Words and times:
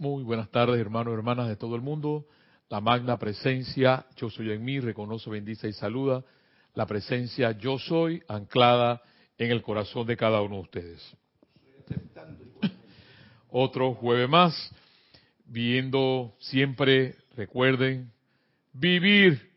Muy 0.00 0.22
buenas 0.22 0.48
tardes, 0.52 0.78
hermanos 0.80 1.10
y 1.10 1.16
hermanas 1.16 1.48
de 1.48 1.56
todo 1.56 1.74
el 1.74 1.82
mundo. 1.82 2.24
La 2.68 2.80
magna 2.80 3.18
presencia, 3.18 4.06
yo 4.14 4.30
soy 4.30 4.52
en 4.52 4.64
mí, 4.64 4.78
reconoce, 4.78 5.28
bendice 5.28 5.66
y 5.66 5.72
saluda. 5.72 6.24
La 6.74 6.86
presencia, 6.86 7.50
yo 7.50 7.80
soy, 7.80 8.22
anclada 8.28 9.02
en 9.38 9.50
el 9.50 9.60
corazón 9.60 10.06
de 10.06 10.16
cada 10.16 10.40
uno 10.40 10.54
de 10.54 10.60
ustedes. 10.60 11.16
Otro 13.50 13.92
jueves 13.94 14.28
más, 14.28 14.72
viendo 15.46 16.36
siempre, 16.38 17.16
recuerden, 17.34 18.12
vivir. 18.72 19.50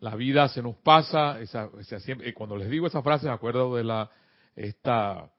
La 0.00 0.16
vida 0.16 0.48
se 0.48 0.62
nos 0.62 0.76
pasa, 0.76 1.38
esa, 1.38 1.68
siempre, 2.00 2.32
cuando 2.32 2.56
les 2.56 2.70
digo 2.70 2.86
esa 2.86 3.02
frase 3.02 3.26
me 3.26 3.32
acuerdo 3.32 3.76
de 3.76 3.84
la, 3.84 4.10
esta, 4.56 5.30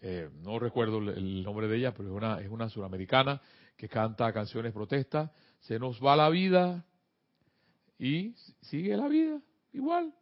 eh, 0.00 0.30
no 0.42 0.58
recuerdo 0.58 0.98
el 0.98 1.42
nombre 1.42 1.66
de 1.68 1.76
ella, 1.76 1.92
pero 1.92 2.08
es 2.08 2.14
una, 2.14 2.40
es 2.40 2.48
una 2.48 2.68
suramericana 2.68 3.40
que 3.76 3.88
canta 3.88 4.32
canciones 4.32 4.72
protestas, 4.72 5.30
se 5.60 5.78
nos 5.78 6.02
va 6.04 6.16
la 6.16 6.28
vida 6.28 6.84
y 7.98 8.34
sigue 8.62 8.96
la 8.96 9.08
vida 9.08 9.40
igual, 9.72 10.12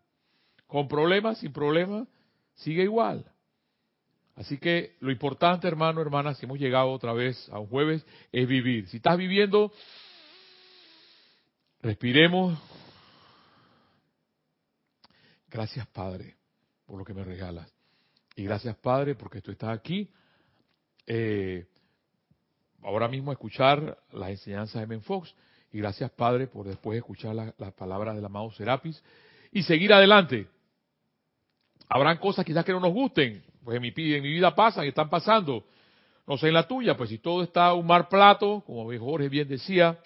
con 0.66 0.88
problemas, 0.88 1.38
sin 1.38 1.52
problemas, 1.52 2.08
sigue 2.54 2.82
igual. 2.84 3.30
Así 4.34 4.58
que 4.58 4.96
lo 5.00 5.10
importante, 5.10 5.66
hermano, 5.66 6.02
hermana, 6.02 6.34
si 6.34 6.44
hemos 6.44 6.58
llegado 6.58 6.90
otra 6.90 7.14
vez 7.14 7.48
a 7.50 7.58
un 7.58 7.68
jueves, 7.68 8.04
es 8.32 8.46
vivir. 8.46 8.86
Si 8.88 8.98
estás 8.98 9.16
viviendo, 9.16 9.72
respiremos. 11.80 12.58
Gracias, 15.48 15.86
Padre, 15.86 16.36
por 16.84 16.98
lo 16.98 17.04
que 17.04 17.14
me 17.14 17.24
regalas. 17.24 17.75
Y 18.36 18.44
gracias, 18.44 18.76
Padre, 18.76 19.14
porque 19.14 19.40
tú 19.40 19.50
estás 19.50 19.70
aquí. 19.70 20.10
Eh, 21.06 21.66
ahora 22.82 23.08
mismo 23.08 23.32
escuchar 23.32 23.98
las 24.12 24.30
enseñanzas 24.30 24.82
de 24.82 24.86
Menfox. 24.86 25.34
Y 25.72 25.78
gracias, 25.78 26.10
Padre, 26.10 26.46
por 26.46 26.66
después 26.66 26.98
escuchar 26.98 27.34
las 27.34 27.72
palabras 27.72 28.14
del 28.14 28.24
amado 28.24 28.52
Serapis. 28.52 29.02
Y 29.52 29.62
seguir 29.62 29.92
adelante. 29.92 30.46
Habrán 31.88 32.18
cosas 32.18 32.44
quizás 32.44 32.64
que 32.64 32.72
no 32.72 32.80
nos 32.80 32.92
gusten. 32.92 33.42
Pues 33.64 33.76
en 33.76 33.82
mi, 33.82 33.88
en 33.96 34.22
mi 34.22 34.30
vida 34.30 34.54
pasan 34.54 34.84
y 34.84 34.88
están 34.88 35.08
pasando. 35.08 35.64
No 36.26 36.36
sé 36.36 36.48
en 36.48 36.54
la 36.54 36.68
tuya, 36.68 36.96
pues 36.96 37.08
si 37.08 37.18
todo 37.18 37.42
está 37.42 37.72
un 37.72 37.86
mar 37.86 38.08
plato, 38.08 38.62
como 38.66 38.86
Jorge 38.98 39.28
bien 39.28 39.48
decía, 39.48 39.98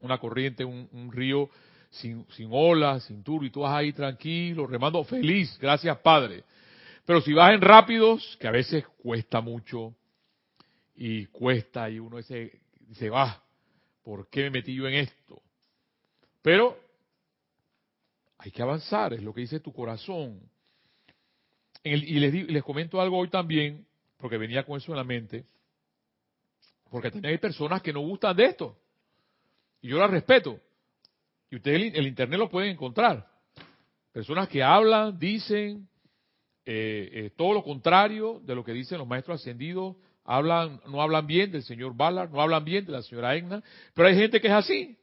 una 0.00 0.18
corriente, 0.18 0.64
un, 0.64 0.88
un 0.92 1.12
río 1.12 1.50
sin, 1.90 2.26
sin 2.30 2.48
olas, 2.50 3.04
sin 3.04 3.22
turbo, 3.22 3.44
y 3.44 3.50
tú 3.50 3.60
vas 3.60 3.74
ahí 3.74 3.92
tranquilo, 3.92 4.66
remando, 4.66 5.04
feliz, 5.04 5.56
gracias 5.60 5.98
Padre. 5.98 6.44
Pero 7.04 7.20
si 7.20 7.32
vas 7.32 7.52
en 7.52 7.60
rápidos, 7.60 8.36
que 8.40 8.48
a 8.48 8.52
veces 8.52 8.86
cuesta 8.98 9.40
mucho 9.40 9.94
y 10.94 11.26
cuesta 11.26 11.90
y 11.90 11.98
uno 11.98 12.18
dice, 12.18 12.60
dice, 12.80 13.10
va, 13.10 13.42
¿por 14.02 14.28
qué 14.28 14.42
me 14.44 14.50
metí 14.50 14.74
yo 14.74 14.86
en 14.86 14.94
esto? 14.94 15.42
Pero 16.42 16.78
hay 18.38 18.50
que 18.50 18.62
avanzar, 18.62 19.12
es 19.14 19.22
lo 19.22 19.32
que 19.32 19.40
dice 19.42 19.60
tu 19.60 19.72
corazón. 19.72 20.40
y 21.82 21.96
les, 21.96 22.48
les 22.48 22.62
comento 22.62 23.00
algo 23.00 23.18
hoy 23.18 23.28
también, 23.28 23.84
porque 24.16 24.38
venía 24.38 24.64
con 24.64 24.76
eso 24.76 24.92
en 24.92 24.98
la 24.98 25.04
mente, 25.04 25.44
porque 26.90 27.10
también 27.10 27.32
hay 27.32 27.38
personas 27.38 27.82
que 27.82 27.92
no 27.92 28.00
gustan 28.00 28.36
de 28.36 28.44
esto. 28.44 28.78
Y 29.80 29.88
yo 29.88 29.98
las 29.98 30.10
respeto. 30.10 30.60
Y 31.50 31.56
ustedes 31.56 31.94
el 31.94 32.06
Internet 32.06 32.38
lo 32.38 32.48
pueden 32.48 32.70
encontrar. 32.70 33.28
Personas 34.12 34.48
que 34.48 34.62
hablan, 34.62 35.18
dicen, 35.18 35.88
eh, 36.64 37.10
eh, 37.12 37.30
todo 37.36 37.54
lo 37.54 37.64
contrario 37.64 38.40
de 38.44 38.54
lo 38.54 38.64
que 38.64 38.72
dicen 38.72 38.98
los 38.98 39.08
maestros 39.08 39.40
ascendidos, 39.40 39.96
hablan, 40.24 40.80
no 40.86 41.02
hablan 41.02 41.26
bien 41.26 41.50
del 41.50 41.62
señor 41.62 41.96
Ballard, 41.96 42.30
no 42.30 42.40
hablan 42.40 42.64
bien 42.64 42.84
de 42.84 42.92
la 42.92 43.02
señora 43.02 43.34
Egna, 43.34 43.62
pero 43.94 44.08
hay 44.08 44.14
gente 44.14 44.40
que 44.40 44.46
es 44.46 44.52
así. 44.52 44.98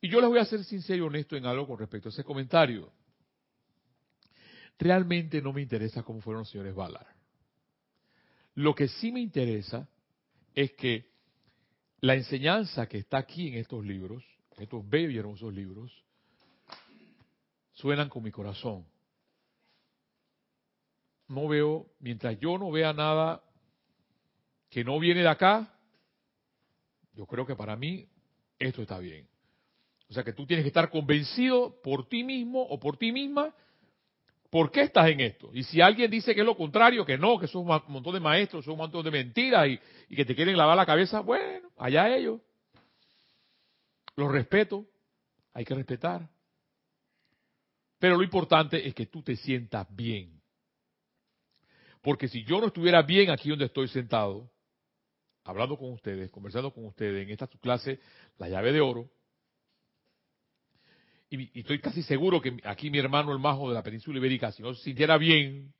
Y 0.00 0.08
yo 0.08 0.20
les 0.20 0.30
voy 0.30 0.38
a 0.38 0.44
ser 0.44 0.64
sincero 0.64 1.04
y 1.04 1.06
honesto 1.06 1.36
en 1.36 1.46
algo 1.46 1.66
con 1.66 1.78
respecto 1.78 2.08
a 2.08 2.12
ese 2.12 2.24
comentario. 2.24 2.92
Realmente 4.78 5.40
no 5.40 5.52
me 5.52 5.62
interesa 5.62 6.02
cómo 6.02 6.20
fueron 6.20 6.40
los 6.40 6.50
señores 6.50 6.74
Ballard. 6.74 7.06
Lo 8.54 8.74
que 8.74 8.88
sí 8.88 9.12
me 9.12 9.20
interesa 9.20 9.88
es 10.54 10.72
que 10.72 11.10
la 12.00 12.14
enseñanza 12.14 12.86
que 12.86 12.98
está 12.98 13.18
aquí 13.18 13.48
en 13.48 13.54
estos 13.54 13.84
libros, 13.84 14.24
estos 14.56 14.88
bellos 14.88 15.12
y 15.12 15.18
hermosos 15.18 15.52
libros, 15.52 16.05
suenan 17.76 18.08
con 18.08 18.22
mi 18.22 18.30
corazón. 18.30 18.84
No 21.28 21.48
veo, 21.48 21.86
mientras 22.00 22.38
yo 22.38 22.58
no 22.58 22.70
vea 22.70 22.92
nada 22.92 23.42
que 24.70 24.84
no 24.84 24.98
viene 24.98 25.22
de 25.22 25.28
acá, 25.28 25.72
yo 27.14 27.26
creo 27.26 27.46
que 27.46 27.56
para 27.56 27.76
mí 27.76 28.08
esto 28.58 28.82
está 28.82 28.98
bien. 28.98 29.26
O 30.08 30.14
sea 30.14 30.22
que 30.22 30.32
tú 30.32 30.46
tienes 30.46 30.64
que 30.64 30.68
estar 30.68 30.90
convencido 30.90 31.80
por 31.82 32.08
ti 32.08 32.22
mismo 32.22 32.62
o 32.62 32.78
por 32.78 32.96
ti 32.96 33.12
misma 33.12 33.54
por 34.50 34.70
qué 34.70 34.82
estás 34.82 35.08
en 35.08 35.20
esto. 35.20 35.50
Y 35.52 35.64
si 35.64 35.80
alguien 35.80 36.10
dice 36.10 36.34
que 36.34 36.40
es 36.40 36.46
lo 36.46 36.56
contrario, 36.56 37.04
que 37.04 37.18
no, 37.18 37.38
que 37.38 37.48
son 37.48 37.68
un 37.68 37.82
montón 37.88 38.14
de 38.14 38.20
maestros, 38.20 38.64
son 38.64 38.74
un 38.74 38.78
montón 38.78 39.04
de 39.04 39.10
mentiras 39.10 39.68
y, 39.68 39.78
y 40.08 40.16
que 40.16 40.24
te 40.24 40.34
quieren 40.34 40.56
lavar 40.56 40.76
la 40.76 40.86
cabeza, 40.86 41.20
bueno, 41.20 41.68
allá 41.76 42.14
ellos. 42.14 42.40
Los 44.14 44.30
respeto, 44.30 44.86
hay 45.52 45.64
que 45.64 45.74
respetar. 45.74 46.35
Pero 47.98 48.16
lo 48.16 48.22
importante 48.22 48.86
es 48.86 48.94
que 48.94 49.06
tú 49.06 49.22
te 49.22 49.36
sientas 49.36 49.86
bien. 49.94 50.40
Porque 52.02 52.28
si 52.28 52.44
yo 52.44 52.60
no 52.60 52.68
estuviera 52.68 53.02
bien 53.02 53.30
aquí 53.30 53.48
donde 53.48 53.64
estoy 53.64 53.88
sentado, 53.88 54.50
hablando 55.44 55.76
con 55.76 55.92
ustedes, 55.92 56.30
conversando 56.30 56.72
con 56.72 56.84
ustedes 56.84 57.24
en 57.24 57.30
esta 57.30 57.46
clase, 57.46 57.98
la 58.38 58.48
llave 58.48 58.72
de 58.72 58.80
oro, 58.80 59.10
y, 61.28 61.58
estoy 61.58 61.80
casi 61.80 62.02
seguro 62.02 62.40
que 62.40 62.56
aquí 62.64 62.90
mi 62.90 62.98
hermano 62.98 63.32
el 63.32 63.40
majo 63.40 63.68
de 63.68 63.74
la 63.74 63.82
península 63.82 64.18
ibérica, 64.18 64.52
si 64.52 64.62
no 64.62 64.74
se 64.74 64.84
sintiera 64.84 65.18
bien, 65.18 65.72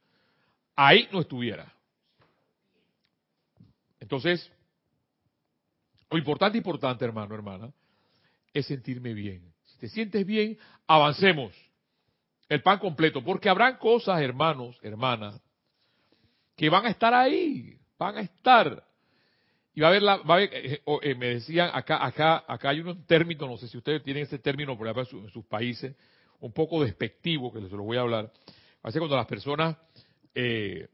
ahí 0.75 1.09
no 1.13 1.21
estuviera. 1.21 1.73
Entonces, 4.01 4.51
lo 6.11 6.19
importante, 6.19 6.59
importante, 6.59 7.05
hermano, 7.05 7.35
hermana, 7.35 7.73
es 8.53 8.67
sentirme 8.67 9.15
bien. 9.15 9.53
Si 9.65 9.79
te 9.79 9.89
sientes 9.89 10.27
bien, 10.27 10.59
avancemos 10.87 11.53
el 12.49 12.63
pan 12.63 12.79
completo, 12.79 13.23
porque 13.23 13.49
habrán 13.49 13.77
cosas, 13.77 14.21
hermanos, 14.21 14.79
hermanas, 14.83 15.41
que 16.57 16.71
van 16.71 16.87
a 16.87 16.91
estar 16.91 17.13
ahí, 17.13 17.79
van 17.99 18.17
a 18.17 18.21
estar. 18.21 18.85
Y 19.75 19.81
va 19.81 19.89
a 19.89 19.91
haber, 19.91 20.03
la, 20.03 20.17
va 20.19 20.35
a 20.35 20.37
haber 20.39 20.51
eh, 20.55 20.83
eh, 21.03 21.15
me 21.15 21.27
decían, 21.27 21.71
acá, 21.73 22.05
acá, 22.05 22.45
acá 22.47 22.71
hay 22.71 22.81
un 22.81 23.05
término, 23.05 23.47
no 23.47 23.59
sé 23.59 23.69
si 23.69 23.77
ustedes 23.77 24.03
tienen 24.03 24.23
ese 24.23 24.39
término 24.39 24.77
por 24.77 24.89
ejemplo 24.89 25.21
en 25.21 25.31
sus 25.31 25.45
países, 25.45 25.95
un 26.41 26.53
poco 26.53 26.83
despectivo, 26.83 27.53
que 27.53 27.61
les 27.61 27.71
lo 27.71 27.83
voy 27.83 27.97
a 27.97 28.03
hablar. 28.03 28.33
Hace 28.83 28.99
cuando 28.99 29.17
las 29.17 29.27
personas 29.27 29.77
eh, 30.35 30.89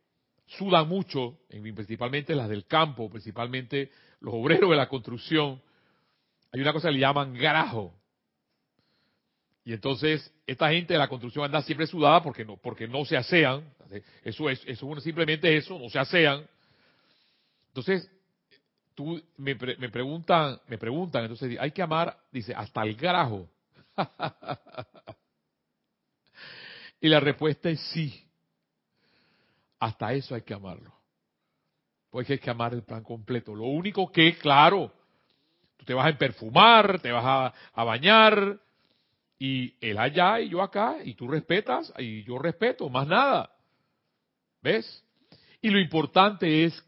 sudan 0.46 0.88
mucho, 0.88 1.38
principalmente 1.48 2.34
las 2.34 2.48
del 2.48 2.66
campo, 2.66 3.10
principalmente 3.10 3.90
los 4.20 4.34
obreros 4.34 4.70
de 4.70 4.76
la 4.76 4.88
construcción, 4.88 5.60
hay 6.52 6.60
una 6.60 6.72
cosa 6.72 6.88
que 6.88 6.94
le 6.94 7.00
llaman 7.00 7.34
garajo. 7.34 7.94
Y 9.64 9.72
entonces 9.72 10.32
esta 10.46 10.70
gente 10.70 10.94
de 10.94 10.98
la 10.98 11.08
construcción 11.08 11.44
anda 11.44 11.62
siempre 11.62 11.86
sudada 11.86 12.22
porque 12.22 12.44
no, 12.44 12.56
porque 12.56 12.88
no 12.88 13.04
se 13.04 13.16
asean. 13.16 13.62
Eso 14.24 14.50
es, 14.50 14.60
eso 14.66 15.00
simplemente 15.00 15.56
eso, 15.56 15.78
no 15.78 15.88
se 15.88 15.98
asean. 15.98 16.46
Entonces, 17.68 18.10
tú 18.94 19.22
me, 19.36 19.54
me 19.54 19.88
preguntan, 19.88 20.60
me 20.66 20.78
preguntan, 20.78 21.22
entonces 21.22 21.56
hay 21.58 21.70
que 21.70 21.82
amar, 21.82 22.18
dice, 22.30 22.54
hasta 22.54 22.82
el 22.82 22.96
garajo. 22.96 23.48
y 27.00 27.08
la 27.08 27.20
respuesta 27.20 27.70
es 27.70 27.80
sí. 27.92 28.26
Hasta 29.78 30.12
eso 30.12 30.34
hay 30.34 30.42
que 30.42 30.54
amarlo. 30.54 30.92
Porque 32.10 32.34
hay 32.34 32.38
que 32.38 32.50
amar 32.50 32.74
el 32.74 32.82
plan 32.82 33.02
completo. 33.02 33.54
Lo 33.54 33.64
único 33.64 34.12
que, 34.12 34.36
claro, 34.36 34.92
tú 35.76 35.84
te 35.84 35.94
vas 35.94 36.12
a 36.12 36.18
perfumar, 36.18 37.00
te 37.00 37.10
vas 37.10 37.24
a, 37.24 37.54
a 37.72 37.84
bañar, 37.84 38.60
y 39.44 39.74
él 39.80 39.98
allá 39.98 40.38
y 40.38 40.50
yo 40.50 40.62
acá, 40.62 40.98
y 41.04 41.14
tú 41.14 41.26
respetas 41.26 41.92
y 41.98 42.22
yo 42.22 42.38
respeto, 42.38 42.88
más 42.88 43.08
nada. 43.08 43.50
¿Ves? 44.62 45.04
Y 45.60 45.68
lo 45.70 45.80
importante 45.80 46.62
es 46.62 46.84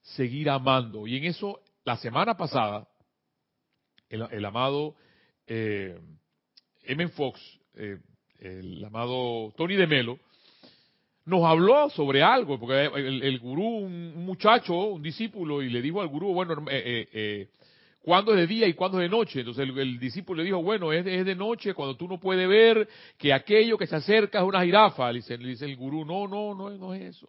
seguir 0.00 0.48
amando. 0.48 1.08
Y 1.08 1.16
en 1.16 1.24
eso, 1.24 1.60
la 1.82 1.96
semana 1.96 2.36
pasada, 2.36 2.86
el, 4.08 4.44
amado 4.44 4.94
eh, 5.48 5.98
M. 6.84 7.08
Fox, 7.08 7.40
eh, 7.74 7.98
el 8.38 8.84
amado 8.84 9.52
Tony 9.56 9.74
de 9.74 9.88
Melo, 9.88 10.20
nos 11.24 11.42
habló 11.42 11.90
sobre 11.90 12.22
algo, 12.22 12.60
porque 12.60 12.84
el, 12.84 13.40
gurú, 13.40 13.78
un, 13.78 14.24
muchacho, 14.24 14.74
un 14.74 15.02
discípulo, 15.02 15.60
y 15.62 15.68
le 15.68 15.82
dijo 15.82 16.00
al 16.00 16.06
gurú, 16.06 16.32
bueno, 16.32 16.64
eh, 16.70 17.08
eh 17.12 17.48
cuándo 18.02 18.32
es 18.32 18.38
de 18.38 18.46
día 18.46 18.66
y 18.66 18.74
cuándo 18.74 19.00
es 19.00 19.08
de 19.08 19.16
noche. 19.16 19.40
Entonces 19.40 19.68
el, 19.68 19.98
discípulo 19.98 20.38
le 20.38 20.44
dijo, 20.46 20.62
bueno, 20.62 20.92
es 20.92 21.04
de, 21.04 21.34
noche 21.34 21.72
cuando 21.72 21.96
tú 21.96 22.08
no 22.08 22.18
puedes 22.18 22.48
ver 22.48 22.88
que 23.16 23.32
aquello 23.32 23.78
que 23.78 23.86
se 23.86 23.96
acerca 23.96 24.40
es 24.40 24.44
una 24.44 24.62
jirafa. 24.64 25.10
Le 25.10 25.20
dice, 25.20 25.38
dice 25.38 25.64
el 25.64 25.76
gurú, 25.76 26.04
no, 26.04 26.26
no, 26.26 26.54
no, 26.54 26.70
no 26.70 26.94
es 26.94 27.16
eso. 27.16 27.28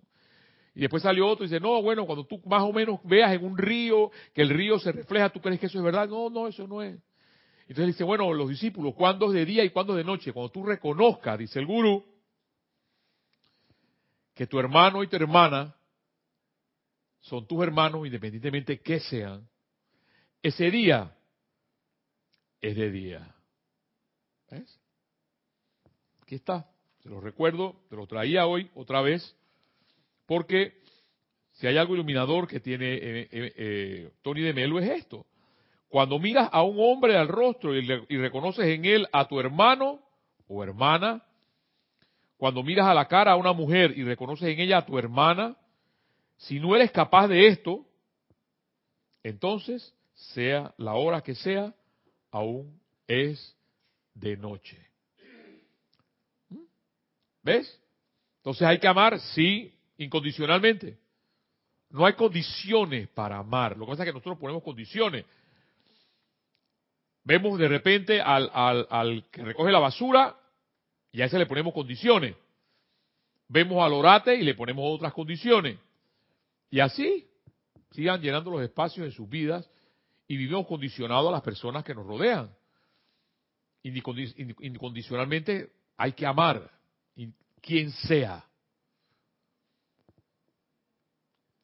Y 0.75 0.81
después 0.81 1.03
salió 1.03 1.27
otro 1.27 1.45
y 1.45 1.49
dice, 1.49 1.59
no, 1.59 1.81
bueno, 1.81 2.05
cuando 2.05 2.25
tú 2.25 2.41
más 2.45 2.63
o 2.63 2.73
menos 2.73 2.99
veas 3.03 3.31
en 3.33 3.45
un 3.45 3.57
río 3.57 4.11
que 4.33 4.41
el 4.41 4.49
río 4.49 4.79
se 4.79 4.91
refleja, 4.91 5.29
¿tú 5.29 5.39
crees 5.39 5.59
que 5.59 5.67
eso 5.67 5.77
es 5.77 5.83
verdad? 5.83 6.09
No, 6.09 6.29
no, 6.29 6.47
eso 6.47 6.67
no 6.67 6.81
es. 6.81 6.99
Entonces 7.67 7.95
dice, 7.95 8.03
bueno, 8.03 8.33
los 8.33 8.49
discípulos, 8.49 8.93
¿cuándo 8.95 9.27
es 9.27 9.33
de 9.33 9.45
día 9.45 9.63
y 9.63 9.69
cuándo 9.69 9.93
es 9.93 9.97
de 9.97 10.03
noche? 10.03 10.33
Cuando 10.33 10.51
tú 10.51 10.65
reconozcas, 10.65 11.37
dice 11.37 11.59
el 11.59 11.67
gurú, 11.67 12.03
que 14.33 14.47
tu 14.47 14.59
hermano 14.59 15.03
y 15.03 15.07
tu 15.07 15.15
hermana 15.15 15.75
son 17.19 17.47
tus 17.47 17.61
hermanos 17.63 18.05
independientemente 18.05 18.81
que 18.81 18.99
sean, 18.99 19.47
ese 20.43 20.69
día 20.69 21.15
es 22.61 22.75
de 22.75 22.91
día. 22.91 23.35
¿Ves? 24.51 24.79
Aquí 26.21 26.35
está. 26.35 26.69
Se 26.99 27.09
lo 27.09 27.19
recuerdo, 27.19 27.81
te 27.89 27.95
lo 27.95 28.05
traía 28.07 28.45
hoy 28.45 28.69
otra 28.75 29.01
vez, 29.01 29.35
porque 30.25 30.81
si 31.53 31.67
hay 31.67 31.77
algo 31.77 31.95
iluminador 31.95 32.47
que 32.47 32.59
tiene 32.59 32.93
eh, 32.93 33.29
eh, 33.31 33.53
eh, 33.55 34.11
Tony 34.21 34.41
de 34.41 34.53
Melo 34.53 34.79
es 34.79 34.89
esto. 34.89 35.25
Cuando 35.89 36.19
miras 36.19 36.49
a 36.51 36.63
un 36.63 36.77
hombre 36.79 37.17
al 37.17 37.27
rostro 37.27 37.77
y, 37.77 37.87
y 38.09 38.17
reconoces 38.17 38.65
en 38.65 38.85
él 38.85 39.07
a 39.11 39.27
tu 39.27 39.39
hermano 39.39 39.99
o 40.47 40.63
hermana, 40.63 41.23
cuando 42.37 42.63
miras 42.63 42.87
a 42.87 42.93
la 42.93 43.07
cara 43.07 43.31
a 43.31 43.37
una 43.37 43.53
mujer 43.53 43.97
y 43.97 44.03
reconoces 44.03 44.49
en 44.49 44.59
ella 44.59 44.79
a 44.79 44.85
tu 44.85 44.97
hermana, 44.97 45.55
si 46.37 46.59
no 46.59 46.75
eres 46.75 46.91
capaz 46.91 47.27
de 47.27 47.47
esto, 47.47 47.85
entonces, 49.23 49.93
sea 50.13 50.73
la 50.77 50.93
hora 50.93 51.21
que 51.21 51.35
sea, 51.35 51.73
aún 52.31 52.79
es 53.07 53.55
de 54.13 54.37
noche. 54.37 54.79
¿Ves? 57.41 57.79
Entonces 58.37 58.63
hay 58.63 58.79
que 58.79 58.87
amar, 58.87 59.19
sí, 59.19 59.73
incondicionalmente. 59.97 60.97
No 61.89 62.05
hay 62.05 62.13
condiciones 62.13 63.07
para 63.09 63.37
amar. 63.37 63.77
Lo 63.77 63.85
que 63.85 63.91
pasa 63.91 64.03
es 64.03 64.09
que 64.09 64.13
nosotros 64.13 64.39
ponemos 64.39 64.63
condiciones. 64.63 65.25
Vemos 67.23 67.57
de 67.57 67.67
repente 67.67 68.19
al, 68.19 68.49
al, 68.53 68.87
al 68.89 69.25
que 69.31 69.43
recoge 69.43 69.71
la 69.71 69.79
basura 69.79 70.35
y 71.11 71.21
a 71.21 71.25
ese 71.25 71.37
le 71.37 71.45
ponemos 71.45 71.73
condiciones. 71.73 72.35
Vemos 73.47 73.83
al 73.83 73.93
orate 73.93 74.35
y 74.35 74.41
le 74.41 74.55
ponemos 74.55 74.83
otras 74.87 75.13
condiciones. 75.13 75.77
Y 76.71 76.79
así 76.79 77.27
sigan 77.91 78.19
llenando 78.21 78.49
los 78.51 78.63
espacios 78.63 79.05
en 79.05 79.11
sus 79.11 79.29
vidas 79.29 79.69
y 80.27 80.37
vivimos 80.37 80.67
condicionados 80.67 81.29
a 81.29 81.31
las 81.31 81.41
personas 81.41 81.83
que 81.83 81.93
nos 81.93 82.05
rodean. 82.05 82.53
Incondicionalmente 83.83 85.71
hay 85.97 86.13
que 86.13 86.25
amar, 86.25 86.71
quien 87.61 87.91
sea. 87.91 88.45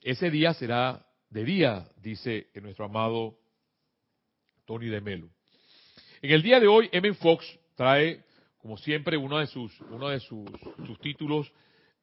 Ese 0.02 0.30
día 0.30 0.54
será 0.54 1.06
de 1.30 1.44
día, 1.44 1.88
dice 1.98 2.50
nuestro 2.56 2.86
amado 2.86 3.38
Tony 4.66 4.88
de 4.88 5.02
Melo. 5.02 5.30
En 6.22 6.32
el 6.32 6.42
día 6.42 6.60
de 6.60 6.68
hoy, 6.68 6.90
M. 6.92 7.14
Fox 7.14 7.46
trae, 7.76 8.24
como 8.58 8.78
siempre, 8.78 9.18
uno 9.18 9.40
de 9.40 9.48
sus, 9.48 9.80
uno 9.82 10.10
de 10.10 10.20
sus, 10.20 10.50
sus 10.86 11.00
títulos 11.00 11.52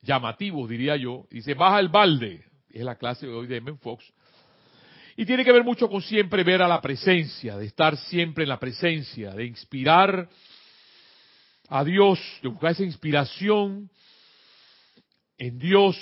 llamativos, 0.00 0.68
diría 0.68 0.96
yo. 0.96 1.26
Dice, 1.30 1.54
baja 1.54 1.80
el 1.80 1.88
balde. 1.88 2.44
Es 2.70 2.82
la 2.82 2.96
clase 2.96 3.26
de 3.26 3.32
hoy 3.32 3.46
de 3.46 3.56
M. 3.56 3.76
Fox. 3.76 4.10
Y 5.16 5.24
tiene 5.24 5.44
que 5.44 5.52
ver 5.52 5.64
mucho 5.64 5.88
con 5.88 6.02
siempre 6.02 6.44
ver 6.44 6.60
a 6.60 6.68
la 6.68 6.80
presencia, 6.80 7.56
de 7.56 7.64
estar 7.64 7.96
siempre 7.96 8.44
en 8.44 8.50
la 8.50 8.58
presencia, 8.58 9.30
de 9.30 9.46
inspirar 9.46 10.28
a 11.68 11.84
Dios, 11.84 12.20
de 12.42 12.48
buscar 12.48 12.72
esa 12.72 12.82
inspiración 12.82 13.90
en 15.38 15.58
Dios. 15.58 15.96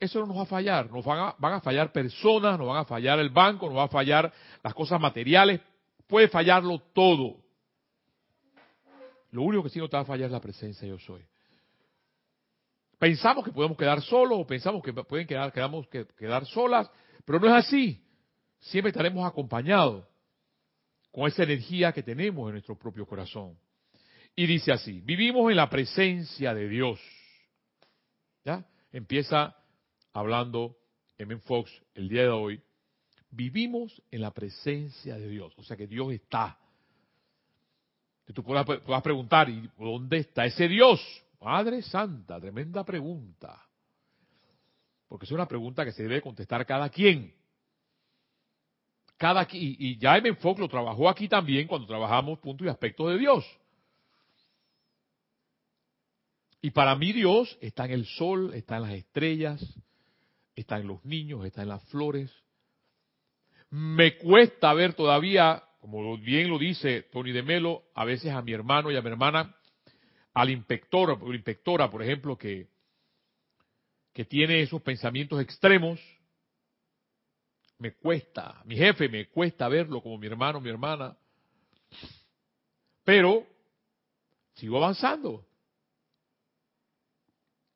Eso 0.00 0.20
no 0.20 0.26
nos 0.26 0.38
va 0.38 0.42
a 0.42 0.46
fallar, 0.46 0.90
nos 0.90 1.04
van 1.04 1.54
a, 1.54 1.60
fallar 1.60 1.92
personas, 1.92 2.58
nos 2.58 2.66
van 2.66 2.78
a 2.78 2.84
fallar 2.86 3.18
el 3.18 3.28
banco, 3.28 3.66
nos 3.66 3.76
va 3.76 3.84
a 3.84 3.88
fallar 3.88 4.32
las 4.62 4.72
cosas 4.72 4.98
materiales, 4.98 5.60
puede 6.06 6.28
fallarlo 6.28 6.78
todo. 6.94 7.36
Lo 9.32 9.42
único 9.42 9.64
que 9.64 9.68
sí 9.68 9.78
no 9.78 9.88
te 9.88 9.96
va 9.98 10.02
a 10.02 10.06
fallar 10.06 10.26
es 10.26 10.32
la 10.32 10.40
presencia 10.40 10.88
yo 10.88 10.98
soy. 10.98 11.22
Pensamos 12.98 13.44
que 13.44 13.52
podemos 13.52 13.76
quedar 13.76 14.00
solos 14.00 14.38
o 14.40 14.46
pensamos 14.46 14.82
que 14.82 14.92
pueden 14.92 15.26
quedar, 15.26 15.52
quedamos, 15.52 15.86
quedar 15.88 16.46
solas, 16.46 16.90
pero 17.24 17.40
no 17.40 17.46
es 17.46 17.66
así. 17.66 18.02
Siempre 18.60 18.90
estaremos 18.90 19.26
acompañados 19.26 20.06
con 21.12 21.28
esa 21.28 21.44
energía 21.44 21.92
que 21.92 22.02
tenemos 22.02 22.48
en 22.48 22.54
nuestro 22.54 22.78
propio 22.78 23.06
corazón. 23.06 23.56
Y 24.34 24.46
dice 24.46 24.72
así, 24.72 25.00
vivimos 25.00 25.50
en 25.50 25.56
la 25.56 25.70
presencia 25.70 26.54
de 26.54 26.68
Dios. 26.68 27.00
¿Ya? 28.44 28.66
Empieza 28.90 29.56
hablando 30.12 30.76
M. 31.18 31.36
Fox 31.38 31.70
el 31.94 32.08
día 32.08 32.22
de 32.22 32.30
hoy. 32.30 32.62
Vivimos 33.30 34.02
en 34.10 34.22
la 34.22 34.32
presencia 34.32 35.16
de 35.16 35.28
Dios. 35.28 35.52
O 35.56 35.62
sea 35.62 35.76
que 35.76 35.86
Dios 35.86 36.12
está. 36.12 36.58
Tú 38.32 38.42
puedas, 38.42 38.64
puedas 38.64 39.02
preguntar, 39.02 39.48
¿y 39.50 39.70
dónde 39.78 40.18
está 40.18 40.46
ese 40.46 40.66
Dios? 40.66 41.00
Madre 41.40 41.82
Santa, 41.82 42.40
tremenda 42.40 42.84
pregunta. 42.84 43.62
Porque 45.14 45.26
es 45.26 45.30
una 45.30 45.46
pregunta 45.46 45.84
que 45.84 45.92
se 45.92 46.02
debe 46.02 46.20
contestar 46.20 46.66
cada 46.66 46.88
quien. 46.88 47.32
Cada, 49.16 49.46
y, 49.52 49.76
y 49.78 49.96
ya 49.96 50.16
M. 50.16 50.34
Fox 50.34 50.58
lo 50.58 50.68
trabajó 50.68 51.08
aquí 51.08 51.28
también 51.28 51.68
cuando 51.68 51.86
trabajamos 51.86 52.40
puntos 52.40 52.66
y 52.66 52.68
aspectos 52.68 53.12
de 53.12 53.18
Dios. 53.18 53.44
Y 56.62 56.72
para 56.72 56.96
mí 56.96 57.12
Dios 57.12 57.56
está 57.60 57.84
en 57.84 57.92
el 57.92 58.06
sol, 58.06 58.54
está 58.54 58.78
en 58.78 58.82
las 58.82 58.94
estrellas, 58.94 59.80
está 60.56 60.80
en 60.80 60.88
los 60.88 61.04
niños, 61.04 61.46
está 61.46 61.62
en 61.62 61.68
las 61.68 61.84
flores. 61.90 62.32
Me 63.70 64.16
cuesta 64.16 64.74
ver 64.74 64.94
todavía, 64.94 65.62
como 65.78 66.18
bien 66.18 66.50
lo 66.50 66.58
dice 66.58 67.02
Tony 67.12 67.30
de 67.30 67.44
Melo, 67.44 67.84
a 67.94 68.04
veces 68.04 68.32
a 68.32 68.42
mi 68.42 68.52
hermano 68.52 68.90
y 68.90 68.96
a 68.96 69.00
mi 69.00 69.10
hermana, 69.10 69.54
al 70.32 70.50
inspector 70.50 71.16
inspectora, 71.32 71.88
por 71.88 72.02
ejemplo, 72.02 72.36
que, 72.36 72.73
que 74.14 74.24
tiene 74.24 74.62
esos 74.62 74.80
pensamientos 74.80 75.42
extremos, 75.42 76.00
me 77.78 77.94
cuesta, 77.96 78.62
mi 78.64 78.76
jefe 78.76 79.08
me 79.08 79.28
cuesta 79.28 79.68
verlo 79.68 80.00
como 80.00 80.16
mi 80.16 80.28
hermano, 80.28 80.60
mi 80.60 80.70
hermana, 80.70 81.16
pero 83.02 83.44
sigo 84.54 84.78
avanzando 84.78 85.44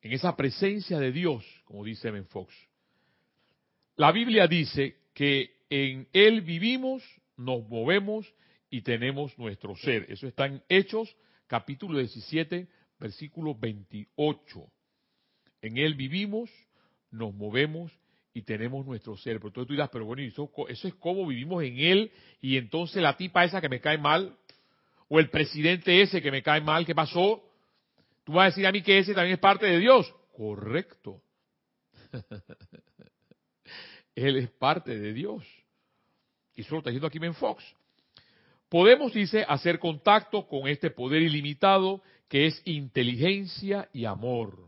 en 0.00 0.12
esa 0.12 0.36
presencia 0.36 1.00
de 1.00 1.10
Dios, 1.10 1.44
como 1.64 1.84
dice 1.84 2.10
Ben 2.12 2.26
Fox. 2.26 2.54
La 3.96 4.12
Biblia 4.12 4.46
dice 4.46 4.96
que 5.12 5.58
en 5.68 6.08
Él 6.12 6.42
vivimos, 6.42 7.02
nos 7.36 7.68
movemos 7.68 8.32
y 8.70 8.82
tenemos 8.82 9.36
nuestro 9.38 9.74
ser. 9.76 10.06
Eso 10.08 10.28
está 10.28 10.46
en 10.46 10.62
Hechos, 10.68 11.16
capítulo 11.48 11.98
17, 11.98 12.68
versículo 13.00 13.56
28. 13.56 14.70
En 15.62 15.76
Él 15.76 15.94
vivimos, 15.94 16.50
nos 17.10 17.34
movemos 17.34 17.92
y 18.34 18.42
tenemos 18.42 18.86
nuestro 18.86 19.16
ser. 19.16 19.40
Pero 19.40 19.52
tú 19.52 19.66
dirás, 19.66 19.90
pero 19.90 20.04
bueno, 20.04 20.22
eso, 20.22 20.50
eso 20.68 20.88
es 20.88 20.94
como 20.94 21.26
vivimos 21.26 21.62
en 21.64 21.78
Él 21.78 22.12
y 22.40 22.56
entonces 22.56 23.02
la 23.02 23.16
tipa 23.16 23.44
esa 23.44 23.60
que 23.60 23.68
me 23.68 23.80
cae 23.80 23.98
mal, 23.98 24.36
o 25.08 25.18
el 25.18 25.30
presidente 25.30 26.02
ese 26.02 26.20
que 26.20 26.30
me 26.30 26.42
cae 26.42 26.60
mal, 26.60 26.84
¿qué 26.84 26.94
pasó? 26.94 27.42
Tú 28.24 28.32
vas 28.32 28.42
a 28.42 28.46
decir 28.46 28.66
a 28.66 28.72
mí 28.72 28.82
que 28.82 28.98
ese 28.98 29.14
también 29.14 29.34
es 29.34 29.40
parte 29.40 29.66
de 29.66 29.78
Dios. 29.78 30.14
Correcto. 30.36 31.22
Él 34.14 34.36
es 34.36 34.50
parte 34.50 34.98
de 34.98 35.12
Dios. 35.12 35.44
Y 36.54 36.60
eso 36.60 36.74
lo 36.74 36.78
está 36.78 36.90
diciendo 36.90 37.06
aquí 37.06 37.18
Ben 37.18 37.34
Fox. 37.34 37.64
Podemos, 38.68 39.14
dice, 39.14 39.44
hacer 39.48 39.78
contacto 39.78 40.46
con 40.46 40.68
este 40.68 40.90
poder 40.90 41.22
ilimitado 41.22 42.02
que 42.28 42.46
es 42.46 42.60
inteligencia 42.66 43.88
y 43.92 44.04
amor. 44.04 44.67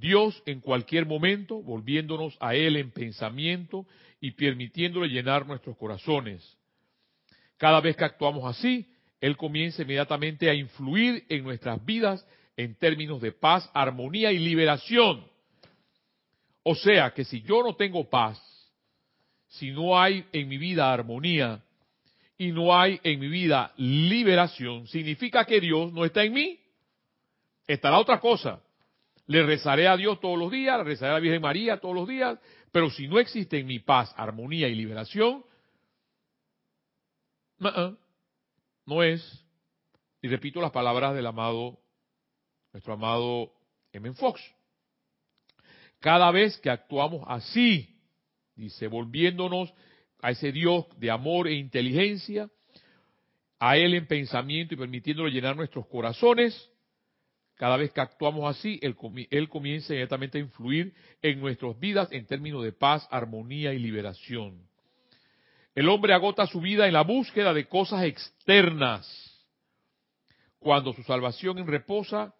Dios 0.00 0.42
en 0.46 0.60
cualquier 0.60 1.06
momento, 1.06 1.62
volviéndonos 1.62 2.36
a 2.40 2.54
Él 2.54 2.76
en 2.76 2.90
pensamiento 2.90 3.86
y 4.20 4.32
permitiéndole 4.32 5.08
llenar 5.08 5.46
nuestros 5.46 5.76
corazones. 5.76 6.56
Cada 7.56 7.80
vez 7.80 7.96
que 7.96 8.04
actuamos 8.04 8.44
así, 8.44 8.86
Él 9.20 9.36
comienza 9.36 9.82
inmediatamente 9.82 10.48
a 10.48 10.54
influir 10.54 11.24
en 11.28 11.44
nuestras 11.44 11.84
vidas 11.84 12.26
en 12.56 12.74
términos 12.74 13.20
de 13.20 13.32
paz, 13.32 13.70
armonía 13.74 14.32
y 14.32 14.38
liberación. 14.38 15.24
O 16.62 16.74
sea 16.74 17.12
que 17.12 17.24
si 17.24 17.42
yo 17.42 17.62
no 17.62 17.76
tengo 17.76 18.08
paz, 18.08 18.38
si 19.48 19.70
no 19.70 19.98
hay 19.98 20.24
en 20.32 20.48
mi 20.48 20.58
vida 20.58 20.92
armonía 20.92 21.62
y 22.38 22.52
no 22.52 22.76
hay 22.78 23.00
en 23.02 23.20
mi 23.20 23.28
vida 23.28 23.72
liberación, 23.76 24.86
significa 24.86 25.44
que 25.44 25.60
Dios 25.60 25.92
no 25.92 26.04
está 26.04 26.24
en 26.24 26.32
mí. 26.32 26.58
Estará 27.66 27.98
otra 27.98 28.20
cosa. 28.20 28.62
Le 29.30 29.44
rezaré 29.44 29.86
a 29.86 29.96
Dios 29.96 30.18
todos 30.18 30.36
los 30.36 30.50
días, 30.50 30.76
le 30.78 30.82
rezaré 30.82 31.12
a 31.12 31.14
la 31.14 31.20
Virgen 31.20 31.40
María 31.40 31.78
todos 31.78 31.94
los 31.94 32.08
días, 32.08 32.36
pero 32.72 32.90
si 32.90 33.06
no 33.06 33.20
existe 33.20 33.60
en 33.60 33.66
mi 33.68 33.78
paz, 33.78 34.12
armonía 34.16 34.66
y 34.66 34.74
liberación, 34.74 35.44
no 38.86 39.02
es. 39.04 39.46
Y 40.20 40.26
repito 40.26 40.60
las 40.60 40.72
palabras 40.72 41.14
del 41.14 41.28
amado 41.28 41.78
nuestro 42.72 42.94
amado 42.94 43.52
M. 43.92 44.12
Fox. 44.14 44.40
Cada 46.00 46.32
vez 46.32 46.58
que 46.58 46.70
actuamos 46.70 47.22
así, 47.28 48.00
dice, 48.56 48.88
volviéndonos 48.88 49.72
a 50.22 50.32
ese 50.32 50.50
Dios 50.50 50.86
de 50.98 51.08
amor 51.08 51.46
e 51.46 51.54
inteligencia, 51.54 52.50
a 53.60 53.76
Él 53.76 53.94
en 53.94 54.08
pensamiento 54.08 54.74
y 54.74 54.76
permitiéndole 54.76 55.30
llenar 55.30 55.54
nuestros 55.54 55.86
corazones, 55.86 56.68
cada 57.60 57.76
vez 57.76 57.92
que 57.92 58.00
actuamos 58.00 58.56
así, 58.56 58.80
Él, 58.80 58.96
comienza 58.96 59.92
inmediatamente 59.92 60.38
a 60.38 60.40
influir 60.40 60.94
en 61.20 61.38
nuestras 61.40 61.78
vidas 61.78 62.08
en 62.10 62.24
términos 62.24 62.64
de 62.64 62.72
paz, 62.72 63.06
armonía 63.10 63.74
y 63.74 63.78
liberación. 63.78 64.66
El 65.74 65.90
hombre 65.90 66.14
agota 66.14 66.46
su 66.46 66.62
vida 66.62 66.86
en 66.86 66.94
la 66.94 67.02
búsqueda 67.02 67.52
de 67.52 67.66
cosas 67.66 68.04
externas. 68.04 69.06
Cuando 70.58 70.94
su 70.94 71.02
salvación 71.02 71.58
en 71.58 71.66
reposa, 71.66 72.34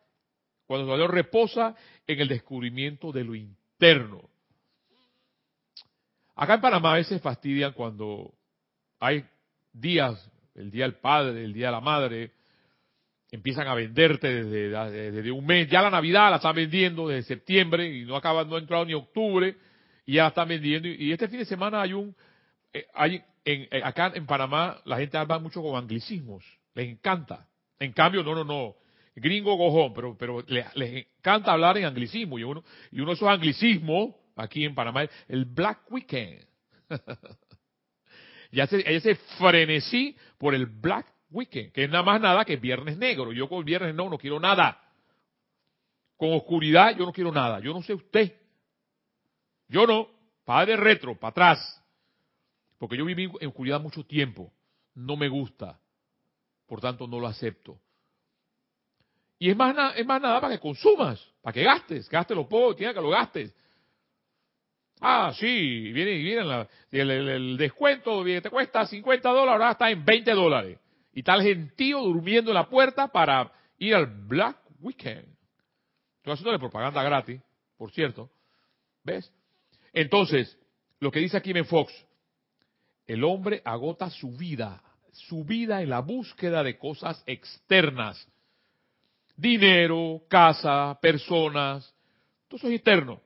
cuando 0.65 0.87
su 0.87 0.93
salvación 0.93 1.15
reposa 1.15 1.77
en 2.07 2.19
el 2.19 2.29
descubrimiento 2.29 3.13
de 3.13 3.25
lo 3.25 3.35
interno. 3.35 4.27
Acá 6.35 6.55
en 6.55 6.63
Panamá 6.63 6.93
a 6.93 6.97
veces 6.97 7.21
fastidian 7.21 7.75
cuando 7.75 8.33
hay 8.99 9.23
días, 9.71 10.31
el 10.55 10.71
Día 10.71 10.85
del 10.85 10.95
Padre, 10.95 11.45
el 11.45 11.53
Día 11.53 11.67
de 11.67 11.73
la 11.73 11.81
Madre, 11.83 12.40
empiezan 13.31 13.69
a 13.69 13.75
venderte 13.75 14.45
desde, 14.45 15.13
desde, 15.13 15.31
un 15.31 15.47
mes. 15.47 15.69
Ya 15.69 15.83
la 15.83 15.91
Navidad 15.91 16.31
la 16.31 16.37
están 16.37 16.55
vendiendo 16.55 17.09
desde 17.09 17.29
septiembre 17.29 17.89
y 17.89 18.05
no 18.05 18.17
acaba, 18.17 18.45
no 18.45 18.57
ha 18.57 18.59
entrado 18.59 18.85
ni 18.85 18.95
octubre 18.95 19.57
y 20.07 20.15
ya 20.15 20.23
la 20.23 20.29
están 20.29 20.49
vendiendo. 20.49 20.89
Y 20.89 21.13
este 21.13 21.29
fin 21.29 21.39
de 21.39 21.45
semana 21.45 21.83
hay 21.83 21.93
un, 21.93 22.15
eh, 22.73 22.87
hay 22.95 23.23
en, 23.45 23.69
eh, 23.71 23.81
acá 23.83 24.13
en 24.15 24.27
Panamá 24.27 24.81
la 24.85 24.99
gente 24.99 25.17
habla 25.17 25.39
mucho 25.39 25.63
con 25.63 25.77
anglicismos, 25.77 26.45
les 26.75 26.89
encanta. 26.89 27.47
En 27.79 27.93
cambio, 27.93 28.23
no, 28.23 28.35
no, 28.35 28.45
no, 28.45 28.77
gringo 29.15 29.57
gojón, 29.57 29.95
pero, 29.95 30.17
pero 30.17 30.45
les, 30.47 30.67
encanta 30.77 31.53
hablar 31.53 31.79
en 31.79 31.85
anglicismo 31.85 32.39
y 32.39 32.45
uno, 32.45 32.65
y 32.91 33.01
uno 33.01 33.11
de 33.11 33.15
esos 33.15 33.29
anglicismos 33.29 34.15
aquí 34.37 34.65
en 34.65 34.75
Panamá 34.75 35.05
es 35.05 35.11
el 35.29 35.45
Black 35.45 35.91
Weekend. 35.91 36.45
ya 38.53 38.67
se, 38.67 38.83
ese 38.95 39.15
frenesí 39.39 40.17
por 40.39 40.55
el 40.55 40.67
Black 40.67 41.07
Weekend, 41.31 41.73
que 41.73 41.85
es 41.85 41.91
nada 41.91 42.03
más 42.03 42.21
nada 42.21 42.45
que 42.45 42.57
Viernes 42.57 42.99
Negro. 42.99 43.33
Yo 43.33 43.49
con 43.49 43.59
el 43.59 43.65
Viernes 43.65 43.95
no, 43.95 44.09
no 44.09 44.19
quiero 44.19 44.41
nada. 44.41 44.81
Con 46.17 46.33
oscuridad 46.33 46.97
yo 46.97 47.07
no 47.07 47.13
quiero 47.13 47.33
nada. 47.33 47.61
Yo 47.61 47.73
no 47.73 47.83
sé 47.83 47.95
usted. 47.95 48.35
Yo 49.69 49.87
no. 49.87 50.09
Padre 50.45 50.77
retro, 50.77 51.19
para 51.19 51.31
atrás. 51.31 51.83
Porque 52.79 52.97
yo 52.97 53.05
viví 53.05 53.31
en 53.41 53.49
oscuridad 53.49 53.81
mucho 53.81 54.05
tiempo. 54.05 54.53
No 54.95 55.17
me 55.17 55.29
gusta. 55.29 55.79
Por 56.67 56.81
tanto, 56.81 57.07
no 57.07 57.21
lo 57.21 57.27
acepto. 57.27 57.79
Y 59.39 59.51
es 59.51 59.57
más, 59.57 59.97
es 59.97 60.05
más 60.05 60.21
nada 60.21 60.41
para 60.41 60.55
que 60.55 60.61
consumas, 60.61 61.25
para 61.41 61.55
que 61.55 61.63
gastes. 61.63 62.09
Gastes 62.09 62.37
lo 62.37 62.49
poco, 62.49 62.77
tiene 62.77 62.93
que 62.93 63.01
lo 63.01 63.09
gastes. 63.09 63.55
Ah, 65.01 65.33
sí, 65.35 65.93
viene, 65.93 66.13
viene 66.19 66.67
el, 66.91 67.11
el, 67.11 67.57
descuento, 67.57 68.23
te 68.23 68.51
cuesta 68.51 68.87
50 68.87 69.31
dólares, 69.31 69.53
ahora 69.53 69.71
está 69.71 69.91
en 69.91 70.05
20 70.05 70.31
dólares. 70.33 70.79
Y 71.13 71.23
tal 71.23 71.43
gentío 71.43 72.01
durmiendo 72.01 72.51
en 72.51 72.55
la 72.55 72.69
puerta 72.69 73.09
para 73.09 73.53
ir 73.79 73.95
al 73.95 74.07
Black 74.07 74.59
Weekend. 74.81 75.27
Estoy 76.19 76.35
haciéndole 76.35 76.59
propaganda 76.59 77.03
gratis, 77.03 77.41
por 77.77 77.91
cierto. 77.93 78.31
¿Ves? 79.03 79.33
Entonces, 79.93 80.57
lo 81.01 81.11
que 81.11 81.21
dice 81.21 81.37
aquí 81.37 81.53
Fox, 81.65 81.93
el 83.07 83.25
hombre 83.25 83.63
agota 83.65 84.11
su 84.11 84.31
vida, 84.37 84.83
su 85.13 85.45
vida 85.45 85.83
en 85.83 85.91
la 85.91 86.01
búsqueda 86.01 86.63
de 86.63 86.79
cosas 86.79 87.23
externas. 87.27 88.29
Dinero, 89.37 90.23
casa, 90.29 90.99
personas, 91.01 91.95
todo 92.47 92.59
eso 92.59 92.69
es 92.69 92.75
externo. 92.75 93.21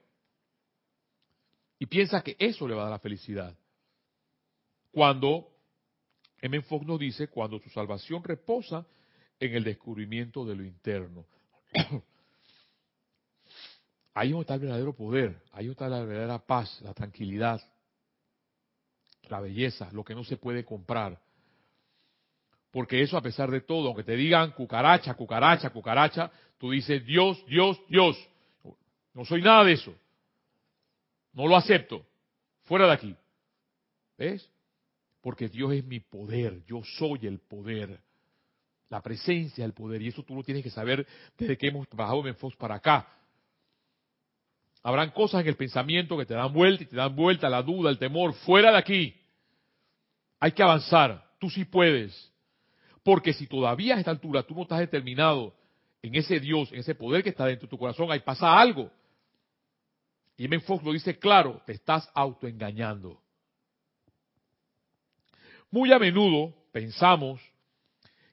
Y 1.77 1.85
piensa 1.87 2.21
que 2.21 2.35
eso 2.39 2.67
le 2.67 2.73
va 2.73 2.83
a 2.83 2.85
dar 2.85 2.93
la 2.93 2.99
felicidad. 2.99 3.55
Cuando 4.91 5.49
M. 6.41 6.61
Fox 6.61 6.85
nos 6.85 6.99
dice, 6.99 7.27
cuando 7.27 7.59
su 7.59 7.69
salvación 7.69 8.23
reposa 8.23 8.85
en 9.39 9.55
el 9.55 9.63
descubrimiento 9.63 10.45
de 10.45 10.55
lo 10.55 10.63
interno. 10.63 11.25
ahí 14.13 14.33
está 14.39 14.55
el 14.55 14.59
verdadero 14.61 14.93
poder, 14.93 15.41
ahí 15.51 15.69
está 15.69 15.89
la 15.89 16.03
verdadera 16.03 16.39
paz, 16.39 16.81
la 16.81 16.93
tranquilidad, 16.93 17.61
la 19.29 19.41
belleza, 19.41 19.89
lo 19.91 20.03
que 20.03 20.15
no 20.15 20.23
se 20.23 20.37
puede 20.37 20.63
comprar. 20.63 21.19
Porque 22.71 23.01
eso 23.01 23.17
a 23.17 23.21
pesar 23.21 23.49
de 23.49 23.61
todo, 23.61 23.87
aunque 23.87 24.03
te 24.03 24.15
digan 24.15 24.51
cucaracha, 24.51 25.13
cucaracha, 25.13 25.69
cucaracha, 25.69 26.31
tú 26.57 26.71
dices 26.71 27.05
Dios, 27.05 27.43
Dios, 27.47 27.79
Dios. 27.87 28.17
No 29.13 29.23
soy 29.23 29.41
nada 29.41 29.63
de 29.63 29.73
eso. 29.73 29.95
No 31.31 31.47
lo 31.47 31.55
acepto. 31.55 32.05
Fuera 32.63 32.87
de 32.87 32.93
aquí. 32.93 33.15
¿Ves? 34.17 34.49
Porque 35.25 35.49
Dios 35.49 35.73
es 35.73 35.83
mi 35.83 36.01
poder. 36.01 36.63
Yo 36.67 36.83
soy 36.83 37.25
el 37.25 37.39
poder. 37.39 37.99
La 38.89 39.01
presencia 39.01 39.63
del 39.63 39.73
poder. 39.73 39.99
Y 40.03 40.09
eso 40.09 40.21
tú 40.21 40.35
lo 40.35 40.43
tienes 40.43 40.61
que 40.61 40.69
saber 40.69 41.03
desde 41.35 41.57
que 41.57 41.69
hemos 41.69 41.89
trabajado 41.89 42.27
en 42.27 42.35
Fox 42.35 42.55
para 42.55 42.75
acá. 42.75 43.07
Habrán 44.83 45.09
cosas 45.09 45.41
en 45.41 45.47
el 45.47 45.55
pensamiento 45.55 46.15
que 46.15 46.27
te 46.27 46.35
dan 46.35 46.53
vuelta 46.53 46.83
y 46.83 46.85
te 46.85 46.95
dan 46.95 47.15
vuelta 47.15 47.49
la 47.49 47.63
duda, 47.63 47.89
el 47.89 47.97
temor. 47.97 48.35
Fuera 48.35 48.71
de 48.71 48.77
aquí. 48.77 49.15
Hay 50.39 50.51
que 50.51 50.61
avanzar. 50.61 51.27
Tú 51.39 51.49
sí 51.49 51.65
puedes. 51.65 52.31
Porque 53.01 53.33
si 53.33 53.47
todavía 53.47 53.95
a 53.95 53.97
esta 53.97 54.11
altura 54.11 54.43
tú 54.43 54.53
no 54.53 54.61
estás 54.61 54.77
determinado 54.77 55.55
en 56.03 56.13
ese 56.13 56.39
Dios, 56.39 56.71
en 56.71 56.81
ese 56.81 56.93
poder 56.93 57.23
que 57.23 57.29
está 57.29 57.47
dentro 57.47 57.65
de 57.65 57.71
tu 57.71 57.79
corazón, 57.79 58.11
ahí 58.11 58.19
pasa 58.19 58.59
algo. 58.59 58.91
Y 60.37 60.45
M. 60.45 60.61
Lo 60.83 60.91
dice 60.91 61.17
claro, 61.17 61.63
te 61.65 61.73
estás 61.73 62.07
autoengañando. 62.13 63.24
Muy 65.71 65.91
a 65.91 65.99
menudo 65.99 66.53
pensamos 66.71 67.41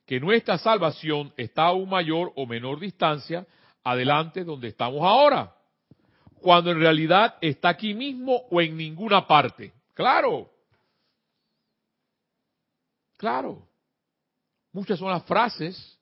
que 0.06 0.20
nuestra 0.20 0.58
salvación 0.58 1.32
está 1.36 1.64
a 1.64 1.72
un 1.72 1.88
mayor 1.88 2.32
o 2.36 2.46
menor 2.46 2.80
distancia 2.80 3.46
adelante 3.84 4.44
donde 4.44 4.68
estamos 4.68 5.00
ahora, 5.02 5.54
cuando 6.40 6.70
en 6.70 6.80
realidad 6.80 7.36
está 7.40 7.70
aquí 7.70 7.94
mismo 7.94 8.42
o 8.50 8.60
en 8.60 8.76
ninguna 8.76 9.26
parte. 9.26 9.72
Claro, 9.94 10.50
claro. 13.16 13.66
Muchas 14.72 14.98
son 14.98 15.10
las 15.10 15.24
frases, 15.24 15.98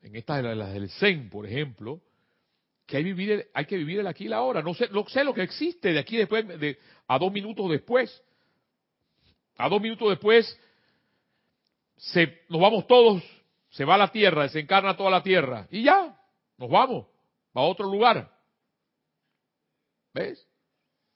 en 0.00 0.14
estas 0.14 0.42
las 0.42 0.72
del 0.72 0.88
Zen, 0.90 1.28
por 1.28 1.46
ejemplo, 1.46 2.00
que 2.86 2.96
hay, 2.96 3.04
vivir, 3.04 3.50
hay 3.52 3.66
que 3.66 3.76
vivir 3.76 4.00
el 4.00 4.06
aquí 4.06 4.24
y 4.24 4.28
la 4.28 4.36
ahora. 4.36 4.62
No 4.62 4.74
sé, 4.74 4.88
no 4.90 5.06
sé 5.08 5.24
lo 5.24 5.34
que 5.34 5.42
existe 5.42 5.92
de 5.92 5.98
aquí 5.98 6.16
después, 6.16 6.46
de, 6.46 6.78
a 7.06 7.18
dos 7.18 7.32
minutos 7.32 7.70
después. 7.70 8.22
A 9.58 9.68
dos 9.68 9.82
minutos 9.82 10.08
después, 10.08 10.58
se, 11.96 12.42
nos 12.48 12.60
vamos 12.60 12.86
todos, 12.86 13.22
se 13.70 13.84
va 13.84 13.96
a 13.96 13.98
la 13.98 14.10
tierra, 14.10 14.44
desencarna 14.44 14.96
toda 14.96 15.10
la 15.10 15.22
tierra. 15.22 15.66
Y 15.70 15.82
ya, 15.82 16.18
nos 16.56 16.70
vamos 16.70 17.06
a 17.52 17.60
otro 17.60 17.86
lugar. 17.86 18.34
¿Ves? 20.14 20.46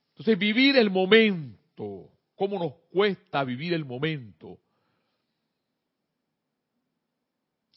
Entonces, 0.09 0.37
vivir 0.37 0.77
el 0.77 0.91
momento. 0.91 2.11
¿Cómo 2.35 2.59
nos 2.59 2.73
cuesta 2.91 3.43
vivir 3.43 3.73
el 3.73 3.85
momento? 3.85 4.59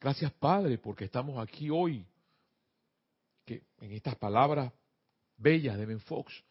Gracias, 0.01 0.33
Padre, 0.33 0.79
porque 0.79 1.05
estamos 1.05 1.39
aquí 1.39 1.71
hoy 1.71 2.05
que 3.45 3.63
en 3.81 3.93
estas 3.93 4.17
palabras 4.17 4.73
bellas 5.37 5.79
de 5.79 5.87
Ben 5.87 6.01
Fox. 6.01 6.43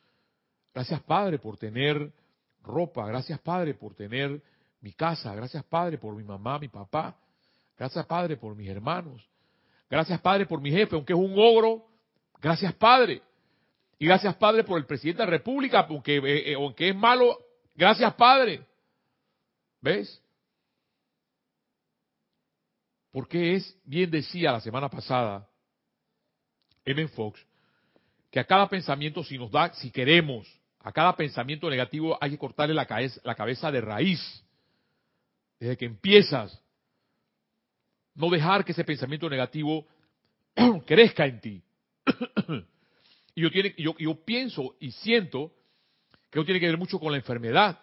Gracias 0.74 1.02
Padre 1.04 1.40
por 1.40 1.58
tener 1.58 2.12
ropa, 2.66 3.06
gracias 3.08 3.40
Padre 3.40 3.74
por 3.74 3.96
tener 3.96 4.42
mi 4.82 4.94
casa, 4.94 5.34
gracias 5.34 5.64
Padre 5.64 5.98
por 5.98 6.16
mi 6.16 6.24
mamá, 6.24 6.60
mi 6.60 6.68
papá, 6.68 7.18
gracias 7.78 8.06
Padre 8.06 8.38
por 8.38 8.56
mis 8.56 8.70
hermanos, 8.70 9.28
gracias 9.90 10.20
Padre 10.22 10.46
por 10.46 10.62
mi 10.62 10.72
jefe, 10.72 10.96
aunque 10.96 11.14
es 11.14 11.20
un 11.20 11.34
ogro, 11.38 11.86
gracias 12.42 12.74
Padre. 12.74 13.22
Y 13.98 14.06
gracias 14.06 14.36
Padre 14.36 14.64
por 14.64 14.78
el 14.78 14.86
presidente 14.86 15.22
de 15.22 15.26
la 15.26 15.32
República, 15.32 15.86
aunque, 15.90 16.18
eh, 16.18 16.52
eh, 16.52 16.56
aunque 16.56 16.90
es 16.90 16.96
malo, 16.96 17.40
gracias 17.76 18.14
Padre. 18.16 18.66
¿Ves? 19.82 20.22
Porque 23.12 23.56
es, 23.56 23.78
bien 23.86 24.12
decía 24.12 24.52
la 24.52 24.60
semana 24.60 24.90
pasada, 24.90 25.48
M. 26.84 27.08
Fox, 27.10 27.40
que 28.30 28.40
a 28.40 28.46
cada 28.46 28.68
pensamiento, 28.68 29.24
si 29.24 29.38
nos 29.38 29.50
da, 29.52 29.74
si 29.74 29.90
queremos, 29.90 30.46
a 30.86 30.92
cada 30.92 31.15
pensamiento 31.15 31.68
negativo 31.68 32.15
hay 32.22 32.30
que 32.30 32.38
cortarle 32.38 32.75
la 32.75 32.86
cabeza, 32.86 33.20
la 33.24 33.34
cabeza 33.34 33.72
de 33.72 33.82
raíz. 33.82 34.22
Desde 35.60 35.77
que 35.77 35.86
empiezas, 35.86 36.62
no 38.13 38.30
dejar 38.30 38.63
que 38.63 38.72
ese 38.72 38.84
pensamiento 38.84 39.27
negativo 39.27 39.88
crezca 40.86 41.25
en 41.25 41.42
ti. 41.42 41.63
y 43.34 43.42
yo, 43.42 43.50
tiene, 43.50 43.74
pienso 44.24 44.75
y 44.80 44.92
siento 44.92 45.51
que 46.30 46.38
eso 46.38 46.46
tiene 46.46 46.60
que 46.60 46.68
ver 46.68 46.77
mucho 46.77 47.00
con 47.00 47.12
la 47.12 47.18
enfermedad. 47.18 47.80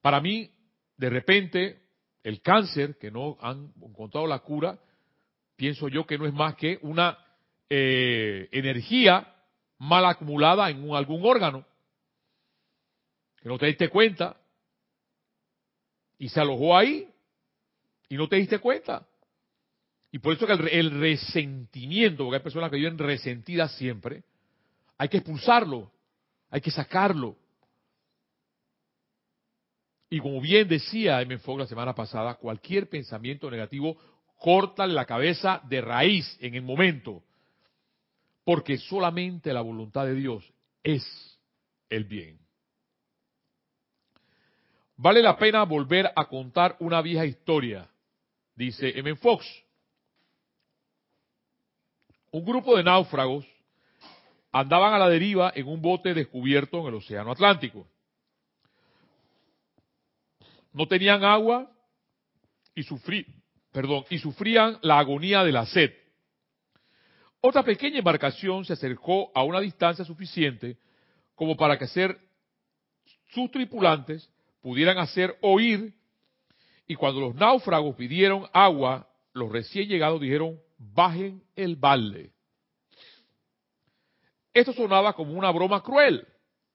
Para 0.00 0.20
mí, 0.20 0.48
de 0.96 1.10
repente, 1.10 1.82
el 2.22 2.40
cáncer, 2.40 2.98
que 2.98 3.10
no 3.10 3.36
han 3.40 3.72
encontrado 3.82 4.28
la 4.28 4.38
cura, 4.38 4.78
pienso 5.56 5.88
yo 5.88 6.06
que 6.06 6.18
no 6.18 6.26
es 6.26 6.32
más 6.32 6.54
que 6.54 6.78
una 6.82 7.18
eh, 7.68 8.48
energía 8.52 9.32
mal 9.78 10.04
acumulada 10.06 10.70
en 10.70 10.90
algún 10.94 11.24
órgano, 11.24 11.64
que 13.40 13.48
no 13.48 13.58
te 13.58 13.66
diste 13.66 13.88
cuenta, 13.88 14.36
y 16.18 16.28
se 16.28 16.40
alojó 16.40 16.76
ahí, 16.76 17.08
y 18.08 18.16
no 18.16 18.28
te 18.28 18.36
diste 18.36 18.58
cuenta. 18.58 19.06
Y 20.10 20.18
por 20.18 20.34
eso 20.34 20.46
que 20.46 20.52
el, 20.52 20.68
el 20.68 21.00
resentimiento, 21.00 22.24
porque 22.24 22.36
hay 22.36 22.42
personas 22.42 22.70
que 22.70 22.76
viven 22.76 22.98
resentidas 22.98 23.72
siempre, 23.76 24.22
hay 24.96 25.08
que 25.08 25.18
expulsarlo, 25.18 25.90
hay 26.50 26.60
que 26.60 26.70
sacarlo. 26.70 27.36
Y 30.08 30.20
como 30.20 30.40
bien 30.40 30.68
decía 30.68 31.20
M. 31.20 31.36
Fogg 31.38 31.58
la 31.58 31.66
semana 31.66 31.94
pasada, 31.94 32.34
cualquier 32.34 32.88
pensamiento 32.88 33.50
negativo 33.50 33.96
corta 34.38 34.86
la 34.86 35.04
cabeza 35.04 35.60
de 35.68 35.80
raíz 35.80 36.36
en 36.40 36.54
el 36.54 36.62
momento. 36.62 37.22
Porque 38.46 38.78
solamente 38.78 39.52
la 39.52 39.60
voluntad 39.60 40.06
de 40.06 40.14
Dios 40.14 40.48
es 40.84 41.04
el 41.90 42.04
bien. 42.04 42.38
Vale 44.96 45.20
la 45.20 45.36
pena 45.36 45.64
volver 45.64 46.12
a 46.14 46.26
contar 46.26 46.76
una 46.78 47.02
vieja 47.02 47.26
historia, 47.26 47.90
dice 48.54 48.96
M. 48.96 49.16
Fox. 49.16 49.44
Un 52.30 52.44
grupo 52.44 52.76
de 52.76 52.84
náufragos 52.84 53.44
andaban 54.52 54.94
a 54.94 54.98
la 54.98 55.08
deriva 55.08 55.52
en 55.52 55.66
un 55.66 55.82
bote 55.82 56.14
descubierto 56.14 56.78
en 56.82 56.86
el 56.86 56.94
Océano 56.94 57.32
Atlántico. 57.32 57.88
No 60.72 60.86
tenían 60.86 61.24
agua 61.24 61.68
y, 62.76 62.84
perdón, 63.72 64.04
y 64.08 64.18
sufrían 64.18 64.78
la 64.82 65.00
agonía 65.00 65.42
de 65.42 65.50
la 65.50 65.66
sed. 65.66 66.05
Otra 67.48 67.62
pequeña 67.62 67.98
embarcación 67.98 68.64
se 68.64 68.72
acercó 68.72 69.30
a 69.32 69.44
una 69.44 69.60
distancia 69.60 70.04
suficiente 70.04 70.78
como 71.36 71.56
para 71.56 71.78
que 71.78 71.86
sus 71.86 73.50
tripulantes 73.52 74.28
pudieran 74.60 74.98
hacer 74.98 75.38
oír 75.42 75.94
y 76.88 76.96
cuando 76.96 77.20
los 77.20 77.36
náufragos 77.36 77.94
pidieron 77.94 78.46
agua, 78.52 79.08
los 79.32 79.52
recién 79.52 79.88
llegados 79.88 80.20
dijeron, 80.20 80.58
bajen 80.76 81.40
el 81.54 81.76
balde. 81.76 82.32
Esto 84.52 84.72
sonaba 84.72 85.12
como 85.12 85.34
una 85.34 85.52
broma 85.52 85.84
cruel. 85.84 86.26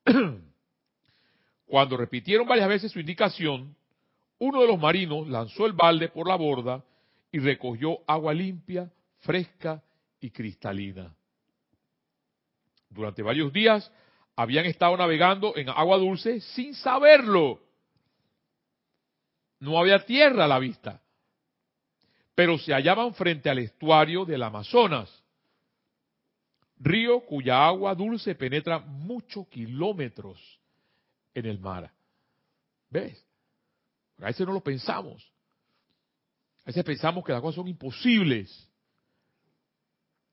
Cuando 1.65 1.97
repitieron 1.97 2.47
varias 2.47 2.69
veces 2.69 2.93
su 2.93 2.99
indicación, 3.01 3.75
uno 4.39 4.61
de 4.61 4.67
los 4.67 4.79
marinos 4.79 5.27
lanzó 5.27 5.65
el 5.65 5.73
balde 5.73 6.07
por 6.07 6.29
la 6.29 6.37
borda 6.37 6.81
y 7.29 7.39
recogió 7.39 7.99
agua 8.07 8.33
limpia, 8.33 8.89
fresca 9.19 9.83
y 10.21 10.31
cristalina. 10.31 11.13
Durante 12.89 13.21
varios 13.21 13.51
días 13.51 13.91
habían 14.35 14.65
estado 14.65 14.95
navegando 14.95 15.55
en 15.57 15.69
agua 15.69 15.97
dulce 15.97 16.39
sin 16.39 16.73
saberlo. 16.73 17.61
No 19.59 19.77
había 19.77 20.05
tierra 20.05 20.45
a 20.45 20.47
la 20.47 20.59
vista, 20.59 21.01
pero 22.33 22.57
se 22.57 22.73
hallaban 22.73 23.13
frente 23.13 23.49
al 23.49 23.59
estuario 23.59 24.23
del 24.23 24.43
Amazonas 24.43 25.21
río 26.81 27.21
cuya 27.21 27.65
agua 27.65 27.93
dulce 27.93 28.35
penetra 28.35 28.79
muchos 28.79 29.47
kilómetros 29.47 30.39
en 31.33 31.45
el 31.45 31.59
mar. 31.59 31.91
¿Ves? 32.89 33.23
A 34.17 34.25
veces 34.25 34.45
no 34.45 34.53
lo 34.53 34.61
pensamos. 34.61 35.31
A 36.63 36.65
veces 36.67 36.83
pensamos 36.83 37.23
que 37.23 37.31
las 37.31 37.41
cosas 37.41 37.55
son 37.55 37.67
imposibles. 37.67 38.69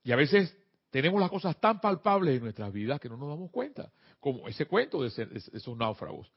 Y 0.03 0.13
a 0.13 0.17
veces 0.17 0.57
tenemos 0.91 1.21
las 1.21 1.31
cosas 1.31 1.59
tan 1.61 1.81
palpables 1.81 2.37
en 2.37 2.43
nuestras 2.43 2.73
vidas 2.73 3.01
que 3.01 3.09
no 3.09 3.17
nos 3.17 3.29
damos 3.29 3.51
cuenta. 3.51 3.93
Como 4.21 4.49
ese 4.49 4.67
cuento 4.67 5.03
de, 5.03 5.09
esos 5.09 5.77
náufragos. 5.77 6.31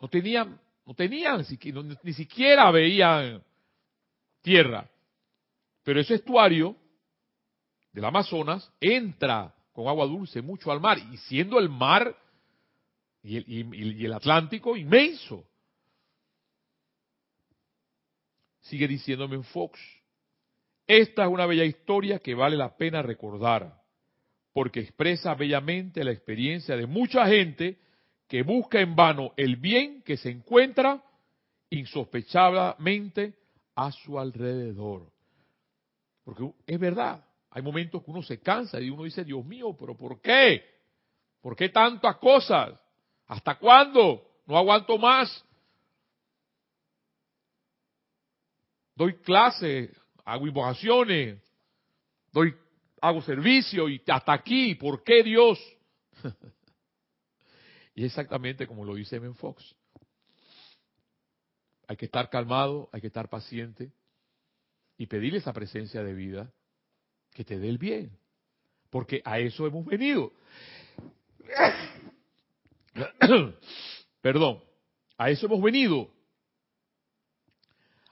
No 0.00 0.08
tenían, 0.08 0.60
no 0.86 0.94
tenían, 0.94 1.44
ni 2.02 2.12
siquiera 2.12 2.70
veían 2.70 3.42
tierra. 4.40 4.88
Pero 5.82 6.00
ese 6.00 6.14
estuario 6.14 6.76
del 7.92 8.04
Amazonas 8.04 8.70
entra 8.80 9.54
con 9.72 9.88
agua 9.88 10.06
dulce 10.06 10.42
mucho 10.42 10.70
al 10.70 10.80
mar, 10.80 10.98
y 10.98 11.16
siendo 11.18 11.58
el 11.58 11.68
mar 11.68 12.16
y 13.22 14.04
el, 14.04 14.12
Atlántico 14.12 14.76
inmenso. 14.76 15.46
Sigue 18.62 18.88
diciéndome 18.88 19.42
Fox, 19.44 19.78
esta 20.86 21.24
es 21.24 21.28
una 21.28 21.46
bella 21.46 21.64
historia 21.64 22.18
que 22.18 22.34
vale 22.34 22.56
la 22.56 22.76
pena 22.76 23.02
recordar, 23.02 23.80
porque 24.52 24.80
expresa 24.80 25.34
bellamente 25.34 26.04
la 26.04 26.12
experiencia 26.12 26.76
de 26.76 26.86
mucha 26.86 27.26
gente 27.26 27.78
que 28.28 28.42
busca 28.42 28.80
en 28.80 28.96
vano 28.96 29.32
el 29.36 29.56
bien 29.56 30.02
que 30.02 30.16
se 30.16 30.30
encuentra 30.30 31.02
insospechablemente 31.70 33.34
a 33.74 33.92
su 33.92 34.18
alrededor. 34.18 35.10
Porque 36.24 36.50
es 36.66 36.78
verdad, 36.78 37.24
hay 37.50 37.62
momentos 37.62 38.02
que 38.02 38.10
uno 38.10 38.22
se 38.22 38.40
cansa 38.40 38.80
y 38.80 38.90
uno 38.90 39.04
dice, 39.04 39.24
Dios 39.24 39.44
mío, 39.44 39.76
pero 39.78 39.96
¿por 39.96 40.20
qué? 40.20 40.64
¿Por 41.40 41.56
qué 41.56 41.68
tantas 41.68 42.16
cosas? 42.16 42.78
¿Hasta 43.26 43.58
cuándo? 43.58 44.26
No 44.46 44.56
aguanto 44.56 44.96
más. 44.98 45.44
Doy 48.94 49.14
clases, 49.18 49.90
hago 50.24 50.46
invocaciones, 50.46 51.40
doy, 52.32 52.54
hago 53.00 53.22
servicio 53.22 53.88
y 53.88 54.00
hasta 54.06 54.32
aquí. 54.32 54.74
¿Por 54.74 55.02
qué 55.02 55.22
Dios? 55.22 55.58
y 57.94 58.04
exactamente 58.04 58.66
como 58.66 58.84
lo 58.84 58.94
dice 58.94 59.18
Ben 59.18 59.34
Fox. 59.34 59.74
Hay 61.88 61.96
que 61.96 62.06
estar 62.06 62.30
calmado, 62.30 62.88
hay 62.92 63.00
que 63.00 63.08
estar 63.08 63.28
paciente 63.28 63.92
y 64.96 65.06
pedirle 65.06 65.38
esa 65.38 65.52
presencia 65.52 66.02
de 66.02 66.14
vida 66.14 66.52
que 67.32 67.44
te 67.44 67.58
dé 67.58 67.68
el 67.68 67.78
bien. 67.78 68.16
Porque 68.88 69.20
a 69.24 69.38
eso 69.40 69.66
hemos 69.66 69.84
venido. 69.84 70.32
Perdón, 74.20 74.62
a 75.18 75.30
eso 75.30 75.46
hemos 75.46 75.62
venido. 75.62 76.08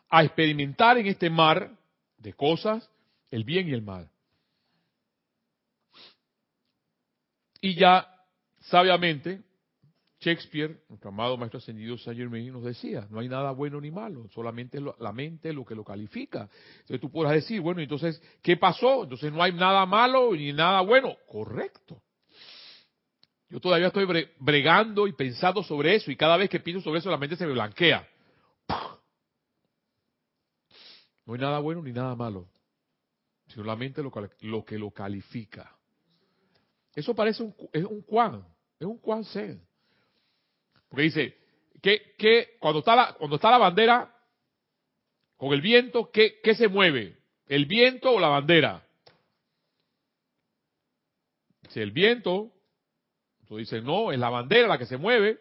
A 0.08 0.24
experimentar 0.24 0.98
en 0.98 1.06
este 1.06 1.30
mar 1.30 1.79
de 2.20 2.32
cosas 2.34 2.88
el 3.30 3.44
bien 3.44 3.68
y 3.68 3.72
el 3.72 3.82
mal. 3.82 4.08
Y 7.60 7.74
ya 7.74 8.06
sabiamente 8.60 9.42
Shakespeare, 10.20 10.82
nuestro 10.88 11.08
amado 11.08 11.36
maestro 11.38 11.58
ascendido 11.58 11.96
Saint 11.96 12.18
Germain, 12.18 12.52
nos 12.52 12.62
decía, 12.62 13.06
no 13.10 13.20
hay 13.20 13.28
nada 13.28 13.52
bueno 13.52 13.80
ni 13.80 13.90
malo, 13.90 14.28
solamente 14.34 14.78
la 14.98 15.12
mente 15.12 15.52
lo 15.52 15.64
que 15.64 15.74
lo 15.74 15.82
califica. 15.82 16.48
Entonces 16.72 17.00
tú 17.00 17.10
podrás 17.10 17.32
decir, 17.32 17.60
bueno, 17.62 17.80
entonces, 17.80 18.22
¿qué 18.42 18.56
pasó? 18.56 19.04
Entonces 19.04 19.32
no 19.32 19.42
hay 19.42 19.52
nada 19.52 19.86
malo 19.86 20.32
ni 20.34 20.52
nada 20.52 20.82
bueno. 20.82 21.16
Correcto. 21.26 22.02
Yo 23.48 23.60
todavía 23.60 23.88
estoy 23.88 24.06
bregando 24.38 25.08
y 25.08 25.12
pensando 25.12 25.62
sobre 25.62 25.96
eso 25.96 26.10
y 26.10 26.16
cada 26.16 26.36
vez 26.36 26.50
que 26.50 26.60
pienso 26.60 26.84
sobre 26.84 27.00
eso 27.00 27.10
la 27.10 27.16
mente 27.16 27.36
se 27.36 27.46
me 27.46 27.52
blanquea. 27.52 28.06
No 31.30 31.34
hay 31.34 31.40
nada 31.42 31.60
bueno 31.60 31.80
ni 31.80 31.92
nada 31.92 32.16
malo, 32.16 32.48
sino 33.46 33.62
la 33.62 33.76
mente 33.76 34.02
lo, 34.02 34.10
lo 34.40 34.64
que 34.64 34.76
lo 34.76 34.90
califica. 34.90 35.72
Eso 36.92 37.14
parece 37.14 37.44
un, 37.44 37.54
es 37.72 37.84
un 37.84 38.02
Juan, 38.02 38.44
es 38.80 38.86
un 38.88 38.98
Juan 38.98 39.22
Zen. 39.22 39.64
Porque 40.88 41.04
dice, 41.04 41.38
que, 41.80 42.56
cuando, 42.58 42.80
está 42.80 42.96
la, 42.96 43.12
cuando 43.12 43.36
está 43.36 43.48
la 43.48 43.58
bandera 43.58 44.12
con 45.36 45.52
el 45.52 45.60
viento, 45.60 46.10
¿qué, 46.10 46.40
¿qué 46.42 46.56
se 46.56 46.66
mueve? 46.66 47.16
¿El 47.46 47.66
viento 47.66 48.10
o 48.10 48.18
la 48.18 48.26
bandera? 48.26 48.84
Si 51.68 51.78
el 51.78 51.92
viento, 51.92 52.50
entonces 53.42 53.70
dice, 53.70 53.82
no, 53.82 54.10
es 54.10 54.18
la 54.18 54.30
bandera 54.30 54.66
la 54.66 54.78
que 54.78 54.86
se 54.86 54.96
mueve. 54.96 55.38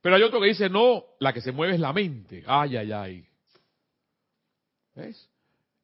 Pero 0.00 0.14
hay 0.14 0.22
otro 0.22 0.40
que 0.40 0.46
dice, 0.46 0.70
no, 0.70 1.02
la 1.18 1.32
que 1.32 1.40
se 1.40 1.50
mueve 1.50 1.74
es 1.74 1.80
la 1.80 1.92
mente. 1.92 2.44
Ay, 2.46 2.76
ay, 2.76 2.92
ay. 2.92 3.27
¿Ves? 4.98 5.30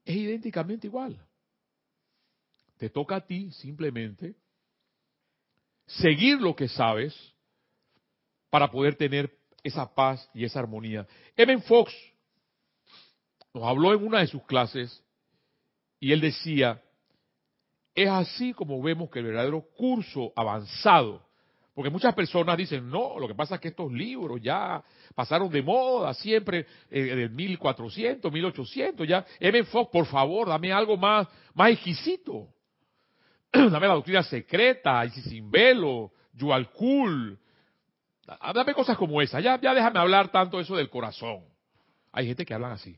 Es 0.05 0.17
idénticamente 0.17 0.89
igual. 0.89 1.17
Te 2.77 2.91
toca 2.91 3.17
a 3.17 3.21
ti 3.25 3.53
simplemente 3.53 4.35
seguir 5.87 6.41
lo 6.41 6.57
que 6.57 6.67
sabes 6.67 7.15
para 8.51 8.69
poder 8.71 8.97
tener 8.97 9.39
esa 9.63 9.95
paz 9.95 10.29
y 10.35 10.45
esa 10.45 10.59
armonía. 10.59 11.07
Evan 11.37 11.63
Fox 11.63 11.95
nos 13.55 13.63
habló 13.63 13.95
en 13.95 14.05
una 14.05 14.19
de 14.19 14.27
sus 14.27 14.43
clases 14.43 15.01
y 16.01 16.11
él 16.11 16.21
decía, 16.21 16.83
es 17.95 18.11
así 18.11 18.53
como 18.53 18.83
vemos 18.83 19.11
que 19.11 19.21
el 19.21 19.27
verdadero 19.27 19.63
curso 19.77 20.33
avanzado, 20.35 21.25
porque 21.75 21.91
muchas 21.91 22.15
personas 22.15 22.57
dicen, 22.57 22.89
no, 22.89 23.19
lo 23.19 23.27
que 23.27 23.35
pasa 23.35 23.57
es 23.57 23.61
que 23.61 23.69
estos 23.69 23.93
libros 23.93 24.41
ya 24.41 24.83
pasaron 25.15 25.51
de 25.51 25.61
moda 25.61 26.15
siempre 26.15 26.67
eh, 26.89 27.03
del 27.03 27.31
1400, 27.31 28.33
1800, 28.33 29.09
ya. 29.09 29.27
Evan 29.41 29.67
Fox, 29.67 29.91
por 29.91 30.07
favor, 30.07 30.49
dame 30.49 30.73
algo 30.73 30.97
más, 30.97 31.27
más 31.53 31.71
exquisito. 31.73 32.47
dame 33.53 33.89
la 33.89 33.95
doctrina 33.95 34.23
secreta, 34.23 35.05
y 35.05 35.11
sin 35.11 35.51
velo, 35.51 36.13
Yualkul. 36.35 37.41
Dame 38.55 38.73
cosas 38.73 38.97
como 38.97 39.21
esa. 39.21 39.41
Ya, 39.41 39.61
ya 39.61 39.75
déjame 39.75 39.99
hablar 39.99 40.31
tanto 40.31 40.61
eso 40.61 40.77
del 40.77 40.89
corazón. 40.89 41.43
Hay 42.13 42.29
gente 42.29 42.47
que 42.47 42.55
hablan 42.55 42.73
así. 42.73 42.97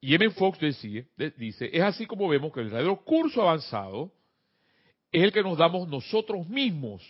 Y 0.00 0.14
M. 0.14 0.30
Fox 0.30 0.60
dice, 0.60 1.70
es 1.72 1.82
así 1.82 2.06
como 2.06 2.28
vemos 2.28 2.52
que 2.52 2.60
el 2.60 2.66
verdadero 2.66 3.02
curso 3.04 3.42
avanzado 3.42 4.12
es 5.10 5.22
el 5.22 5.32
que 5.32 5.42
nos 5.42 5.58
damos 5.58 5.88
nosotros 5.88 6.46
mismos 6.46 7.02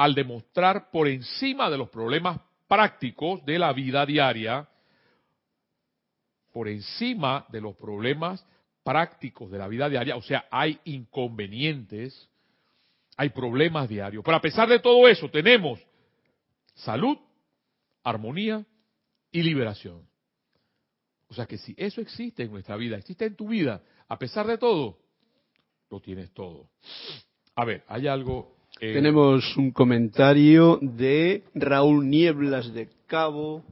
al 0.00 0.14
demostrar 0.14 0.90
por 0.90 1.08
encima 1.08 1.68
de 1.68 1.76
los 1.76 1.90
problemas 1.90 2.40
prácticos 2.66 3.44
de 3.44 3.58
la 3.58 3.70
vida 3.74 4.06
diaria, 4.06 4.66
por 6.54 6.68
encima 6.68 7.44
de 7.50 7.60
los 7.60 7.76
problemas 7.76 8.46
prácticos 8.82 9.50
de 9.50 9.58
la 9.58 9.68
vida 9.68 9.90
diaria, 9.90 10.16
o 10.16 10.22
sea, 10.22 10.46
hay 10.50 10.80
inconvenientes, 10.84 12.30
hay 13.18 13.28
problemas 13.28 13.90
diarios, 13.90 14.24
pero 14.24 14.38
a 14.38 14.40
pesar 14.40 14.70
de 14.70 14.78
todo 14.78 15.06
eso 15.06 15.28
tenemos 15.28 15.78
salud, 16.76 17.18
armonía 18.02 18.64
y 19.30 19.42
liberación. 19.42 20.08
O 21.28 21.34
sea 21.34 21.44
que 21.44 21.58
si 21.58 21.74
eso 21.76 22.00
existe 22.00 22.44
en 22.44 22.52
nuestra 22.52 22.76
vida, 22.76 22.96
existe 22.96 23.26
en 23.26 23.36
tu 23.36 23.48
vida, 23.48 23.82
a 24.08 24.18
pesar 24.18 24.46
de 24.46 24.56
todo, 24.56 24.98
lo 25.90 26.00
tienes 26.00 26.32
todo. 26.32 26.70
A 27.54 27.66
ver, 27.66 27.84
hay 27.86 28.08
algo. 28.08 28.56
Eh, 28.82 28.94
Tenemos 28.94 29.58
un 29.58 29.72
comentario 29.72 30.78
de 30.80 31.44
Raúl 31.54 32.08
Nieblas 32.08 32.72
de 32.72 32.88
Cabo 33.06 33.62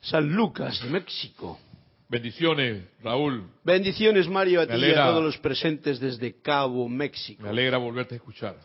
San 0.00 0.32
Lucas, 0.32 0.82
de 0.82 0.90
México. 0.90 1.60
Bendiciones, 2.08 2.82
Raúl. 3.04 3.44
Bendiciones, 3.62 4.26
Mario, 4.26 4.62
a 4.62 4.66
ti 4.66 4.74
y 4.74 4.90
a 4.90 5.06
todos 5.06 5.22
los 5.22 5.38
presentes 5.38 6.00
desde 6.00 6.40
Cabo, 6.40 6.88
México. 6.88 7.40
Me 7.44 7.50
alegra 7.50 7.78
volverte 7.78 8.14
a 8.14 8.16
escuchar. 8.16 8.56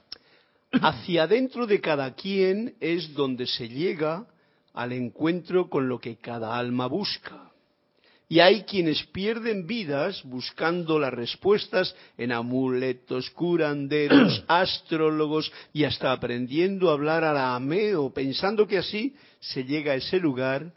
Hacia 0.72 1.24
adentro 1.24 1.68
de 1.68 1.80
cada 1.80 2.16
quien 2.16 2.74
es 2.80 3.14
donde 3.14 3.46
se 3.46 3.70
llega 3.70 4.26
al 4.74 4.94
encuentro 4.94 5.70
con 5.70 5.88
lo 5.88 6.00
que 6.00 6.16
cada 6.16 6.58
alma 6.58 6.88
busca. 6.88 7.52
Y 8.30 8.40
hay 8.40 8.64
quienes 8.64 9.04
pierden 9.08 9.68
vidas 9.68 10.24
buscando 10.24 10.98
las 10.98 11.14
respuestas 11.14 11.96
en 12.18 12.32
amuletos, 12.32 13.30
curanderos, 13.32 14.44
astrólogos 14.48 15.52
y 15.72 15.84
hasta 15.84 16.12
aprendiendo 16.12 16.90
a 16.90 16.94
hablar 16.94 17.24
arameo, 17.24 18.14
pensando 18.14 18.68
que 18.68 18.78
así 18.78 19.16
se 19.40 19.66
llega 19.66 19.94
a 19.94 19.96
ese 19.96 20.20
lugar 20.20 20.74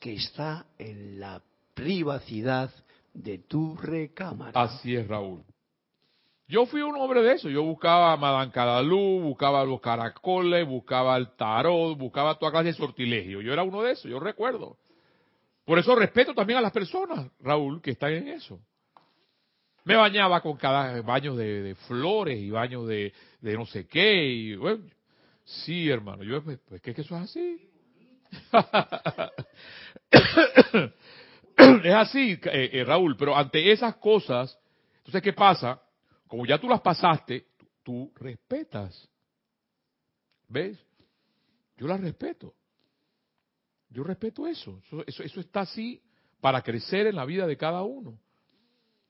que 0.00 0.14
está 0.14 0.66
en 0.78 1.18
la 1.20 1.42
privacidad 1.74 2.70
de 3.14 3.38
tu 3.38 3.76
recámara. 3.76 4.60
Así 4.60 4.94
es, 4.94 5.06
Raúl. 5.06 5.42
Yo 6.48 6.64
fui 6.64 6.80
un 6.80 6.96
hombre 6.96 7.22
de 7.22 7.34
eso. 7.34 7.50
Yo 7.50 7.62
buscaba 7.62 8.12
a 8.12 8.16
Madame 8.16 8.50
Cadalú, 8.50 9.20
buscaba 9.20 9.64
los 9.64 9.80
caracoles, 9.80 10.66
buscaba 10.66 11.16
el 11.16 11.28
tarot, 11.36 11.96
buscaba 11.98 12.38
toda 12.38 12.50
clase 12.52 12.68
de 12.68 12.72
sortilegio. 12.72 13.42
Yo 13.42 13.52
era 13.52 13.62
uno 13.62 13.82
de 13.82 13.92
esos, 13.92 14.10
yo 14.10 14.18
recuerdo. 14.18 14.78
Por 15.68 15.78
eso 15.78 15.94
respeto 15.94 16.32
también 16.32 16.58
a 16.58 16.62
las 16.62 16.72
personas, 16.72 17.30
Raúl, 17.40 17.82
que 17.82 17.90
están 17.90 18.14
en 18.14 18.28
eso. 18.28 18.58
Me 19.84 19.96
bañaba 19.96 20.40
con 20.40 20.56
cada 20.56 21.02
baño 21.02 21.36
de, 21.36 21.76
flores 21.86 22.38
y 22.38 22.48
baños 22.48 22.88
de, 22.88 23.12
no 23.42 23.66
sé 23.66 23.86
qué. 23.86 24.24
Y, 24.24 24.56
bueno, 24.56 24.84
sí, 25.44 25.90
hermano, 25.90 26.24
yo 26.24 26.42
pues, 26.42 26.58
pues 26.66 26.80
que 26.80 26.92
eso 26.92 27.14
es 27.18 27.22
así. 27.22 27.70
es 31.84 31.94
así, 31.94 32.40
eh, 32.44 32.70
eh, 32.72 32.84
Raúl, 32.84 33.14
pero 33.18 33.36
ante 33.36 33.70
esas 33.70 33.96
cosas, 33.96 34.58
entonces, 35.00 35.20
¿qué 35.20 35.34
pasa? 35.34 35.82
Como 36.28 36.46
ya 36.46 36.58
tú 36.58 36.66
las 36.66 36.80
pasaste, 36.80 37.44
tú 37.82 38.10
respetas. 38.16 39.06
¿Ves? 40.48 40.82
Yo 41.76 41.86
las 41.86 42.00
respeto. 42.00 42.54
Yo 43.90 44.04
respeto 44.04 44.46
eso. 44.46 44.80
Eso, 45.06 45.22
eso. 45.22 45.40
está 45.40 45.60
así 45.60 46.00
para 46.40 46.62
crecer 46.62 47.06
en 47.06 47.16
la 47.16 47.24
vida 47.24 47.46
de 47.46 47.56
cada 47.56 47.82
uno. 47.82 48.18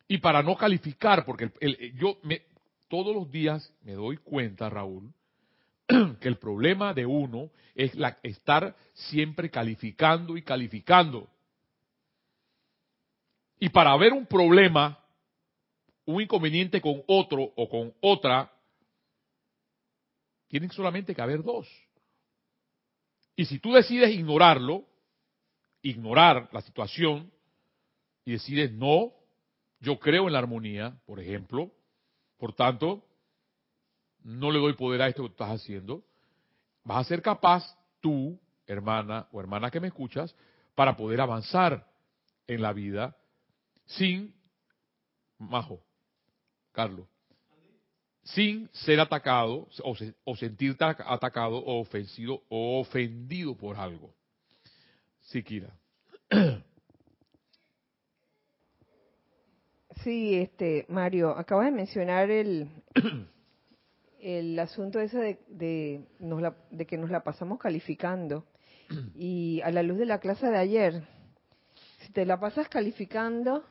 Y 0.07 0.19
para 0.19 0.43
no 0.43 0.57
calificar, 0.57 1.25
porque 1.25 1.51
yo 1.97 2.19
me, 2.23 2.43
todos 2.89 3.15
los 3.15 3.31
días 3.31 3.73
me 3.83 3.93
doy 3.93 4.17
cuenta, 4.17 4.71
Raúl, 4.71 5.13
que 6.21 6.29
el 6.29 6.39
problema 6.39 6.95
de 6.95 7.05
uno 7.05 7.51
es 7.75 7.95
la, 7.95 8.19
estar 8.23 8.75
siempre 8.95 9.51
calificando 9.51 10.37
y 10.37 10.43
calificando. 10.43 11.29
Y 13.61 13.69
para 13.69 13.97
ver 13.97 14.13
un 14.13 14.27
problema, 14.27 14.99
un 16.07 16.23
inconveniente 16.23 16.81
con 16.81 17.03
otro 17.07 17.53
o 17.57 17.69
con 17.69 17.93
otra, 18.01 18.51
tienen 20.49 20.71
solamente 20.71 21.15
que 21.15 21.23
haber 21.23 21.43
dos. 21.43 21.69
Y 23.39 23.45
si 23.45 23.61
tú 23.61 23.73
decides 23.73 24.11
ignorarlo, 24.11 24.85
ignorar 25.81 26.49
la 26.51 26.61
situación, 26.61 27.31
y 28.25 28.33
decides 28.33 28.73
no, 28.73 29.13
yo 29.79 30.01
creo 30.01 30.27
en 30.27 30.33
la 30.33 30.41
armonía, 30.41 30.99
por 31.07 31.21
ejemplo, 31.21 31.71
por 32.37 32.53
tanto, 32.53 33.07
no 34.25 34.51
le 34.51 34.59
doy 34.59 34.73
poder 34.73 35.03
a 35.03 35.07
esto 35.07 35.23
que 35.23 35.29
estás 35.29 35.51
haciendo, 35.51 36.03
vas 36.83 37.07
a 37.07 37.09
ser 37.09 37.23
capaz 37.23 37.63
tú, 38.01 38.41
hermana 38.67 39.29
o 39.31 39.39
hermana 39.39 39.71
que 39.71 39.79
me 39.79 39.87
escuchas, 39.87 40.35
para 40.75 40.97
poder 40.97 41.21
avanzar 41.21 41.87
en 42.49 42.61
la 42.61 42.73
vida 42.73 43.17
sin, 43.87 44.35
Majo, 45.39 45.81
Carlos, 46.73 47.07
sin 48.35 48.69
ser 48.73 49.01
atacado 49.01 49.69
o, 50.25 50.37
sentirte 50.37 50.85
atacado 50.85 51.59
o 51.59 51.81
ofensivo 51.81 52.43
o 52.49 52.81
ofendido 52.81 53.57
por 53.57 53.77
algo. 53.77 54.15
Siquiera. 55.23 55.73
Sí, 60.05 60.37
este 60.37 60.87
Mario, 60.89 61.37
acabas 61.37 61.67
de 61.67 61.73
mencionar 61.73 62.31
el 62.31 62.69
el 64.21 64.57
asunto 64.61 65.01
ese 65.01 65.19
de, 65.19 65.39
de, 65.49 66.07
de 66.71 66.87
que 66.87 66.97
nos 66.97 67.11
la 67.11 67.25
pasamos 67.25 67.59
calificando 67.59 68.47
y 69.17 69.61
a 69.63 69.73
la 69.73 69.83
luz 69.83 69.99
de 69.99 70.07
la 70.07 70.21
clase 70.21 70.47
de 70.47 70.57
ayer, 70.57 71.03
si 71.99 72.13
te 72.13 72.25
la 72.27 72.39
pasas 72.39 72.69
calificando, 72.69 73.65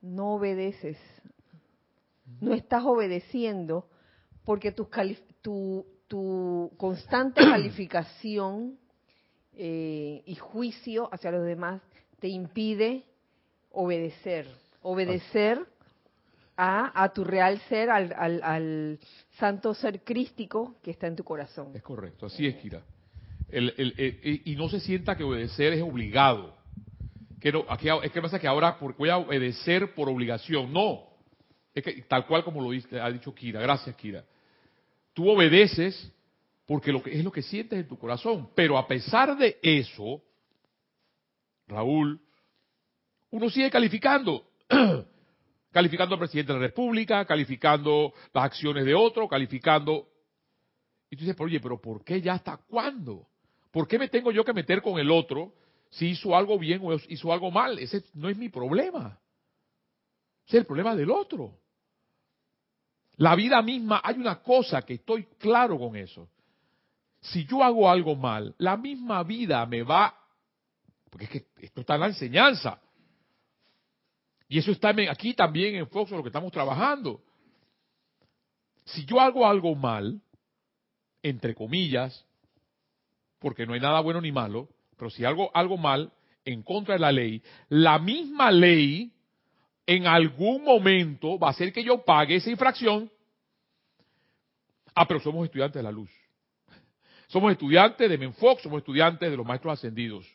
no 0.00 0.34
obedeces 0.34 0.96
no 2.40 2.54
estás 2.54 2.84
obedeciendo 2.84 3.88
porque 4.44 4.72
tu, 4.72 4.88
tu, 6.06 6.72
constante 6.76 7.40
calificación 7.50 8.78
eh, 9.54 10.22
y 10.24 10.34
juicio 10.36 11.08
hacia 11.12 11.30
los 11.30 11.44
demás 11.44 11.82
te 12.20 12.28
impide 12.28 13.04
obedecer, 13.70 14.46
obedecer 14.82 15.66
a, 16.56 17.02
a 17.04 17.12
tu 17.12 17.24
real 17.24 17.60
ser, 17.68 17.90
al, 17.90 18.12
al, 18.42 18.98
santo 19.38 19.74
ser 19.74 20.02
crístico 20.02 20.76
que 20.82 20.90
está 20.90 21.06
en 21.06 21.14
tu 21.14 21.24
corazón. 21.24 21.70
Es 21.74 21.82
correcto, 21.82 22.26
así 22.26 22.46
es, 22.46 22.56
Kira. 22.56 22.82
El, 23.48 23.72
y 24.44 24.56
no 24.56 24.68
se 24.68 24.80
sienta 24.80 25.16
que 25.16 25.24
obedecer 25.24 25.72
es 25.72 25.82
obligado. 25.82 26.56
Que 27.40 27.52
aquí, 27.68 27.88
es 28.02 28.10
que 28.10 28.20
pasa 28.20 28.38
que 28.38 28.48
ahora 28.48 28.76
voy 28.98 29.08
a 29.08 29.18
obedecer 29.18 29.94
por 29.94 30.08
obligación. 30.08 30.72
No, 30.72 31.07
tal 32.08 32.26
cual 32.26 32.44
como 32.44 32.60
lo 32.60 32.70
ha 32.70 33.10
dicho 33.10 33.34
Kira, 33.34 33.60
gracias 33.60 33.94
Kira. 33.96 34.24
Tú 35.14 35.28
obedeces 35.28 36.12
porque 36.68 36.92
lo 36.92 37.02
que, 37.02 37.18
es 37.18 37.24
lo 37.24 37.32
que 37.32 37.42
sientes 37.42 37.78
en 37.78 37.88
tu 37.88 37.98
corazón. 37.98 38.50
Pero 38.54 38.76
a 38.76 38.86
pesar 38.86 39.36
de 39.38 39.58
eso, 39.62 40.22
Raúl, 41.66 42.20
uno 43.30 43.48
sigue 43.48 43.70
calificando. 43.70 44.50
calificando 45.72 46.14
al 46.14 46.18
presidente 46.18 46.52
de 46.52 46.58
la 46.58 46.66
República, 46.66 47.24
calificando 47.24 48.12
las 48.34 48.44
acciones 48.44 48.84
de 48.84 48.94
otro, 48.94 49.26
calificando... 49.28 50.08
Y 51.10 51.16
tú 51.16 51.24
dices, 51.24 51.40
oye, 51.40 51.58
pero 51.58 51.80
¿por 51.80 52.04
qué 52.04 52.20
ya 52.20 52.34
hasta 52.34 52.58
cuándo? 52.58 53.26
¿Por 53.70 53.88
qué 53.88 53.98
me 53.98 54.08
tengo 54.08 54.30
yo 54.30 54.44
que 54.44 54.52
meter 54.52 54.82
con 54.82 54.98
el 54.98 55.10
otro 55.10 55.54
si 55.88 56.08
hizo 56.08 56.36
algo 56.36 56.58
bien 56.58 56.80
o 56.82 56.94
hizo 57.08 57.32
algo 57.32 57.50
mal? 57.50 57.78
Ese 57.78 58.04
no 58.12 58.28
es 58.28 58.36
mi 58.36 58.50
problema. 58.50 59.18
Es 60.46 60.54
el 60.54 60.66
problema 60.66 60.94
del 60.94 61.10
otro. 61.10 61.58
La 63.18 63.34
vida 63.34 63.60
misma, 63.62 64.00
hay 64.02 64.16
una 64.16 64.40
cosa 64.42 64.82
que 64.82 64.94
estoy 64.94 65.24
claro 65.38 65.78
con 65.78 65.96
eso. 65.96 66.28
Si 67.20 67.44
yo 67.44 67.62
hago 67.62 67.90
algo 67.90 68.14
mal, 68.14 68.54
la 68.58 68.76
misma 68.76 69.24
vida 69.24 69.64
me 69.66 69.82
va, 69.82 70.14
porque 71.10 71.24
es 71.24 71.30
que 71.30 71.46
esto 71.62 71.80
está 71.80 71.96
en 71.96 72.00
la 72.00 72.06
enseñanza. 72.06 72.80
Y 74.48 74.58
eso 74.58 74.70
está 74.70 74.90
aquí 75.10 75.34
también 75.34 75.74
en 75.74 75.88
Fox, 75.88 76.12
lo 76.12 76.22
que 76.22 76.28
estamos 76.28 76.52
trabajando. 76.52 77.20
Si 78.84 79.04
yo 79.04 79.20
hago 79.20 79.46
algo 79.46 79.74
mal, 79.74 80.22
entre 81.22 81.56
comillas, 81.56 82.24
porque 83.40 83.66
no 83.66 83.74
hay 83.74 83.80
nada 83.80 84.00
bueno 84.00 84.20
ni 84.20 84.30
malo, 84.30 84.68
pero 84.96 85.10
si 85.10 85.24
hago 85.24 85.50
algo 85.54 85.76
mal 85.76 86.12
en 86.44 86.62
contra 86.62 86.94
de 86.94 87.00
la 87.00 87.10
ley, 87.10 87.42
la 87.68 87.98
misma 87.98 88.52
ley 88.52 89.12
en 89.88 90.06
algún 90.06 90.62
momento 90.64 91.38
va 91.38 91.48
a 91.48 91.54
ser 91.54 91.72
que 91.72 91.82
yo 91.82 92.04
pague 92.04 92.36
esa 92.36 92.50
infracción. 92.50 93.10
Ah, 94.94 95.08
pero 95.08 95.18
somos 95.18 95.46
estudiantes 95.46 95.76
de 95.76 95.82
la 95.82 95.90
luz. 95.90 96.10
Somos 97.28 97.52
estudiantes 97.52 98.10
de 98.10 98.18
Menfox, 98.18 98.62
somos 98.62 98.80
estudiantes 98.80 99.30
de 99.30 99.36
los 99.36 99.46
maestros 99.46 99.72
ascendidos. 99.72 100.26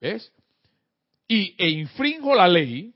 ¿Ves? 0.00 0.32
Y 1.26 1.54
e 1.58 1.68
infringo 1.68 2.34
la 2.34 2.48
ley, 2.48 2.94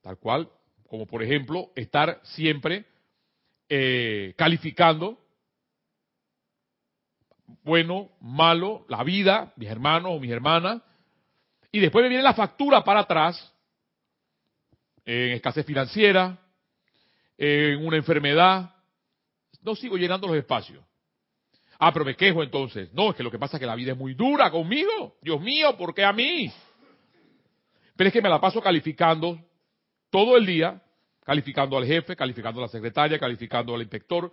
tal 0.00 0.16
cual, 0.18 0.48
como 0.88 1.06
por 1.06 1.24
ejemplo, 1.24 1.72
estar 1.74 2.20
siempre 2.22 2.84
eh, 3.68 4.32
calificando 4.36 5.18
bueno, 7.64 8.10
malo, 8.20 8.84
la 8.88 9.02
vida, 9.02 9.52
mis 9.56 9.68
hermanos 9.68 10.12
o 10.14 10.20
mis 10.20 10.30
hermanas, 10.30 10.82
y 11.72 11.80
después 11.80 12.04
me 12.04 12.08
viene 12.08 12.22
la 12.22 12.34
factura 12.34 12.84
para 12.84 13.00
atrás, 13.00 13.51
en 15.04 15.32
escasez 15.32 15.66
financiera, 15.66 16.38
en 17.36 17.84
una 17.84 17.96
enfermedad, 17.96 18.74
no 19.62 19.74
sigo 19.74 19.96
llenando 19.96 20.26
los 20.28 20.36
espacios. 20.36 20.84
Ah, 21.78 21.92
pero 21.92 22.04
me 22.04 22.14
quejo 22.14 22.42
entonces. 22.42 22.92
No, 22.92 23.10
es 23.10 23.16
que 23.16 23.22
lo 23.22 23.30
que 23.30 23.38
pasa 23.38 23.56
es 23.56 23.60
que 23.60 23.66
la 23.66 23.74
vida 23.74 23.92
es 23.92 23.98
muy 23.98 24.14
dura 24.14 24.50
conmigo. 24.50 25.16
Dios 25.20 25.40
mío, 25.40 25.76
¿por 25.76 25.94
qué 25.94 26.04
a 26.04 26.12
mí? 26.12 26.52
Pero 27.96 28.08
es 28.08 28.12
que 28.12 28.22
me 28.22 28.28
la 28.28 28.40
paso 28.40 28.60
calificando 28.60 29.38
todo 30.10 30.36
el 30.36 30.46
día, 30.46 30.80
calificando 31.24 31.76
al 31.76 31.86
jefe, 31.86 32.14
calificando 32.14 32.60
a 32.60 32.64
la 32.64 32.68
secretaria, 32.68 33.18
calificando 33.18 33.74
al 33.74 33.82
inspector, 33.82 34.32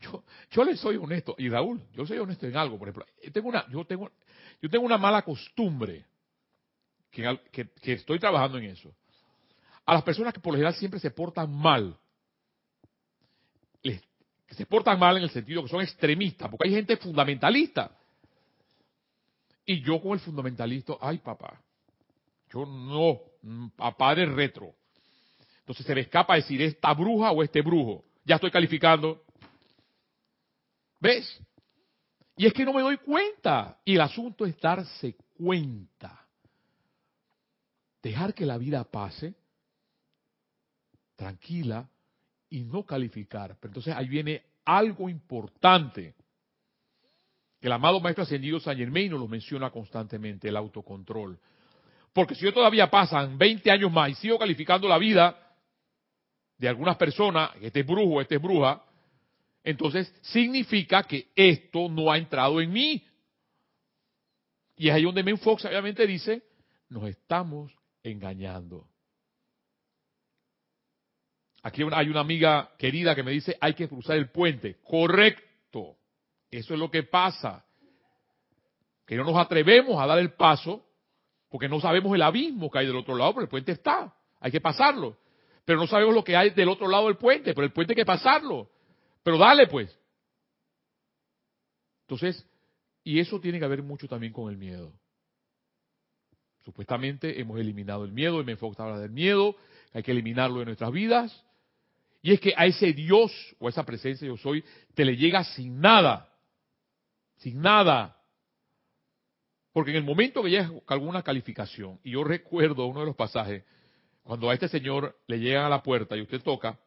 yo, 0.00 0.24
yo 0.50 0.64
le 0.64 0.76
soy 0.76 0.96
honesto, 0.96 1.34
y 1.38 1.48
Raúl, 1.48 1.82
yo 1.92 2.06
soy 2.06 2.18
honesto 2.18 2.46
en 2.46 2.56
algo, 2.56 2.78
por 2.78 2.88
ejemplo, 2.88 3.06
yo 3.22 3.32
tengo 3.32 3.48
una, 3.48 3.68
yo 3.68 3.84
tengo, 3.84 4.10
yo 4.62 4.70
tengo 4.70 4.86
una 4.86 4.98
mala 4.98 5.22
costumbre, 5.22 6.06
que, 7.10 7.40
que, 7.50 7.92
estoy 7.92 8.18
trabajando 8.18 8.58
en 8.58 8.64
eso. 8.64 8.94
A 9.88 9.94
las 9.94 10.02
personas 10.02 10.34
que 10.34 10.40
por 10.40 10.52
lo 10.52 10.58
general 10.58 10.74
siempre 10.74 11.00
se 11.00 11.10
portan 11.10 11.50
mal, 11.50 11.98
se 14.50 14.66
portan 14.66 14.98
mal 14.98 15.16
en 15.16 15.22
el 15.22 15.30
sentido 15.30 15.62
que 15.62 15.70
son 15.70 15.80
extremistas, 15.80 16.50
porque 16.50 16.68
hay 16.68 16.74
gente 16.74 16.98
fundamentalista. 16.98 17.90
Y 19.64 19.80
yo 19.80 19.98
con 19.98 20.12
el 20.12 20.20
fundamentalista, 20.20 20.92
ay 21.00 21.16
papá, 21.16 21.58
yo 22.52 22.66
no, 22.66 23.18
mm, 23.40 23.68
papá 23.76 24.14
de 24.14 24.26
retro. 24.26 24.74
Entonces 25.60 25.86
se 25.86 25.94
me 25.94 26.02
escapa 26.02 26.34
decir 26.34 26.60
esta 26.60 26.92
bruja 26.92 27.30
o 27.30 27.42
este 27.42 27.62
brujo. 27.62 28.04
Ya 28.26 28.34
estoy 28.34 28.50
calificando. 28.50 29.22
¿Ves? 31.00 31.40
Y 32.36 32.44
es 32.44 32.52
que 32.52 32.66
no 32.66 32.74
me 32.74 32.82
doy 32.82 32.98
cuenta. 32.98 33.80
Y 33.86 33.94
el 33.94 34.02
asunto 34.02 34.44
es 34.44 34.54
darse 34.60 35.16
cuenta. 35.38 36.26
Dejar 38.02 38.34
que 38.34 38.44
la 38.44 38.58
vida 38.58 38.84
pase 38.84 39.47
tranquila 41.18 41.90
y 42.48 42.62
no 42.62 42.86
calificar. 42.86 43.56
Pero 43.60 43.70
entonces 43.70 43.94
ahí 43.94 44.08
viene 44.08 44.42
algo 44.64 45.08
importante 45.10 46.14
que 47.60 47.66
el 47.66 47.72
amado 47.72 48.00
Maestro 48.00 48.22
Ascendido 48.22 48.60
San 48.60 48.76
Germain 48.76 49.10
nos 49.10 49.20
lo 49.20 49.26
menciona 49.26 49.70
constantemente, 49.70 50.48
el 50.48 50.56
autocontrol. 50.56 51.38
Porque 52.12 52.36
si 52.36 52.44
yo 52.44 52.54
todavía 52.54 52.88
pasan 52.88 53.36
20 53.36 53.70
años 53.70 53.92
más 53.92 54.10
y 54.10 54.14
sigo 54.14 54.38
calificando 54.38 54.88
la 54.88 54.96
vida 54.96 55.36
de 56.56 56.68
algunas 56.68 56.96
personas, 56.96 57.50
este 57.60 57.80
es 57.80 57.86
brujo, 57.86 58.20
este 58.20 58.36
es 58.36 58.42
bruja, 58.42 58.82
entonces 59.64 60.12
significa 60.22 61.02
que 61.02 61.30
esto 61.34 61.88
no 61.88 62.12
ha 62.12 62.16
entrado 62.18 62.60
en 62.60 62.72
mí. 62.72 63.04
Y 64.76 64.88
es 64.88 64.94
ahí 64.94 65.02
donde 65.02 65.24
Menfox 65.24 65.64
obviamente 65.64 66.06
dice, 66.06 66.42
nos 66.88 67.08
estamos 67.08 67.72
engañando. 68.04 68.86
Aquí 71.62 71.82
hay 71.92 72.08
una 72.08 72.20
amiga 72.20 72.70
querida 72.78 73.14
que 73.14 73.22
me 73.22 73.32
dice, 73.32 73.56
hay 73.60 73.74
que 73.74 73.88
cruzar 73.88 74.16
el 74.16 74.30
puente. 74.30 74.76
Correcto. 74.84 75.96
Eso 76.50 76.74
es 76.74 76.80
lo 76.80 76.90
que 76.90 77.02
pasa. 77.02 77.64
Que 79.06 79.16
no 79.16 79.24
nos 79.24 79.36
atrevemos 79.36 80.00
a 80.00 80.06
dar 80.06 80.18
el 80.18 80.32
paso 80.32 80.84
porque 81.48 81.68
no 81.68 81.80
sabemos 81.80 82.14
el 82.14 82.22
abismo 82.22 82.70
que 82.70 82.78
hay 82.78 82.86
del 82.86 82.96
otro 82.96 83.16
lado, 83.16 83.34
pero 83.34 83.42
el 83.44 83.48
puente 83.48 83.72
está. 83.72 84.14
Hay 84.40 84.50
que 84.50 84.60
pasarlo. 84.60 85.16
Pero 85.64 85.78
no 85.78 85.86
sabemos 85.86 86.14
lo 86.14 86.24
que 86.24 86.36
hay 86.36 86.50
del 86.50 86.68
otro 86.68 86.88
lado 86.88 87.06
del 87.06 87.16
puente, 87.16 87.54
pero 87.54 87.64
el 87.64 87.72
puente 87.72 87.92
hay 87.92 87.96
que 87.96 88.06
pasarlo. 88.06 88.70
Pero 89.22 89.38
dale 89.38 89.66
pues. 89.66 89.98
Entonces, 92.02 92.46
y 93.04 93.18
eso 93.18 93.40
tiene 93.40 93.58
que 93.58 93.66
ver 93.66 93.82
mucho 93.82 94.08
también 94.08 94.32
con 94.32 94.50
el 94.50 94.56
miedo. 94.56 94.92
Supuestamente 96.64 97.40
hemos 97.40 97.58
eliminado 97.58 98.04
el 98.04 98.12
miedo, 98.12 98.40
y 98.40 98.44
me 98.44 98.56
habla 98.78 98.98
del 98.98 99.10
miedo, 99.10 99.56
hay 99.92 100.02
que 100.02 100.12
eliminarlo 100.12 100.60
de 100.60 100.66
nuestras 100.66 100.92
vidas. 100.92 101.44
Y 102.22 102.32
es 102.32 102.40
que 102.40 102.52
a 102.56 102.66
ese 102.66 102.92
Dios 102.92 103.32
o 103.58 103.66
a 103.66 103.70
esa 103.70 103.84
presencia 103.84 104.26
yo 104.26 104.36
soy, 104.36 104.64
te 104.94 105.04
le 105.04 105.16
llega 105.16 105.44
sin 105.44 105.80
nada. 105.80 106.28
Sin 107.36 107.60
nada. 107.60 108.16
Porque 109.72 109.90
en 109.92 109.98
el 109.98 110.04
momento 110.04 110.42
que 110.42 110.50
llega 110.50 110.70
alguna 110.88 111.22
calificación, 111.22 112.00
y 112.02 112.12
yo 112.12 112.24
recuerdo 112.24 112.86
uno 112.86 113.00
de 113.00 113.06
los 113.06 113.16
pasajes, 113.16 113.64
cuando 114.22 114.50
a 114.50 114.54
este 114.54 114.68
señor 114.68 115.16
le 115.26 115.38
llegan 115.38 115.64
a 115.64 115.68
la 115.68 115.82
puerta 115.82 116.16
y 116.16 116.22
usted 116.22 116.42
toca, 116.42 116.78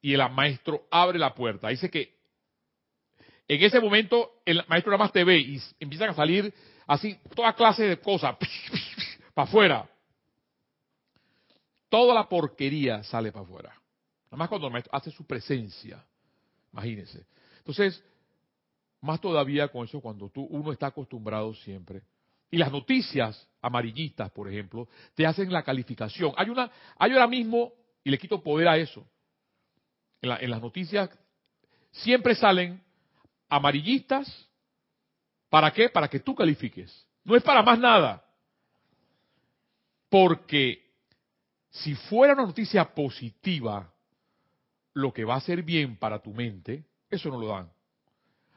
y 0.00 0.14
el 0.14 0.30
maestro 0.30 0.86
abre 0.90 1.18
la 1.18 1.34
puerta. 1.34 1.68
Dice 1.68 1.90
que 1.90 2.16
en 3.48 3.62
ese 3.62 3.80
momento 3.80 4.42
el 4.44 4.62
maestro 4.68 4.92
nada 4.92 5.04
más 5.04 5.12
te 5.12 5.24
ve 5.24 5.38
y 5.38 5.60
empiezan 5.80 6.10
a 6.10 6.14
salir 6.14 6.52
así 6.86 7.18
toda 7.34 7.52
clase 7.54 7.84
de 7.84 7.98
cosas 7.98 8.36
para 9.34 9.48
afuera. 9.48 9.90
Toda 11.88 12.14
la 12.14 12.28
porquería 12.28 13.02
sale 13.02 13.30
para 13.32 13.44
afuera. 13.44 13.81
Nada 14.32 14.38
más 14.38 14.48
cuando 14.48 14.66
el 14.66 14.72
maestro 14.72 14.96
hace 14.96 15.10
su 15.10 15.26
presencia. 15.26 16.02
Imagínense. 16.72 17.26
Entonces, 17.58 18.02
más 19.02 19.20
todavía 19.20 19.68
con 19.68 19.84
eso 19.84 20.00
cuando 20.00 20.30
tú, 20.30 20.44
uno 20.44 20.72
está 20.72 20.86
acostumbrado 20.86 21.52
siempre. 21.52 22.00
Y 22.50 22.56
las 22.56 22.72
noticias 22.72 23.46
amarillistas, 23.60 24.30
por 24.30 24.48
ejemplo, 24.48 24.88
te 25.14 25.26
hacen 25.26 25.52
la 25.52 25.62
calificación. 25.62 26.32
Hay 26.38 26.48
una, 26.48 26.70
hay 26.98 27.12
ahora 27.12 27.26
mismo, 27.26 27.74
y 28.02 28.10
le 28.10 28.16
quito 28.16 28.42
poder 28.42 28.68
a 28.68 28.78
eso, 28.78 29.06
en, 30.22 30.50
las 30.50 30.62
noticias 30.62 31.10
siempre 31.90 32.34
salen 32.34 32.82
amarillistas. 33.50 34.48
¿Para 35.50 35.70
qué? 35.74 35.90
Para 35.90 36.08
que 36.08 36.20
tú 36.20 36.34
califiques. 36.34 37.06
No 37.22 37.36
es 37.36 37.42
para 37.42 37.62
más 37.62 37.78
nada. 37.78 38.24
Porque 40.08 40.90
si 41.68 41.94
fuera 41.94 42.32
una 42.32 42.46
noticia 42.46 42.94
positiva, 42.94 43.92
lo 44.94 45.12
que 45.12 45.24
va 45.24 45.36
a 45.36 45.40
ser 45.40 45.62
bien 45.62 45.96
para 45.96 46.20
tu 46.20 46.32
mente, 46.32 46.84
eso 47.10 47.28
no 47.30 47.40
lo 47.40 47.48
dan. 47.48 47.70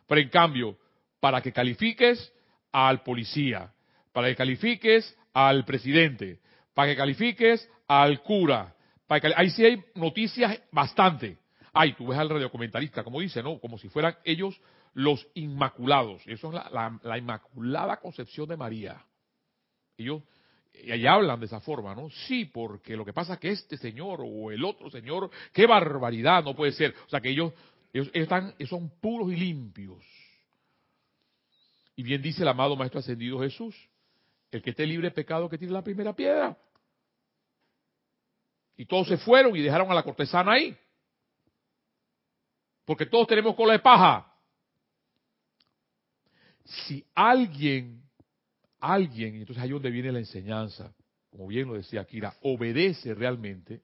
Pero 0.08 0.22
en 0.22 0.30
cambio, 0.30 0.78
para 1.20 1.42
que 1.42 1.52
califiques 1.52 2.32
al 2.72 3.04
policía, 3.04 3.74
para 4.12 4.28
que 4.28 4.36
califiques 4.36 5.18
al 5.34 5.66
presidente, 5.66 6.40
para 6.74 6.92
que 6.92 6.98
califiques 6.98 7.70
al 7.88 8.22
cura, 8.22 8.76
ahí 9.36 9.50
sí 9.50 9.66
hay 9.66 9.84
noticias 9.96 10.62
bastante. 10.72 11.38
Ay, 11.74 11.94
tú 11.94 12.08
ves 12.08 12.18
al 12.18 12.30
radiocomentarista, 12.30 13.04
como 13.04 13.20
dice, 13.20 13.44
¿no? 13.44 13.60
Como 13.60 13.78
si 13.78 13.90
fueran 13.90 14.16
ellos 14.24 14.60
los 14.94 15.28
inmaculados. 15.34 16.22
Eso 16.26 16.54
es 16.54 16.72
la, 16.72 17.18
inmaculada 17.18 17.98
concepción 17.98 18.48
de 18.48 18.58
María. 18.58 19.06
Ellos 19.98 20.24
y 20.84 21.08
hablan 21.08 21.40
de 21.40 21.46
esa 21.46 21.60
forma, 21.60 21.96
¿no? 21.96 22.10
Sí, 22.10 22.46
porque 22.46 22.96
lo 22.96 23.06
que 23.06 23.14
pasa 23.14 23.34
es 23.34 23.40
que 23.40 23.50
este 23.50 23.78
señor 23.78 24.20
o 24.22 24.52
el 24.52 24.64
otro 24.64 24.90
señor, 24.90 25.30
qué 25.54 25.66
barbaridad, 25.66 26.44
no 26.44 26.56
puede 26.56 26.72
ser. 26.72 26.94
O 27.06 27.10
sea, 27.10 27.22
que 27.22 27.30
ellos, 27.30 27.54
ellos 27.94 28.10
están, 28.14 28.56
son 28.68 28.90
puros 29.00 29.32
y 29.32 29.36
limpios. 29.36 30.04
Y 31.96 32.04
bien 32.04 32.22
dice 32.22 32.42
el 32.42 32.48
amado 32.48 32.76
Maestro 32.76 33.00
Ascendido 33.00 33.40
Jesús, 33.40 33.76
el 34.52 34.62
que 34.62 34.72
esté 34.72 34.86
libre 34.86 35.10
de 35.10 35.16
pecado 35.16 35.50
que 35.50 35.58
tiene 35.58 35.74
la 35.74 35.84
primera 35.84 36.14
piedra. 36.14 36.58
Y 38.78 38.86
todos 38.86 39.08
se 39.08 39.18
fueron 39.18 39.56
y 39.56 39.62
dejaron 39.62 39.90
a 39.90 39.96
la 39.96 40.04
cortesana 40.04 40.54
ahí. 40.54 40.78
Porque 42.86 43.06
todos 43.06 43.28
tenemos 43.28 43.56
cola 43.56 43.74
de 43.74 43.80
paja. 43.80 44.32
Si 46.66 47.06
alguien, 47.14 48.04
alguien, 48.94 49.36
y 49.36 49.40
entonces 49.40 49.64
ahí 49.64 49.70
donde 49.70 49.92
viene 49.92 50.12
la 50.12 50.20
enseñanza, 50.20 50.94
como 51.30 51.48
bien 51.48 51.68
lo 51.68 51.74
decía 51.76 52.06
Kira, 52.06 52.34
obedece 52.42 53.14
realmente, 53.14 53.82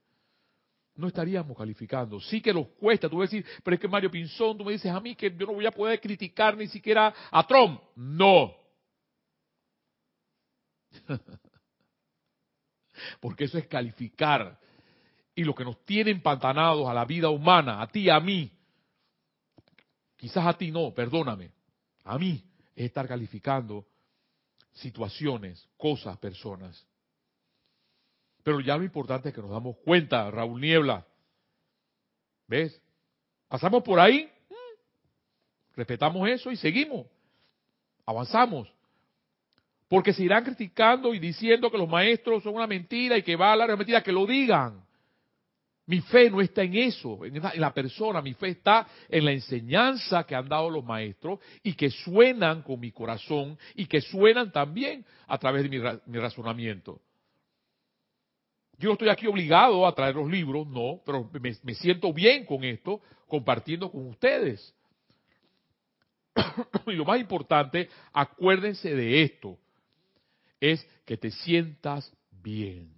no 0.95 1.07
estaríamos 1.07 1.57
calificando. 1.57 2.19
Sí 2.19 2.41
que 2.41 2.53
nos 2.53 2.67
cuesta, 2.69 3.09
tú 3.09 3.17
vas 3.17 3.29
a 3.29 3.35
decir, 3.35 3.45
pero 3.63 3.75
es 3.75 3.81
que 3.81 3.87
Mario 3.87 4.11
Pinzón, 4.11 4.57
tú 4.57 4.65
me 4.65 4.73
dices 4.73 4.91
a 4.91 4.99
mí 4.99 5.15
que 5.15 5.31
yo 5.31 5.45
no 5.47 5.53
voy 5.53 5.65
a 5.65 5.71
poder 5.71 5.99
criticar 5.99 6.57
ni 6.57 6.67
siquiera 6.67 7.13
a 7.31 7.47
Trump. 7.47 7.81
No. 7.95 8.53
Porque 13.19 13.45
eso 13.45 13.57
es 13.57 13.67
calificar. 13.67 14.59
Y 15.33 15.43
lo 15.43 15.55
que 15.55 15.63
nos 15.63 15.83
tiene 15.85 16.11
empantanados 16.11 16.87
a 16.87 16.93
la 16.93 17.05
vida 17.05 17.29
humana, 17.29 17.81
a 17.81 17.87
ti, 17.87 18.09
a 18.09 18.19
mí, 18.19 18.51
Quizás 20.21 20.45
a 20.45 20.53
ti 20.53 20.69
no, 20.69 20.93
perdóname. 20.93 21.49
A 22.03 22.19
mí 22.19 22.43
es 22.75 22.85
estar 22.85 23.07
calificando 23.07 23.87
situaciones, 24.73 25.67
cosas, 25.77 26.17
personas. 26.17 26.85
Pero 28.43 28.59
ya 28.59 28.77
lo 28.77 28.83
importante 28.83 29.29
es 29.29 29.35
que 29.35 29.41
nos 29.41 29.51
damos 29.51 29.77
cuenta, 29.77 30.29
Raúl 30.31 30.59
Niebla. 30.59 31.05
¿Ves? 32.47 32.81
Pasamos 33.47 33.83
por 33.83 33.99
ahí, 33.99 34.31
respetamos 35.75 36.27
eso 36.27 36.51
y 36.51 36.55
seguimos. 36.55 37.05
Avanzamos. 38.05 38.71
Porque 39.87 40.13
se 40.13 40.23
irán 40.23 40.43
criticando 40.43 41.13
y 41.13 41.19
diciendo 41.19 41.69
que 41.69 41.77
los 41.77 41.89
maestros 41.89 42.43
son 42.43 42.55
una 42.55 42.65
mentira 42.65 43.17
y 43.17 43.23
que 43.23 43.35
va 43.35 43.53
a 43.53 43.67
de 43.67 43.75
mentira, 43.75 44.01
que 44.01 44.11
lo 44.11 44.25
digan. 44.25 44.83
Mi 45.87 45.99
fe 46.01 46.29
no 46.29 46.41
está 46.41 46.61
en 46.63 46.75
eso, 46.75 47.25
en 47.25 47.41
la 47.59 47.73
persona, 47.73 48.21
mi 48.21 48.33
fe 48.33 48.49
está 48.49 48.87
en 49.09 49.25
la 49.25 49.31
enseñanza 49.31 50.23
que 50.23 50.35
han 50.35 50.47
dado 50.47 50.69
los 50.69 50.85
maestros 50.85 51.39
y 51.63 51.73
que 51.73 51.89
suenan 51.89 52.61
con 52.61 52.79
mi 52.79 52.91
corazón 52.91 53.57
y 53.75 53.87
que 53.87 53.99
suenan 53.99 54.51
también 54.51 55.03
a 55.27 55.37
través 55.37 55.63
de 55.63 55.69
mi, 55.69 56.19
razonamiento. 56.19 57.01
Yo 58.77 58.89
no 58.89 58.93
estoy 58.93 59.09
aquí 59.09 59.27
obligado 59.27 59.85
a 59.85 59.93
traer 59.93 60.15
los 60.15 60.29
libros, 60.29 60.67
no, 60.67 61.01
pero 61.05 61.29
me, 61.33 61.55
me 61.63 61.73
siento 61.73 62.13
bien 62.13 62.45
con 62.45 62.63
esto, 62.63 63.01
compartiendo 63.27 63.91
con 63.91 64.07
ustedes. 64.07 64.73
y 66.87 66.91
lo 66.93 67.05
más 67.05 67.19
importante, 67.19 67.89
acuérdense 68.13 68.95
de 68.95 69.23
esto, 69.23 69.57
es 70.59 70.87
que 71.05 71.17
te 71.17 71.31
sientas 71.31 72.11
bien. 72.29 72.93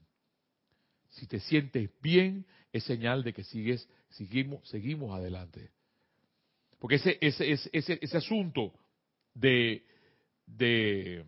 Si 1.10 1.28
te 1.28 1.40
sientes 1.40 1.90
bien, 2.02 2.46
es 2.74 2.84
señal 2.84 3.24
de 3.24 3.34
que 3.34 3.44
sigues, 3.44 3.88
seguimos, 4.10 4.68
seguimos 4.68 5.16
adelante. 5.16 5.70
Porque 6.80 6.96
ese, 6.96 7.18
ese, 7.22 7.54
ese, 7.72 8.00
ese 8.02 8.18
asunto 8.18 8.74
de, 9.36 9.86
de, 10.48 11.24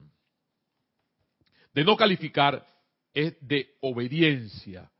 de 1.73 1.84
no 1.86 1.95
calificar 1.95 2.65
es 3.13 3.36
de 3.39 3.75
obediencia. 3.81 4.91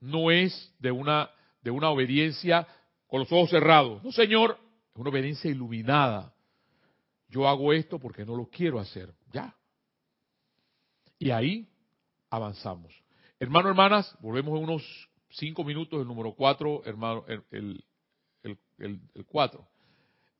No 0.00 0.30
es 0.30 0.74
de 0.80 0.90
una, 0.90 1.30
de 1.62 1.70
una 1.70 1.88
obediencia 1.90 2.66
con 3.06 3.20
los 3.20 3.32
ojos 3.32 3.50
cerrados. 3.50 4.02
No, 4.02 4.10
Señor, 4.10 4.58
es 4.92 4.96
una 4.96 5.10
obediencia 5.10 5.50
iluminada. 5.50 6.34
Yo 7.28 7.46
hago 7.46 7.72
esto 7.72 8.00
porque 8.00 8.24
no 8.24 8.34
lo 8.34 8.46
quiero 8.46 8.80
hacer. 8.80 9.14
Ya. 9.32 9.54
Y 11.16 11.30
ahí 11.30 11.68
avanzamos. 12.28 12.92
Hermano, 13.42 13.70
hermanas, 13.70 14.14
volvemos 14.20 14.54
en 14.58 14.64
unos 14.64 15.08
cinco 15.30 15.64
minutos, 15.64 15.98
el 15.98 16.06
número 16.06 16.34
cuatro, 16.34 16.82
hermano, 16.84 17.24
el, 17.50 17.82
el, 18.42 19.00
cuatro. 19.28 19.66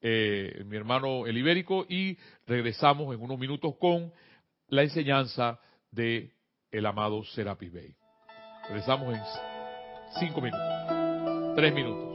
Eh, 0.02 0.62
mi 0.66 0.76
hermano 0.76 1.26
el 1.26 1.38
ibérico, 1.38 1.86
y 1.88 2.18
regresamos 2.46 3.14
en 3.14 3.22
unos 3.22 3.38
minutos 3.38 3.74
con 3.80 4.12
la 4.68 4.82
enseñanza 4.82 5.58
de 5.90 6.34
el 6.70 6.84
amado 6.84 7.24
Serapis 7.24 7.72
Bey. 7.72 7.96
Regresamos 8.68 9.14
en 9.14 9.22
cinco 10.18 10.42
minutos, 10.42 11.56
tres 11.56 11.72
minutos. 11.72 12.09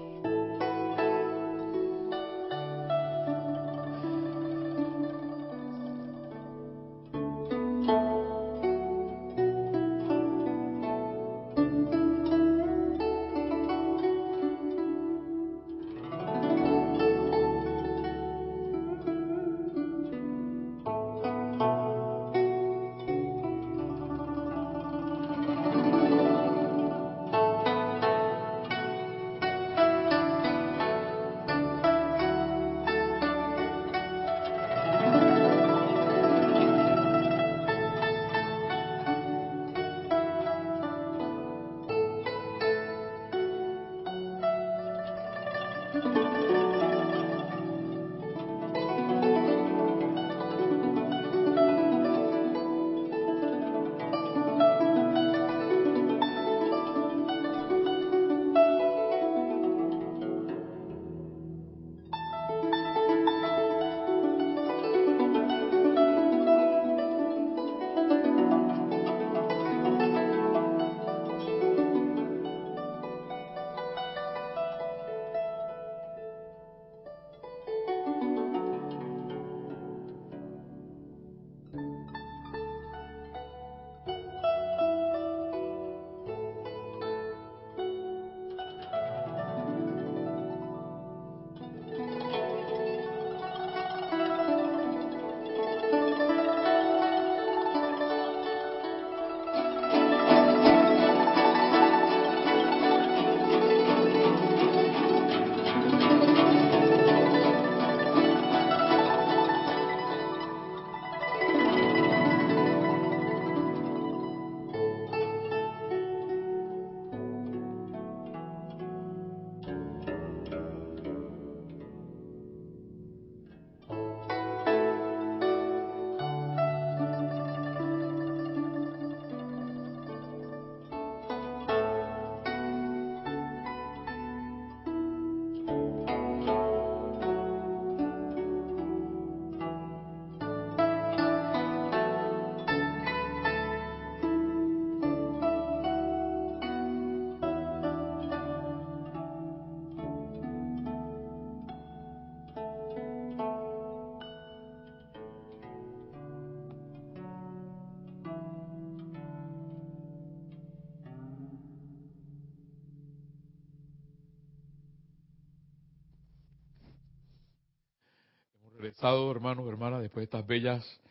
Regresado, 168.85 169.31
hermanos, 169.31 169.67
hermanas, 169.67 170.01
después 170.01 170.21
de 170.21 170.25
estas 170.25 170.45
bellas 170.45 171.01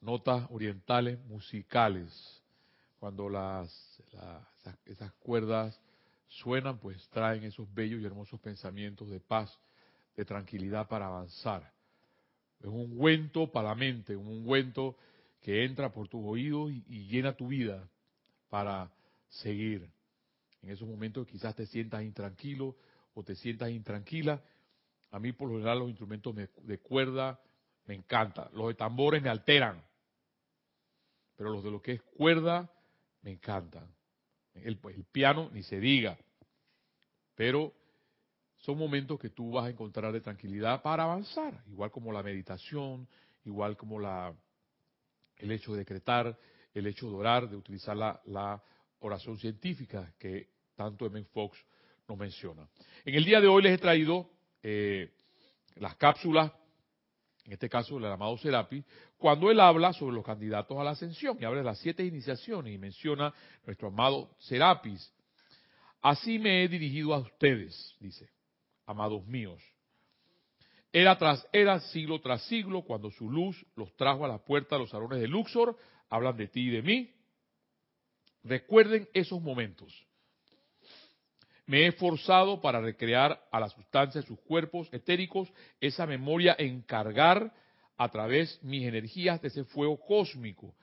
notas 0.00 0.48
orientales 0.50 1.16
musicales. 1.26 2.10
Cuando 2.98 3.28
las, 3.28 3.70
esas 4.84 5.12
cuerdas 5.12 5.80
suenan, 6.26 6.78
pues 6.78 7.08
traen 7.10 7.44
esos 7.44 7.72
bellos 7.72 8.00
y 8.00 8.04
hermosos 8.04 8.40
pensamientos 8.40 9.08
de 9.10 9.20
paz, 9.20 9.56
de 10.16 10.24
tranquilidad 10.24 10.88
para 10.88 11.06
avanzar. 11.06 11.72
Es 12.58 12.66
un 12.66 12.80
ungüento 12.80 13.50
para 13.52 13.68
la 13.68 13.74
mente, 13.76 14.16
un 14.16 14.26
ungüento 14.26 14.96
que 15.40 15.64
entra 15.64 15.92
por 15.92 16.08
tus 16.08 16.22
oídos 16.24 16.72
y, 16.72 16.84
y 16.88 17.06
llena 17.06 17.36
tu 17.36 17.46
vida 17.46 17.88
para 18.48 18.90
seguir. 19.28 19.88
En 20.62 20.70
esos 20.70 20.88
momentos 20.88 21.28
quizás 21.28 21.54
te 21.54 21.66
sientas 21.66 22.02
intranquilo 22.02 22.74
o 23.14 23.22
te 23.22 23.36
sientas 23.36 23.70
intranquila, 23.70 24.42
a 25.10 25.18
mí 25.18 25.32
por 25.32 25.48
lo 25.48 25.54
general 25.54 25.80
los 25.80 25.88
instrumentos 25.88 26.34
de 26.34 26.78
cuerda 26.78 27.40
me 27.86 27.94
encantan. 27.94 28.48
Los 28.52 28.68
de 28.68 28.74
tambores 28.74 29.22
me 29.22 29.28
alteran. 29.28 29.82
Pero 31.36 31.50
los 31.50 31.64
de 31.64 31.70
lo 31.70 31.82
que 31.82 31.92
es 31.92 32.02
cuerda 32.02 32.70
me 33.22 33.32
encantan. 33.32 33.86
El, 34.54 34.78
el 34.94 35.04
piano 35.04 35.50
ni 35.52 35.62
se 35.62 35.80
diga. 35.80 36.16
Pero 37.34 37.74
son 38.58 38.78
momentos 38.78 39.18
que 39.18 39.30
tú 39.30 39.52
vas 39.52 39.66
a 39.66 39.70
encontrar 39.70 40.12
de 40.12 40.20
tranquilidad 40.20 40.82
para 40.82 41.04
avanzar, 41.04 41.64
igual 41.66 41.90
como 41.90 42.12
la 42.12 42.22
meditación, 42.22 43.08
igual 43.44 43.76
como 43.76 43.98
la, 43.98 44.34
el 45.38 45.50
hecho 45.50 45.72
de 45.72 45.78
decretar, 45.78 46.38
el 46.74 46.86
hecho 46.86 47.08
de 47.08 47.16
orar, 47.16 47.48
de 47.48 47.56
utilizar 47.56 47.96
la, 47.96 48.20
la 48.26 48.62
oración 49.00 49.38
científica 49.38 50.12
que 50.18 50.50
tanto 50.76 51.06
M. 51.06 51.24
Fox 51.24 51.58
nos 52.06 52.18
menciona. 52.18 52.68
En 53.04 53.14
el 53.14 53.24
día 53.24 53.40
de 53.40 53.48
hoy 53.48 53.62
les 53.62 53.74
he 53.74 53.78
traído 53.78 54.30
eh, 54.62 55.10
las 55.76 55.96
cápsulas, 55.96 56.52
en 57.44 57.52
este 57.52 57.68
caso 57.68 57.98
el 57.98 58.04
amado 58.04 58.36
Serapi, 58.38 58.84
cuando 59.18 59.50
él 59.50 59.60
habla 59.60 59.92
sobre 59.92 60.14
los 60.14 60.24
candidatos 60.24 60.78
a 60.78 60.84
la 60.84 60.90
ascensión 60.90 61.38
y 61.40 61.44
habla 61.44 61.60
de 61.60 61.66
las 61.66 61.78
siete 61.78 62.04
iniciaciones 62.04 62.74
y 62.74 62.78
menciona 62.78 63.32
nuestro 63.64 63.88
amado 63.88 64.30
Serapis. 64.38 65.12
Así 66.02 66.38
me 66.38 66.64
he 66.64 66.68
dirigido 66.68 67.14
a 67.14 67.18
ustedes, 67.18 67.96
dice 68.00 68.30
amados 68.90 69.24
míos. 69.26 69.62
Era 70.92 71.16
tras 71.16 71.46
era, 71.52 71.78
siglo 71.80 72.20
tras 72.20 72.42
siglo, 72.46 72.82
cuando 72.82 73.10
su 73.10 73.30
luz 73.30 73.64
los 73.76 73.94
trajo 73.96 74.24
a 74.24 74.28
la 74.28 74.38
puerta 74.38 74.74
de 74.74 74.80
los 74.80 74.90
salones 74.90 75.20
de 75.20 75.28
Luxor, 75.28 75.78
hablan 76.08 76.36
de 76.36 76.48
ti 76.48 76.68
y 76.68 76.70
de 76.70 76.82
mí. 76.82 77.14
Recuerden 78.42 79.08
esos 79.12 79.40
momentos. 79.40 79.94
Me 81.70 81.82
he 81.82 81.86
esforzado 81.86 82.60
para 82.60 82.80
recrear 82.80 83.40
a 83.52 83.60
la 83.60 83.68
sustancia 83.68 84.20
de 84.20 84.26
sus 84.26 84.40
cuerpos 84.40 84.88
etéricos 84.92 85.52
esa 85.80 86.04
memoria, 86.04 86.56
encargar 86.58 87.52
a 87.96 88.08
través 88.08 88.58
mis 88.62 88.84
energías 88.86 89.40
de 89.40 89.48
ese 89.48 89.64
fuego 89.64 89.98
cósmico, 90.00 90.74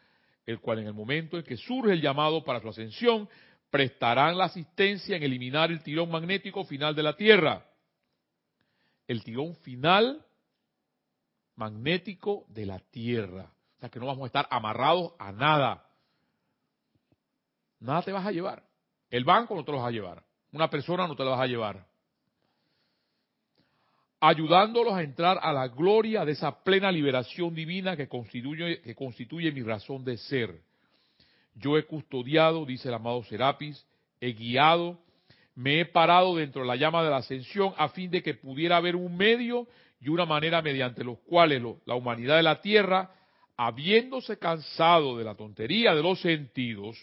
el 0.45 0.61
cual 0.61 0.79
en 0.79 0.87
el 0.87 0.93
momento 0.93 1.37
en 1.37 1.43
que 1.43 1.57
surge 1.57 1.91
el 1.91 2.01
llamado 2.01 2.43
para 2.45 2.61
su 2.61 2.69
ascensión, 2.69 3.27
prestarán 3.69 4.37
la 4.37 4.45
asistencia 4.45 5.17
en 5.17 5.23
eliminar 5.23 5.71
el 5.71 5.83
tirón 5.83 6.09
magnético 6.09 6.63
final 6.63 6.95
de 6.95 7.03
la 7.03 7.17
Tierra 7.17 7.65
el 9.07 9.23
tirón 9.23 9.55
final 9.57 10.23
magnético 11.55 12.45
de 12.49 12.65
la 12.65 12.79
Tierra. 12.79 13.51
O 13.77 13.79
sea 13.79 13.89
que 13.89 13.99
no 13.99 14.05
vamos 14.05 14.23
a 14.23 14.27
estar 14.27 14.47
amarrados 14.49 15.13
a 15.17 15.31
nada. 15.31 15.85
Nada 17.79 18.01
te 18.03 18.11
vas 18.11 18.25
a 18.25 18.31
llevar. 18.31 18.63
El 19.09 19.23
banco 19.23 19.55
no 19.55 19.63
te 19.63 19.71
lo 19.71 19.79
vas 19.79 19.87
a 19.87 19.91
llevar. 19.91 20.26
Una 20.57 20.71
persona 20.71 21.07
no 21.07 21.15
te 21.15 21.23
lo 21.23 21.29
vas 21.29 21.41
a 21.41 21.45
llevar. 21.45 21.85
Ayudándolos 24.19 24.91
a 24.91 25.03
entrar 25.03 25.37
a 25.39 25.53
la 25.53 25.67
gloria 25.67 26.25
de 26.25 26.31
esa 26.31 26.63
plena 26.63 26.91
liberación 26.91 27.53
divina 27.53 27.95
que 27.95 28.07
constituye, 28.07 28.81
que 28.81 28.95
constituye 28.95 29.51
mi 29.51 29.61
razón 29.61 30.03
de 30.03 30.17
ser. 30.17 30.59
Yo 31.53 31.77
he 31.77 31.85
custodiado, 31.85 32.65
dice 32.65 32.87
el 32.87 32.95
amado 32.95 33.23
Serapis, 33.25 33.85
he 34.19 34.33
guiado, 34.33 34.97
me 35.53 35.79
he 35.79 35.85
parado 35.85 36.35
dentro 36.35 36.63
de 36.63 36.67
la 36.69 36.75
llama 36.75 37.03
de 37.03 37.11
la 37.11 37.17
ascensión 37.17 37.75
a 37.77 37.89
fin 37.89 38.09
de 38.09 38.23
que 38.23 38.33
pudiera 38.33 38.77
haber 38.77 38.95
un 38.95 39.15
medio 39.15 39.67
y 40.01 40.09
una 40.09 40.25
manera 40.25 40.63
mediante 40.63 41.03
los 41.03 41.19
cuales 41.19 41.61
la 41.85 41.93
humanidad 41.93 42.37
de 42.37 42.43
la 42.43 42.61
tierra, 42.61 43.11
habiéndose 43.55 44.39
cansado 44.39 45.19
de 45.19 45.23
la 45.23 45.35
tontería 45.35 45.93
de 45.93 46.01
los 46.01 46.19
sentidos, 46.19 46.97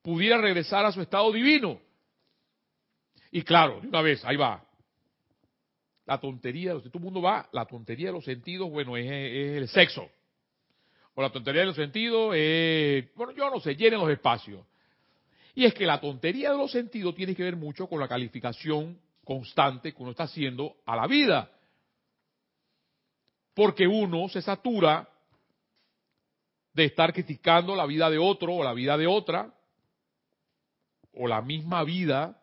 pudiera 0.00 0.38
regresar 0.38 0.86
a 0.86 0.92
su 0.92 1.02
estado 1.02 1.32
divino. 1.32 1.80
Y 3.32 3.42
claro, 3.42 3.80
de 3.80 3.88
una 3.88 4.02
vez, 4.02 4.22
ahí 4.26 4.36
va. 4.36 4.62
La 6.04 6.20
tontería, 6.20 6.72
todo 6.74 6.90
el 6.94 7.00
mundo 7.00 7.22
va, 7.22 7.48
la 7.52 7.64
tontería 7.64 8.08
de 8.08 8.12
los 8.12 8.24
sentidos, 8.24 8.70
bueno, 8.70 8.96
es, 8.96 9.10
el 9.10 9.68
sexo. 9.68 10.08
O 11.14 11.22
la 11.22 11.30
tontería 11.30 11.62
de 11.62 11.68
los 11.68 11.76
sentidos 11.76 12.34
es, 12.36 13.12
bueno, 13.14 13.32
yo 13.32 13.48
no 13.50 13.58
sé, 13.58 13.74
llenen 13.74 14.00
los 14.00 14.10
espacios. 14.10 14.64
Y 15.54 15.64
es 15.64 15.72
que 15.72 15.86
la 15.86 15.98
tontería 15.98 16.50
de 16.50 16.58
los 16.58 16.70
sentidos 16.70 17.14
tiene 17.14 17.34
que 17.34 17.42
ver 17.42 17.56
mucho 17.56 17.86
con 17.86 17.98
la 17.98 18.08
calificación 18.08 18.98
constante 19.24 19.94
que 19.94 20.02
uno 20.02 20.10
está 20.10 20.24
haciendo 20.24 20.76
a 20.84 20.94
la 20.94 21.06
vida. 21.06 21.50
Porque 23.54 23.86
uno 23.86 24.28
se 24.28 24.42
satura 24.42 25.08
de 26.74 26.84
estar 26.84 27.14
criticando 27.14 27.74
la 27.74 27.86
vida 27.86 28.10
de 28.10 28.18
otro 28.18 28.54
o 28.56 28.64
la 28.64 28.74
vida 28.74 28.98
de 28.98 29.06
otra, 29.06 29.54
o 31.14 31.26
la 31.26 31.40
misma 31.40 31.84
vida, 31.84 32.41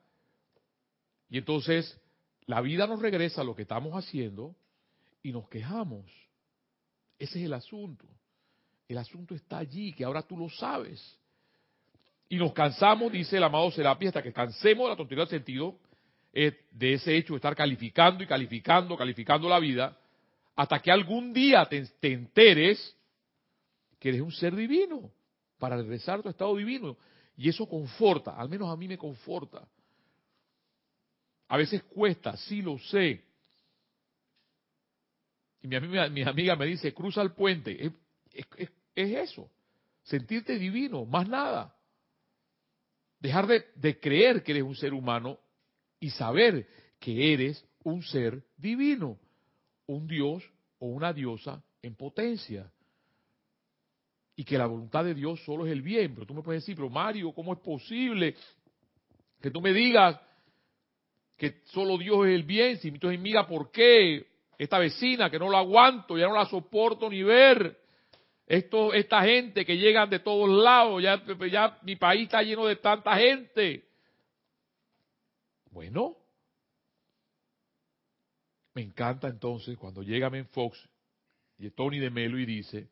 y 1.29 1.37
entonces 1.37 1.99
la 2.45 2.61
vida 2.61 2.87
nos 2.87 3.01
regresa 3.01 3.41
a 3.41 3.43
lo 3.43 3.55
que 3.55 3.61
estamos 3.61 3.93
haciendo 3.93 4.55
y 5.21 5.31
nos 5.31 5.47
quejamos. 5.49 6.05
Ese 7.17 7.39
es 7.39 7.45
el 7.45 7.53
asunto. 7.53 8.05
El 8.87 8.97
asunto 8.97 9.35
está 9.35 9.59
allí, 9.59 9.93
que 9.93 10.03
ahora 10.03 10.23
tú 10.23 10.35
lo 10.35 10.49
sabes. 10.49 11.17
Y 12.27 12.37
nos 12.37 12.53
cansamos, 12.53 13.11
dice 13.11 13.37
el 13.37 13.43
amado 13.43 13.69
Serapi, 13.71 14.07
hasta 14.07 14.23
que 14.23 14.33
cansemos 14.33 14.85
de 14.85 14.89
la 14.89 14.95
tontería 14.95 15.25
del 15.25 15.29
sentido, 15.29 15.77
eh, 16.33 16.65
de 16.71 16.93
ese 16.93 17.15
hecho 17.15 17.33
de 17.33 17.37
estar 17.37 17.55
calificando 17.55 18.23
y 18.23 18.27
calificando, 18.27 18.97
calificando 18.97 19.47
la 19.47 19.59
vida, 19.59 19.97
hasta 20.55 20.79
que 20.79 20.91
algún 20.91 21.33
día 21.33 21.65
te, 21.65 21.85
te 21.99 22.13
enteres 22.13 22.95
que 23.99 24.09
eres 24.09 24.21
un 24.21 24.31
ser 24.31 24.55
divino, 24.55 25.11
para 25.59 25.75
regresar 25.75 26.19
a 26.19 26.23
tu 26.23 26.29
estado 26.29 26.55
divino. 26.55 26.97
Y 27.37 27.49
eso 27.49 27.67
conforta, 27.67 28.35
al 28.35 28.49
menos 28.49 28.69
a 28.69 28.75
mí 28.75 28.87
me 28.87 28.97
conforta. 28.97 29.67
A 31.49 31.57
veces 31.57 31.83
cuesta, 31.83 32.37
sí 32.37 32.61
lo 32.61 32.79
sé. 32.79 33.23
Y 35.61 35.67
mi 35.67 35.75
amiga, 35.75 36.09
mi 36.09 36.23
amiga 36.23 36.55
me 36.55 36.65
dice, 36.65 36.93
cruza 36.93 37.21
el 37.21 37.33
puente. 37.33 37.91
es, 38.33 38.69
es 38.95 39.29
eso, 39.29 39.49
sentirte 40.03 40.57
divino, 40.57 41.05
más 41.05 41.27
nada. 41.27 41.75
Dejar 43.19 43.47
de, 43.47 43.99
creer 43.99 44.43
que 44.43 44.53
eres 44.53 44.63
un 44.63 44.75
ser 44.75 44.93
humano 44.93 45.39
y 45.99 46.09
saber 46.09 46.67
que 46.99 47.33
eres 47.33 47.65
un 47.83 48.01
ser 48.03 48.43
divino, 48.57 49.17
un 49.87 50.07
dios 50.07 50.43
o 50.79 50.87
una 50.87 51.11
diosa 51.13 51.61
en 51.81 51.95
potencia. 51.95 52.71
Y 54.35 54.45
que 54.45 54.57
la 54.57 54.67
voluntad 54.67 55.03
de 55.03 55.13
Dios 55.13 55.43
solo 55.43 55.65
es 55.65 55.71
el 55.73 55.81
bien. 55.81 56.13
Pero 56.13 56.25
tú 56.25 56.33
me 56.33 56.41
puedes 56.41 56.63
decir, 56.63 56.75
pero 56.75 56.89
Mario, 56.89 57.33
¿cómo 57.33 57.53
es 57.53 57.59
posible 57.59 58.35
que 59.41 59.51
tú 59.51 59.59
me 59.59 59.73
digas 59.73 60.17
que 61.39 61.61
solo 61.67 61.97
Dios 61.97 62.27
es 62.27 62.35
el 62.35 62.43
bien? 62.43 62.77
Si 62.77 62.89
entonces 62.89 63.19
mira, 63.19 63.47
¿por 63.47 63.71
qué? 63.71 64.27
Esta 64.57 64.77
vecina 64.77 65.29
que 65.31 65.39
no 65.39 65.49
la 65.49 65.59
aguanto, 65.59 66.17
ya 66.17 66.27
no 66.27 66.35
la 66.35 66.45
soporto 66.45 67.09
ni 67.09 67.23
ver. 67.23 67.79
Esto, 68.45 68.93
esta 68.93 69.23
gente 69.23 69.65
que 69.65 69.77
llegan 69.77 70.09
de 70.09 70.19
todos 70.19 70.49
lados, 70.49 71.01
ya, 71.01 71.23
ya 71.49 71.79
mi 71.83 71.95
país 71.95 72.23
está 72.23 72.43
lleno 72.43 72.65
de 72.65 72.75
tanta 72.75 73.15
gente. 73.15 73.85
Bueno, 75.71 76.17
me 78.73 78.81
encanta 78.81 79.27
entonces 79.27 79.77
cuando 79.77 80.03
llega 80.03 80.29
Men 80.29 80.47
Fox 80.47 80.77
y 81.57 81.69
Tony 81.69 81.99
de 81.99 82.09
Melo 82.09 82.37
y 82.37 82.45
dice, 82.45 82.89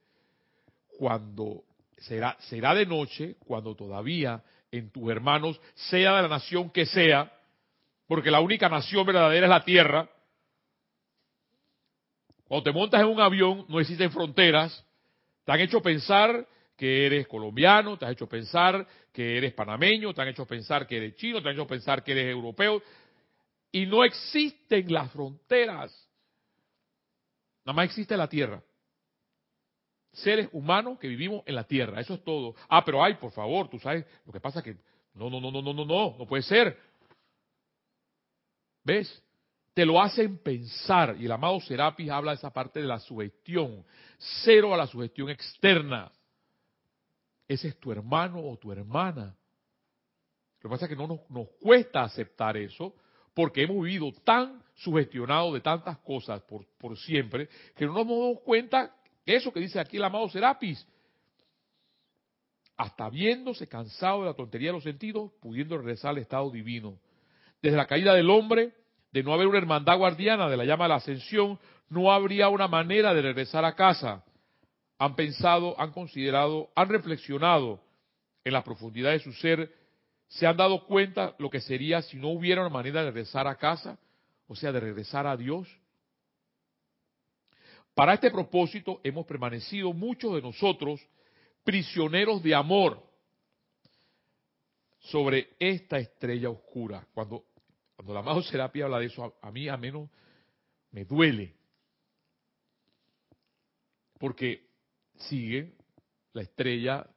cuando 0.97 1.63
será, 1.97 2.37
será 2.41 2.73
de 2.73 2.85
noche, 2.85 3.35
cuando 3.45 3.75
todavía 3.75 4.41
en 4.71 4.89
tus 4.89 5.09
hermanos, 5.09 5.59
sea 5.73 6.15
de 6.15 6.21
la 6.21 6.27
nación 6.27 6.69
que 6.69 6.85
sea, 6.85 7.33
porque 8.07 8.31
la 8.31 8.39
única 8.39 8.69
nación 8.69 9.05
verdadera 9.05 9.45
es 9.45 9.49
la 9.49 9.63
tierra, 9.63 10.09
cuando 12.47 12.63
te 12.63 12.71
montas 12.71 13.01
en 13.01 13.07
un 13.07 13.19
avión 13.19 13.65
no 13.67 13.79
existen 13.79 14.11
fronteras, 14.11 14.85
te 15.43 15.51
han 15.51 15.59
hecho 15.59 15.81
pensar 15.81 16.47
que 16.77 17.05
eres 17.05 17.27
colombiano, 17.27 17.97
te 17.97 18.05
han 18.05 18.11
hecho 18.11 18.27
pensar 18.27 18.87
que 19.11 19.37
eres 19.37 19.53
panameño, 19.53 20.13
te 20.13 20.21
han 20.21 20.29
hecho 20.29 20.45
pensar 20.45 20.87
que 20.87 20.97
eres 20.97 21.15
chino, 21.15 21.41
te 21.41 21.49
han 21.49 21.55
hecho 21.55 21.67
pensar 21.67 22.03
que 22.03 22.11
eres 22.13 22.31
europeo. 22.31 22.81
Y 23.71 23.85
no 23.85 24.03
existen 24.03 24.91
las 24.93 25.11
fronteras. 25.11 26.07
Nada 27.65 27.75
más 27.75 27.85
existe 27.85 28.15
la 28.15 28.29
tierra. 28.29 28.61
Seres 30.13 30.47
humanos 30.53 30.99
que 30.99 31.07
vivimos 31.07 31.43
en 31.45 31.55
la 31.55 31.65
tierra. 31.65 31.99
Eso 31.99 32.13
es 32.13 32.23
todo. 32.23 32.55
Ah, 32.69 32.85
pero 32.85 33.03
hay, 33.03 33.15
por 33.15 33.31
favor, 33.31 33.69
tú 33.69 33.79
sabes, 33.79 34.05
lo 34.25 34.31
que 34.31 34.39
pasa 34.39 34.59
es 34.59 34.65
que 34.65 34.77
no, 35.15 35.29
no, 35.29 35.41
no, 35.41 35.51
no, 35.51 35.61
no, 35.61 35.73
no, 35.73 35.85
no, 35.85 36.15
no 36.17 36.25
puede 36.25 36.43
ser. 36.43 36.77
¿Ves? 38.87 39.23
te 39.77 39.85
lo 39.85 40.01
hacen 40.01 40.39
pensar. 40.39 41.15
Y 41.19 41.25
el 41.25 41.31
amado 41.31 41.59
Serapis 41.59 42.09
habla 42.09 42.31
de 42.31 42.37
esa 42.37 42.49
parte 42.49 42.79
de 42.79 42.87
la 42.87 42.99
sugestión. 42.99 43.85
Cero 44.43 44.73
a 44.73 44.77
la 44.77 44.87
sugestión 44.87 45.29
externa. 45.29 46.11
Ese 47.47 47.67
es 47.67 47.79
tu 47.79 47.91
hermano 47.91 48.43
o 48.43 48.57
tu 48.57 48.71
hermana. 48.71 49.37
Lo 50.61 50.61
que 50.61 50.73
pasa 50.73 50.85
es 50.85 50.89
que 50.89 50.95
no 50.95 51.05
nos, 51.29 51.49
cuesta 51.61 52.01
aceptar 52.01 52.57
eso 52.57 52.95
porque 53.35 53.61
hemos 53.61 53.83
vivido 53.83 54.11
tan 54.23 54.63
sugestionados 54.73 55.53
de 55.53 55.61
tantas 55.61 55.99
cosas 55.99 56.41
por, 56.41 56.65
por 56.79 56.97
siempre 56.97 57.47
que 57.75 57.85
no 57.85 57.93
nos 57.93 58.07
damos 58.07 58.39
cuenta 58.39 58.95
eso 59.23 59.53
que 59.53 59.59
dice 59.59 59.79
aquí 59.79 59.97
el 59.97 60.05
amado 60.05 60.27
Serapis. 60.27 60.87
Hasta 62.75 63.11
viéndose 63.11 63.67
cansado 63.67 64.21
de 64.21 64.29
la 64.29 64.33
tontería 64.33 64.69
de 64.69 64.73
los 64.73 64.83
sentidos, 64.83 65.31
pudiendo 65.39 65.77
regresar 65.77 66.09
al 66.09 66.17
estado 66.17 66.49
divino. 66.49 66.97
Desde 67.61 67.77
la 67.77 67.87
caída 67.87 68.13
del 68.13 68.29
hombre, 68.29 68.73
de 69.11 69.23
no 69.23 69.33
haber 69.33 69.47
una 69.47 69.57
hermandad 69.57 69.97
guardiana 69.97 70.49
de 70.49 70.57
la 70.57 70.65
llama 70.65 70.85
de 70.85 70.89
la 70.89 70.95
ascensión, 70.95 71.59
no 71.89 72.11
habría 72.11 72.49
una 72.49 72.67
manera 72.67 73.13
de 73.13 73.21
regresar 73.21 73.65
a 73.65 73.75
casa. 73.75 74.23
Han 74.99 75.15
pensado, 75.15 75.79
han 75.79 75.91
considerado, 75.91 76.69
han 76.75 76.89
reflexionado 76.89 77.81
en 78.43 78.53
la 78.53 78.63
profundidad 78.63 79.11
de 79.11 79.19
su 79.19 79.33
ser, 79.33 79.73
se 80.27 80.45
han 80.45 80.57
dado 80.57 80.85
cuenta 80.85 81.35
lo 81.39 81.49
que 81.49 81.61
sería 81.61 82.01
si 82.01 82.17
no 82.17 82.29
hubiera 82.29 82.61
una 82.61 82.69
manera 82.69 83.01
de 83.01 83.11
regresar 83.11 83.47
a 83.47 83.55
casa, 83.55 83.97
o 84.47 84.55
sea, 84.55 84.71
de 84.71 84.79
regresar 84.79 85.25
a 85.25 85.37
Dios. 85.37 85.67
Para 87.93 88.13
este 88.13 88.29
propósito 88.29 89.01
hemos 89.03 89.25
permanecido 89.25 89.93
muchos 89.93 90.35
de 90.35 90.41
nosotros 90.41 91.01
prisioneros 91.63 92.43
de 92.43 92.53
amor 92.53 93.03
sobre 94.99 95.55
esta 95.59 95.97
estrella 95.97 96.49
oscura. 96.49 97.07
Cuando, 97.13 97.45
cuando 97.97 98.13
la 98.13 98.19
amado 98.19 98.43
Serapia 98.43 98.85
habla 98.85 98.99
de 98.99 99.07
eso, 99.07 99.35
a, 99.41 99.51
mí 99.51 99.67
a 99.67 99.75
menos 99.75 100.07
me 100.91 101.03
duele. 101.03 101.55
Porque 104.19 104.69
sigue 105.15 105.73
la 106.33 106.43
estrella, 106.43 107.07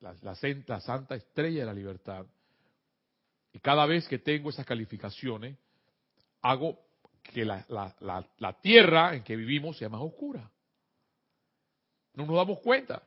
la, 0.00 0.34
la, 0.66 0.80
santa 0.80 1.14
estrella 1.14 1.60
de 1.60 1.66
la 1.66 1.72
libertad. 1.72 2.26
Y 3.52 3.60
cada 3.60 3.86
vez 3.86 4.08
que 4.08 4.18
tengo 4.18 4.50
esas 4.50 4.66
calificaciones, 4.66 5.56
hago 6.42 6.76
que 7.22 7.44
la, 7.44 8.58
tierra 8.60 9.14
en 9.14 9.22
que 9.22 9.36
vivimos 9.36 9.78
sea 9.78 9.88
más 9.88 10.00
oscura. 10.00 10.50
No 12.14 12.26
nos 12.26 12.34
damos 12.34 12.58
cuenta. 12.58 13.00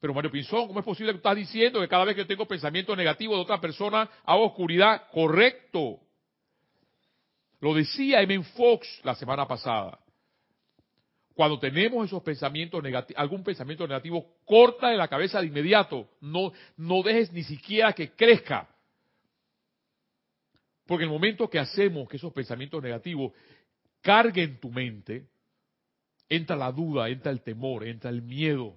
Pero 0.00 0.14
Mario 0.14 0.30
Pinzón, 0.30 0.66
¿cómo 0.66 0.80
es 0.80 0.84
posible 0.84 1.12
que 1.12 1.18
estás 1.18 1.36
diciendo 1.36 1.80
que 1.80 1.88
cada 1.88 2.06
vez 2.06 2.16
que 2.16 2.24
tengo 2.24 2.46
pensamiento 2.46 2.96
negativo 2.96 3.34
de 3.34 3.42
otra 3.42 3.60
persona 3.60 4.08
hago 4.24 4.46
oscuridad? 4.46 5.02
Correcto. 5.12 6.00
Lo 7.60 7.74
decía 7.74 8.22
M. 8.22 8.42
Fox 8.42 9.00
la 9.04 9.14
semana 9.14 9.46
pasada. 9.46 9.98
Cuando 11.34 11.58
tenemos 11.58 12.06
esos 12.06 12.22
pensamientos 12.22 12.82
negativos, 12.82 13.20
algún 13.20 13.44
pensamiento 13.44 13.86
negativo, 13.86 14.26
corta 14.46 14.88
de 14.88 14.96
la 14.96 15.08
cabeza 15.08 15.40
de 15.40 15.46
inmediato. 15.46 16.08
No, 16.20 16.52
no 16.78 17.02
dejes 17.02 17.30
ni 17.32 17.44
siquiera 17.44 17.92
que 17.92 18.12
crezca. 18.12 18.68
Porque 20.86 21.04
el 21.04 21.10
momento 21.10 21.48
que 21.48 21.58
hacemos 21.58 22.08
que 22.08 22.16
esos 22.16 22.32
pensamientos 22.32 22.82
negativos 22.82 23.32
carguen 24.00 24.58
tu 24.58 24.70
mente, 24.70 25.28
entra 26.28 26.56
la 26.56 26.72
duda, 26.72 27.08
entra 27.08 27.30
el 27.30 27.42
temor, 27.42 27.86
entra 27.86 28.10
el 28.10 28.22
miedo. 28.22 28.76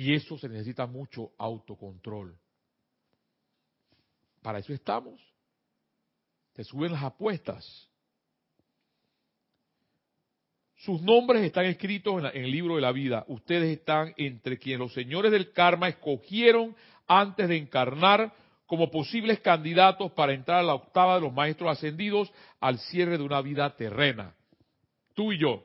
Y 0.00 0.14
eso 0.14 0.38
se 0.38 0.48
necesita 0.48 0.86
mucho 0.86 1.32
autocontrol. 1.36 2.34
Para 4.40 4.60
eso 4.60 4.72
estamos. 4.72 5.20
Te 6.54 6.64
suben 6.64 6.92
las 6.92 7.02
apuestas. 7.02 7.86
Sus 10.76 11.02
nombres 11.02 11.42
están 11.42 11.66
escritos 11.66 12.18
en, 12.18 12.24
en, 12.34 12.44
el 12.46 12.50
libro 12.50 12.76
de 12.76 12.80
la 12.80 12.92
vida. 12.92 13.26
Ustedes 13.28 13.76
están 13.76 14.14
entre 14.16 14.58
quienes 14.58 14.80
los 14.80 14.94
señores 14.94 15.32
del 15.32 15.52
karma 15.52 15.90
escogieron 15.90 16.74
antes 17.06 17.46
de 17.50 17.58
encarnar 17.58 18.32
como 18.64 18.90
posibles 18.90 19.40
candidatos 19.40 20.12
para 20.12 20.32
entrar 20.32 20.60
a 20.60 20.62
la 20.62 20.76
octava 20.76 21.16
de 21.16 21.20
los 21.20 21.34
maestros 21.34 21.72
ascendidos 21.72 22.32
al 22.58 22.78
cierre 22.78 23.18
de 23.18 23.24
una 23.24 23.42
vida 23.42 23.76
terrena. 23.76 24.34
Tú 25.12 25.34
y 25.34 25.38
yo. 25.38 25.62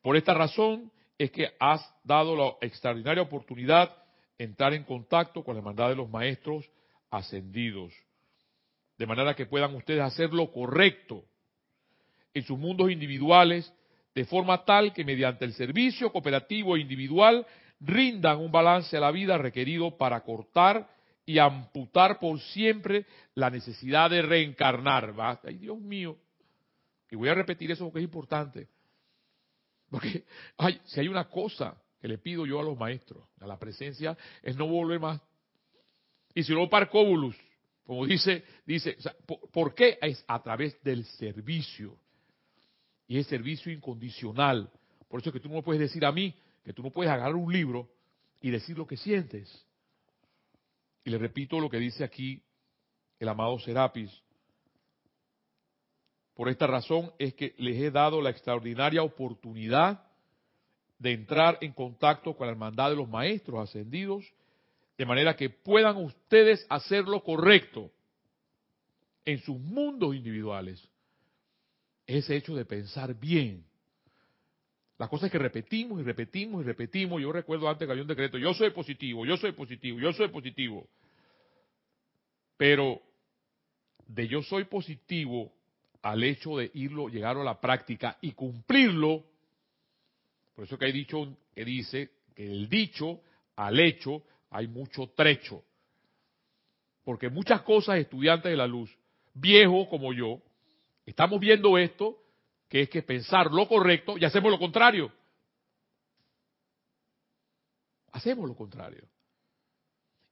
Por 0.00 0.16
esta 0.16 0.32
razón 0.32 0.90
es 1.18 1.30
que 1.30 1.50
has 1.58 1.80
dado 2.02 2.36
la 2.36 2.66
extraordinaria 2.66 3.22
oportunidad 3.22 3.94
de 4.38 4.44
entrar 4.44 4.74
en 4.74 4.84
contacto 4.84 5.44
con 5.44 5.54
la 5.54 5.60
hermandad 5.60 5.90
de 5.90 5.96
los 5.96 6.10
maestros 6.10 6.68
ascendidos. 7.10 7.92
De 8.98 9.06
manera 9.06 9.34
que 9.34 9.46
puedan 9.46 9.74
ustedes 9.74 10.02
hacer 10.02 10.32
lo 10.32 10.50
correcto 10.52 11.24
en 12.32 12.42
sus 12.44 12.58
mundos 12.58 12.90
individuales, 12.90 13.72
de 14.14 14.24
forma 14.24 14.64
tal 14.64 14.92
que 14.92 15.04
mediante 15.04 15.44
el 15.44 15.52
servicio 15.54 16.10
cooperativo 16.10 16.76
e 16.76 16.80
individual 16.80 17.46
rindan 17.80 18.38
un 18.38 18.50
balance 18.50 18.96
a 18.96 19.00
la 19.00 19.10
vida 19.10 19.38
requerido 19.38 19.96
para 19.96 20.20
cortar 20.22 20.88
y 21.26 21.38
amputar 21.38 22.18
por 22.18 22.38
siempre 22.40 23.06
la 23.34 23.50
necesidad 23.50 24.10
de 24.10 24.22
reencarnar. 24.22 25.18
¿va? 25.18 25.40
Ay, 25.44 25.58
Dios 25.58 25.78
mío. 25.78 26.16
Y 27.10 27.16
voy 27.16 27.28
a 27.28 27.34
repetir 27.34 27.70
eso 27.70 27.84
porque 27.84 28.00
es 28.00 28.04
importante. 28.04 28.68
Porque 29.94 30.24
si 30.86 30.98
hay 30.98 31.06
una 31.06 31.28
cosa 31.28 31.80
que 32.00 32.08
le 32.08 32.18
pido 32.18 32.44
yo 32.46 32.58
a 32.58 32.64
los 32.64 32.76
maestros, 32.76 33.22
a 33.40 33.46
la 33.46 33.56
presencia, 33.56 34.18
es 34.42 34.56
no 34.56 34.66
volver 34.66 34.98
más. 34.98 35.20
Y 36.34 36.42
si 36.42 36.52
no, 36.52 36.68
parcóbulus, 36.68 37.36
como 37.86 38.04
dice, 38.04 38.42
dice, 38.66 39.00
sea, 39.00 39.14
¿por 39.52 39.72
qué? 39.72 39.96
Es 40.02 40.24
a 40.26 40.42
través 40.42 40.82
del 40.82 41.04
servicio. 41.04 41.96
Y 43.06 43.18
es 43.18 43.28
servicio 43.28 43.70
incondicional. 43.70 44.68
Por 45.06 45.20
eso 45.20 45.30
es 45.30 45.34
que 45.34 45.38
tú 45.38 45.48
no 45.48 45.62
puedes 45.62 45.80
decir 45.80 46.04
a 46.04 46.10
mí 46.10 46.34
que 46.64 46.72
tú 46.72 46.82
no 46.82 46.90
puedes 46.90 47.12
agarrar 47.12 47.36
un 47.36 47.52
libro 47.52 47.88
y 48.40 48.50
decir 48.50 48.76
lo 48.76 48.88
que 48.88 48.96
sientes. 48.96 49.64
Y 51.04 51.10
le 51.10 51.18
repito 51.18 51.60
lo 51.60 51.70
que 51.70 51.78
dice 51.78 52.02
aquí 52.02 52.42
el 53.20 53.28
amado 53.28 53.60
Serapis. 53.60 54.10
Por 56.34 56.48
esta 56.48 56.66
razón 56.66 57.12
es 57.18 57.34
que 57.34 57.54
les 57.58 57.76
he 57.80 57.90
dado 57.90 58.20
la 58.20 58.30
extraordinaria 58.30 59.02
oportunidad 59.02 60.04
de 60.98 61.12
entrar 61.12 61.58
en 61.60 61.72
contacto 61.72 62.36
con 62.36 62.46
la 62.46 62.52
hermandad 62.52 62.90
de 62.90 62.96
los 62.96 63.08
maestros 63.08 63.60
ascendidos, 63.60 64.24
de 64.98 65.06
manera 65.06 65.36
que 65.36 65.50
puedan 65.50 65.96
ustedes 65.96 66.66
hacer 66.68 67.04
lo 67.04 67.22
correcto 67.22 67.90
en 69.24 69.38
sus 69.40 69.58
mundos 69.58 70.14
individuales. 70.14 70.88
Ese 72.06 72.36
hecho 72.36 72.54
de 72.54 72.64
pensar 72.64 73.14
bien, 73.14 73.64
las 74.98 75.08
cosas 75.08 75.30
que 75.30 75.38
repetimos 75.38 76.00
y 76.00 76.04
repetimos 76.04 76.62
y 76.62 76.66
repetimos. 76.66 77.20
Yo 77.20 77.32
recuerdo 77.32 77.68
antes 77.68 77.86
que 77.86 77.92
había 77.92 78.02
un 78.02 78.08
decreto, 78.08 78.38
yo 78.38 78.54
soy 78.54 78.70
positivo, 78.70 79.26
yo 79.26 79.36
soy 79.36 79.52
positivo, 79.52 79.98
yo 79.98 80.12
soy 80.12 80.28
positivo. 80.28 80.86
Pero 82.56 83.00
de 84.06 84.28
yo 84.28 84.42
soy 84.42 84.64
positivo 84.64 85.52
al 86.04 86.22
hecho 86.22 86.58
de 86.58 86.70
irlo, 86.74 87.08
llegar 87.08 87.38
a 87.38 87.42
la 87.42 87.58
práctica 87.58 88.18
y 88.20 88.32
cumplirlo, 88.32 89.24
por 90.54 90.66
eso 90.66 90.78
que 90.78 90.84
hay 90.84 90.92
dicho 90.92 91.34
que 91.54 91.64
dice 91.64 92.10
que 92.34 92.44
el 92.44 92.68
dicho 92.68 93.22
al 93.56 93.80
hecho 93.80 94.22
hay 94.50 94.68
mucho 94.68 95.10
trecho. 95.16 95.64
Porque 97.04 97.30
muchas 97.30 97.62
cosas, 97.62 97.96
estudiantes 97.96 98.50
de 98.50 98.56
la 98.56 98.66
luz, 98.66 98.94
viejos 99.32 99.88
como 99.88 100.12
yo, 100.12 100.42
estamos 101.06 101.40
viendo 101.40 101.78
esto 101.78 102.18
que 102.68 102.82
es 102.82 102.90
que 102.90 103.02
pensar 103.02 103.50
lo 103.50 103.66
correcto 103.66 104.18
y 104.18 104.26
hacemos 104.26 104.50
lo 104.50 104.58
contrario. 104.58 105.10
Hacemos 108.12 108.46
lo 108.46 108.54
contrario. 108.54 109.08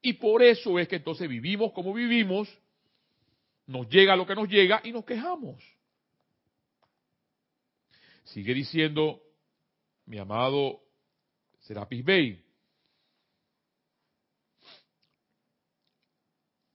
Y 0.02 0.12
por 0.14 0.42
eso 0.42 0.78
es 0.78 0.86
que 0.86 0.96
entonces 0.96 1.30
vivimos 1.30 1.72
como 1.72 1.94
vivimos, 1.94 2.46
nos 3.66 3.88
llega 3.88 4.16
lo 4.16 4.26
que 4.26 4.34
nos 4.34 4.48
llega 4.48 4.80
y 4.84 4.92
nos 4.92 5.04
quejamos. 5.04 5.62
Sigue 8.24 8.54
diciendo 8.54 9.20
mi 10.06 10.18
amado 10.18 10.80
Serapis 11.60 12.04
Bey, 12.04 12.44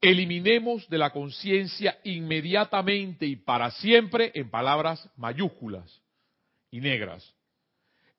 eliminemos 0.02 0.88
de 0.90 0.98
la 0.98 1.12
conciencia 1.12 2.00
inmediatamente 2.04 3.26
y 3.26 3.36
para 3.36 3.72
siempre, 3.72 4.32
en 4.36 4.50
palabras 4.50 5.10
mayúsculas 5.18 6.02
y 6.72 6.80
negras, 6.80 7.34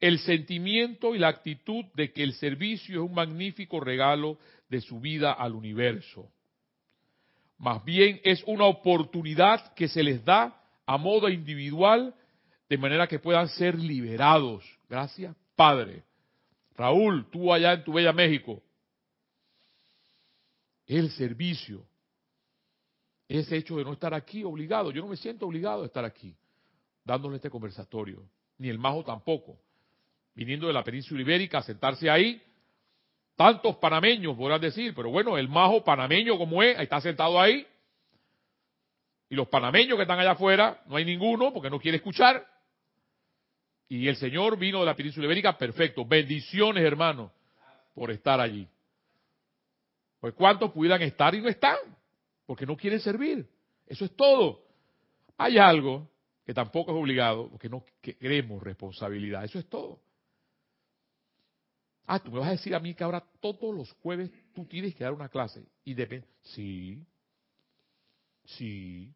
el 0.00 0.18
sentimiento 0.18 1.14
y 1.14 1.18
la 1.18 1.28
actitud 1.28 1.84
de 1.94 2.12
que 2.12 2.22
el 2.22 2.34
servicio 2.34 3.02
es 3.02 3.08
un 3.08 3.14
magnífico 3.14 3.80
regalo 3.80 4.38
de 4.68 4.80
su 4.80 5.00
vida 5.00 5.32
al 5.32 5.54
universo. 5.54 6.30
Más 7.59 7.84
bien 7.84 8.20
es 8.22 8.42
una 8.46 8.64
oportunidad 8.64 9.74
que 9.74 9.88
se 9.88 10.02
les 10.02 10.24
da 10.24 10.61
a 10.86 10.96
modo 10.96 11.28
individual 11.28 12.14
de 12.68 12.78
manera 12.78 13.06
que 13.06 13.18
puedan 13.18 13.48
ser 13.48 13.78
liberados. 13.78 14.64
Gracias, 14.88 15.34
Padre. 15.56 16.04
Raúl, 16.76 17.28
tú 17.30 17.52
allá 17.52 17.72
en 17.72 17.82
tu 17.82 17.92
bella 17.92 18.12
México, 18.12 18.62
el 20.86 21.11
servicio. 21.11 21.84
Ese 23.28 23.56
hecho 23.56 23.76
de 23.76 23.84
no 23.84 23.92
estar 23.92 24.14
aquí 24.14 24.44
obligado. 24.44 24.90
Yo 24.90 25.02
no 25.02 25.09
me 25.09 25.16
siento 25.16 25.46
obligado 25.46 25.82
a 25.82 25.86
estar 25.86 26.04
aquí, 26.04 26.34
dándole 27.04 27.36
este 27.36 27.50
conversatorio. 27.50 28.22
Ni 28.56 28.68
el 28.68 28.78
majo 28.78 29.04
tampoco. 29.04 29.59
Viniendo 30.34 30.66
de 30.68 30.72
la 30.72 30.84
península 30.84 31.20
ibérica 31.20 31.59
a 31.59 31.62
sentarse 31.62 32.09
ahí. 32.09 32.42
Tantos 33.39 33.76
panameños 33.76 34.36
podrán 34.36 34.61
decir, 34.61 34.93
pero 34.97 35.11
bueno, 35.11 35.39
el 35.39 35.49
majo 35.49 35.84
panameño 35.84 36.36
como 36.36 36.61
es, 36.61 36.76
está 36.80 37.01
sentado 37.01 37.41
ahí. 37.41 37.64
Y 39.30 39.36
los 39.36 39.47
panameños 39.47 39.95
que 39.95 40.03
están 40.03 40.18
allá 40.18 40.32
afuera, 40.32 40.82
no 40.86 40.97
hay 40.97 41.05
ninguno 41.05 41.53
porque 41.53 41.70
no 41.70 41.78
quiere 41.78 41.99
escuchar. 41.99 42.45
Y 43.89 44.09
el 44.09 44.16
Señor 44.16 44.59
vino 44.59 44.80
de 44.80 44.86
la 44.86 44.97
península 44.97 45.26
ibérica, 45.26 45.57
perfecto. 45.57 46.05
Bendiciones, 46.05 46.82
hermano, 46.82 47.30
por 47.95 48.11
estar 48.11 48.41
allí. 48.41 48.66
Pues 50.18 50.34
cuántos 50.34 50.72
pudieran 50.72 51.01
estar 51.03 51.32
y 51.36 51.41
no 51.41 51.49
están, 51.49 51.76
porque 52.45 52.66
no 52.66 52.76
quieren 52.76 52.99
servir. 52.99 53.49
Eso 53.86 54.05
es 54.05 54.16
todo. 54.16 54.64
Hay 55.36 55.59
algo 55.59 56.11
que 56.45 56.53
tampoco 56.53 56.91
es 56.91 56.99
obligado, 56.99 57.49
porque 57.51 57.68
no 57.68 57.84
queremos 58.03 58.61
responsabilidad. 58.64 59.45
Eso 59.45 59.61
es 59.61 59.68
todo. 59.68 60.01
Ah, 62.11 62.18
tú 62.18 62.32
me 62.32 62.38
vas 62.38 62.48
a 62.48 62.52
decir 62.52 62.74
a 62.74 62.80
mí 62.80 62.94
que 62.94 63.04
ahora 63.04 63.22
todos 63.38 63.74
los 63.74 63.92
jueves 64.02 64.30
tú 64.54 64.64
tienes 64.64 64.94
que 64.94 65.04
dar 65.04 65.12
una 65.12 65.28
clase. 65.28 65.62
Y 65.84 65.92
depende. 65.92 66.26
Sí. 66.42 66.98
Sí. 68.46 69.12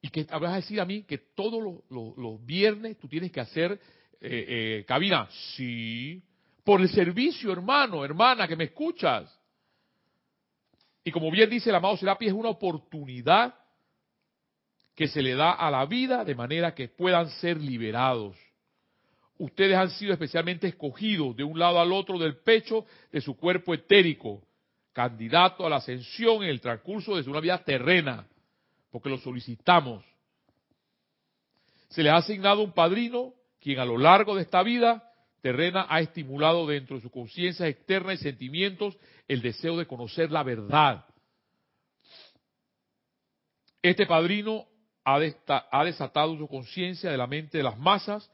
Y 0.00 0.08
que 0.08 0.22
vas 0.22 0.52
a 0.52 0.56
decir 0.56 0.80
a 0.80 0.84
mí 0.84 1.02
que 1.02 1.18
todos 1.18 1.82
los, 1.90 2.46
viernes 2.46 2.96
tú 2.96 3.08
tienes 3.08 3.32
que 3.32 3.40
hacer 3.40 3.72
eh, 3.72 3.78
eh, 4.20 4.84
cabina. 4.86 5.28
Sí. 5.56 6.22
Por 6.62 6.80
el 6.80 6.88
servicio, 6.90 7.50
hermano, 7.50 8.04
hermana, 8.04 8.46
que 8.46 8.54
me 8.54 8.64
escuchas. 8.64 9.28
Y 11.02 11.10
como 11.10 11.28
bien 11.28 11.50
dice 11.50 11.70
el 11.70 11.76
amado 11.76 11.96
Serapi, 11.96 12.28
es 12.28 12.32
una 12.32 12.50
oportunidad 12.50 13.52
que 14.94 15.08
se 15.08 15.22
le 15.22 15.34
da 15.34 15.52
a 15.52 15.72
la 15.72 15.84
vida 15.86 16.24
de 16.24 16.36
manera 16.36 16.72
que 16.72 16.86
puedan 16.86 17.28
ser 17.30 17.56
liberados. 17.60 18.36
Ustedes 19.38 19.76
han 19.76 19.90
sido 19.90 20.12
especialmente 20.12 20.66
escogidos 20.66 21.36
de 21.36 21.44
un 21.44 21.58
lado 21.58 21.80
al 21.80 21.92
otro 21.92 22.18
del 22.18 22.38
pecho 22.38 22.84
de 23.12 23.20
su 23.20 23.36
cuerpo 23.36 23.72
etérico, 23.72 24.42
candidato 24.92 25.64
a 25.64 25.70
la 25.70 25.76
ascensión 25.76 26.42
en 26.42 26.50
el 26.50 26.60
transcurso 26.60 27.16
de 27.16 27.30
una 27.30 27.40
vida 27.40 27.62
terrena, 27.62 28.26
porque 28.90 29.08
lo 29.08 29.18
solicitamos. 29.18 30.04
Se 31.88 32.02
les 32.02 32.12
ha 32.12 32.16
asignado 32.16 32.62
un 32.62 32.72
padrino, 32.72 33.32
quien 33.60 33.78
a 33.78 33.84
lo 33.84 33.96
largo 33.96 34.34
de 34.34 34.42
esta 34.42 34.62
vida 34.64 35.04
terrena 35.40 35.86
ha 35.88 36.00
estimulado 36.00 36.66
dentro 36.66 36.96
de 36.96 37.02
su 37.02 37.10
conciencia 37.10 37.68
externa 37.68 38.14
y 38.14 38.18
sentimientos 38.18 38.98
el 39.28 39.40
deseo 39.40 39.76
de 39.76 39.86
conocer 39.86 40.32
la 40.32 40.42
verdad. 40.42 41.04
Este 43.82 44.04
padrino 44.04 44.66
ha, 45.04 45.84
desatado 45.84 46.36
su 46.36 46.48
conciencia 46.48 47.10
de 47.10 47.16
la 47.16 47.26
mente 47.26 47.58
de 47.58 47.64
las 47.64 47.78
masas 47.78 48.30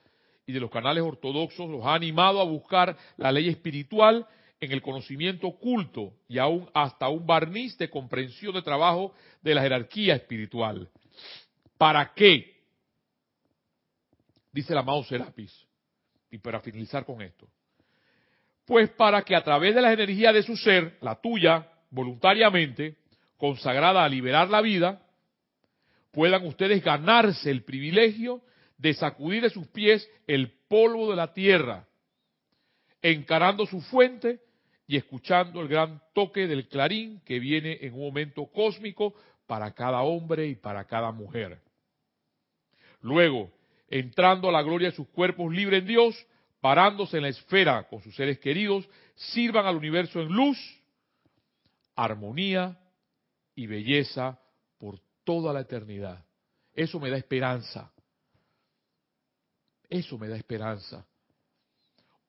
y 0.46 0.52
de 0.52 0.60
los 0.60 0.70
canales 0.70 1.02
ortodoxos, 1.02 1.68
los 1.68 1.84
ha 1.84 1.94
animado 1.94 2.40
a 2.40 2.44
buscar 2.44 2.96
la 3.16 3.32
ley 3.32 3.48
espiritual 3.48 4.26
en 4.60 4.72
el 4.72 4.82
conocimiento 4.82 5.46
oculto 5.48 6.14
y 6.28 6.38
aún 6.38 6.68
hasta 6.74 7.08
un 7.08 7.26
barniz 7.26 7.76
de 7.78 7.90
comprensión 7.90 8.54
de 8.54 8.62
trabajo 8.62 9.14
de 9.42 9.54
la 9.54 9.62
jerarquía 9.62 10.14
espiritual. 10.14 10.88
¿Para 11.78 12.12
qué? 12.14 12.54
Dice 14.52 14.72
el 14.72 14.78
amado 14.78 15.02
Serapis. 15.04 15.52
Y 16.30 16.38
para 16.38 16.60
finalizar 16.60 17.04
con 17.04 17.22
esto. 17.22 17.48
Pues 18.64 18.90
para 18.90 19.22
que 19.22 19.36
a 19.36 19.44
través 19.44 19.74
de 19.74 19.82
la 19.82 19.92
energía 19.92 20.32
de 20.32 20.42
su 20.42 20.56
ser, 20.56 20.96
la 21.00 21.20
tuya, 21.20 21.68
voluntariamente, 21.90 22.96
consagrada 23.36 24.04
a 24.04 24.08
liberar 24.08 24.48
la 24.48 24.60
vida, 24.60 25.02
puedan 26.10 26.46
ustedes 26.46 26.82
ganarse 26.82 27.50
el 27.50 27.62
privilegio 27.62 28.42
de 28.76 28.94
sacudir 28.94 29.42
de 29.42 29.50
sus 29.50 29.66
pies 29.68 30.08
el 30.26 30.50
polvo 30.68 31.10
de 31.10 31.16
la 31.16 31.32
tierra, 31.32 31.86
encarando 33.02 33.66
su 33.66 33.80
fuente 33.80 34.40
y 34.86 34.96
escuchando 34.96 35.60
el 35.60 35.68
gran 35.68 36.02
toque 36.12 36.46
del 36.46 36.68
clarín 36.68 37.20
que 37.24 37.38
viene 37.38 37.78
en 37.80 37.94
un 37.94 38.00
momento 38.00 38.46
cósmico 38.46 39.14
para 39.46 39.72
cada 39.72 40.02
hombre 40.02 40.46
y 40.46 40.54
para 40.54 40.84
cada 40.84 41.12
mujer. 41.12 41.60
Luego, 43.00 43.50
entrando 43.88 44.48
a 44.48 44.52
la 44.52 44.62
gloria 44.62 44.90
de 44.90 44.96
sus 44.96 45.08
cuerpos 45.08 45.52
libres 45.52 45.82
en 45.82 45.88
Dios, 45.88 46.26
parándose 46.60 47.18
en 47.18 47.24
la 47.24 47.28
esfera 47.28 47.86
con 47.88 48.00
sus 48.00 48.16
seres 48.16 48.38
queridos, 48.38 48.88
sirvan 49.14 49.66
al 49.66 49.76
universo 49.76 50.20
en 50.20 50.28
luz, 50.28 50.58
armonía 51.94 52.78
y 53.54 53.66
belleza 53.66 54.38
por 54.78 54.98
toda 55.24 55.52
la 55.52 55.60
eternidad. 55.60 56.24
Eso 56.74 56.98
me 56.98 57.10
da 57.10 57.16
esperanza. 57.16 57.92
Eso 59.88 60.18
me 60.18 60.28
da 60.28 60.36
esperanza. 60.36 61.06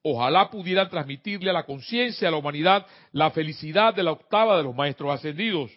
Ojalá 0.04 0.52
pudieran 0.52 0.90
transmitirle 0.90 1.50
a 1.50 1.54
la 1.54 1.66
conciencia, 1.66 2.28
a 2.28 2.32
la 2.32 2.38
humanidad, 2.38 2.86
la 3.12 3.32
felicidad 3.32 3.94
de 3.94 4.04
la 4.04 4.12
octava 4.12 4.58
de 4.58 4.64
los 4.64 4.76
maestros 4.76 5.12
ascendidos. 5.12 5.72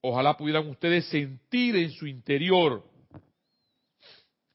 Ojalá 0.00 0.36
pudieran 0.36 0.66
ustedes 0.68 1.06
sentir 1.06 1.76
en 1.76 1.90
su 1.90 2.06
interior, 2.06 2.84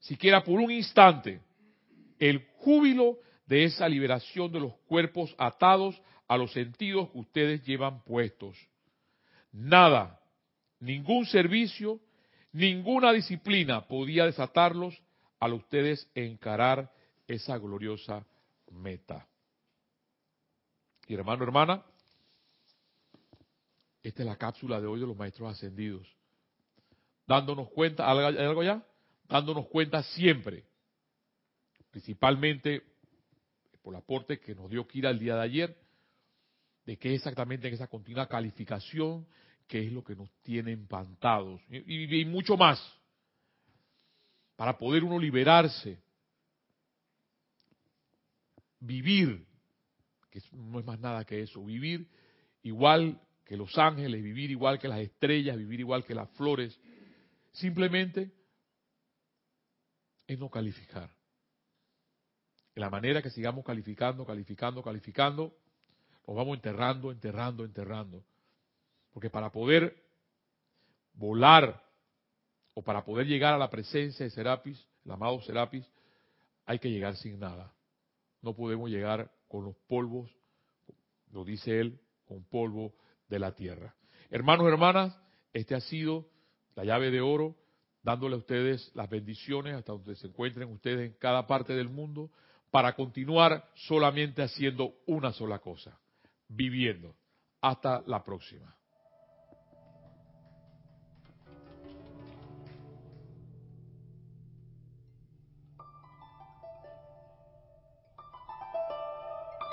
siquiera 0.00 0.42
por 0.42 0.58
un 0.58 0.70
instante, 0.70 1.40
el 2.18 2.44
júbilo 2.58 3.18
de 3.46 3.64
esa 3.64 3.88
liberación 3.88 4.50
de 4.50 4.60
los 4.60 4.74
cuerpos 4.86 5.34
atados 5.38 6.00
a 6.26 6.36
los 6.36 6.52
sentidos 6.52 7.10
que 7.10 7.18
ustedes 7.18 7.64
llevan 7.64 8.02
puestos. 8.04 8.56
Nada, 9.52 10.20
ningún 10.78 11.26
servicio, 11.26 12.00
ninguna 12.52 13.12
disciplina 13.12 13.86
podía 13.86 14.26
desatarlos 14.26 15.00
al 15.40 15.54
ustedes 15.54 16.08
encarar 16.14 16.92
esa 17.26 17.56
gloriosa 17.58 18.24
meta. 18.70 19.26
Y 21.08 21.14
hermano, 21.14 21.42
hermana, 21.42 21.82
esta 24.02 24.22
es 24.22 24.26
la 24.26 24.36
cápsula 24.36 24.80
de 24.80 24.86
hoy 24.86 25.00
de 25.00 25.06
los 25.06 25.16
maestros 25.16 25.50
ascendidos. 25.50 26.06
Dándonos 27.26 27.70
cuenta, 27.70 28.10
¿hay 28.10 28.36
algo 28.36 28.62
ya? 28.62 28.84
Dándonos 29.28 29.66
cuenta 29.68 30.02
siempre, 30.02 30.64
principalmente 31.90 32.82
por 33.82 33.94
el 33.94 34.00
aporte 34.00 34.38
que 34.40 34.54
nos 34.54 34.68
dio 34.70 34.86
Kira 34.86 35.10
el 35.10 35.18
día 35.18 35.36
de 35.36 35.42
ayer, 35.42 35.76
de 36.84 36.98
qué 36.98 37.14
exactamente 37.14 37.68
en 37.68 37.74
esa 37.74 37.86
continua 37.86 38.28
calificación, 38.28 39.26
qué 39.66 39.86
es 39.86 39.92
lo 39.92 40.04
que 40.04 40.16
nos 40.16 40.30
tiene 40.42 40.72
empantados 40.72 41.60
y 41.70 42.24
mucho 42.24 42.56
más, 42.56 42.99
para 44.60 44.76
poder 44.76 45.02
uno 45.04 45.18
liberarse 45.18 45.98
vivir, 48.78 49.46
que 50.28 50.42
no 50.52 50.78
es 50.78 50.84
más 50.84 51.00
nada 51.00 51.24
que 51.24 51.40
eso, 51.40 51.64
vivir 51.64 52.06
igual 52.62 53.18
que 53.46 53.56
los 53.56 53.78
ángeles, 53.78 54.22
vivir 54.22 54.50
igual 54.50 54.78
que 54.78 54.86
las 54.86 55.00
estrellas, 55.00 55.56
vivir 55.56 55.80
igual 55.80 56.04
que 56.04 56.14
las 56.14 56.28
flores, 56.32 56.78
simplemente 57.52 58.32
es 60.26 60.38
no 60.38 60.50
calificar. 60.50 61.08
La 62.74 62.90
manera 62.90 63.22
que 63.22 63.30
sigamos 63.30 63.64
calificando, 63.64 64.26
calificando, 64.26 64.82
calificando, 64.82 65.56
nos 66.26 66.36
vamos 66.36 66.56
enterrando, 66.56 67.10
enterrando, 67.10 67.64
enterrando. 67.64 68.22
Porque 69.14 69.30
para 69.30 69.50
poder 69.50 70.04
volar 71.14 71.82
o 72.80 72.82
para 72.82 73.04
poder 73.04 73.26
llegar 73.26 73.52
a 73.52 73.58
la 73.58 73.68
presencia 73.68 74.24
de 74.24 74.30
Serapis, 74.30 74.88
el 75.04 75.10
amado 75.12 75.40
Serapis, 75.42 75.86
hay 76.64 76.78
que 76.78 76.90
llegar 76.90 77.14
sin 77.16 77.38
nada 77.38 77.74
no 78.42 78.54
podemos 78.54 78.90
llegar 78.90 79.30
con 79.48 79.64
los 79.64 79.76
polvos, 79.88 80.30
lo 81.32 81.44
dice 81.44 81.80
él, 81.80 82.00
con 82.26 82.44
polvo 82.44 82.94
de 83.28 83.38
la 83.38 83.54
tierra. 83.54 83.94
Hermanos, 84.30 84.66
hermanas, 84.68 85.18
este 85.52 85.74
ha 85.74 85.80
sido 85.80 86.28
la 86.74 86.84
llave 86.84 87.10
de 87.10 87.20
oro, 87.20 87.56
dándole 88.02 88.36
a 88.36 88.38
ustedes 88.38 88.90
las 88.94 89.10
bendiciones 89.10 89.74
hasta 89.74 89.92
donde 89.92 90.16
se 90.16 90.28
encuentren 90.28 90.70
ustedes 90.70 91.10
en 91.10 91.18
cada 91.18 91.46
parte 91.46 91.74
del 91.74 91.88
mundo, 91.88 92.30
para 92.70 92.94
continuar 92.94 93.68
solamente 93.74 94.42
haciendo 94.42 94.94
una 95.06 95.32
sola 95.32 95.58
cosa, 95.58 95.98
viviendo. 96.48 97.16
Hasta 97.60 98.02
la 98.06 98.22
próxima. 98.22 98.79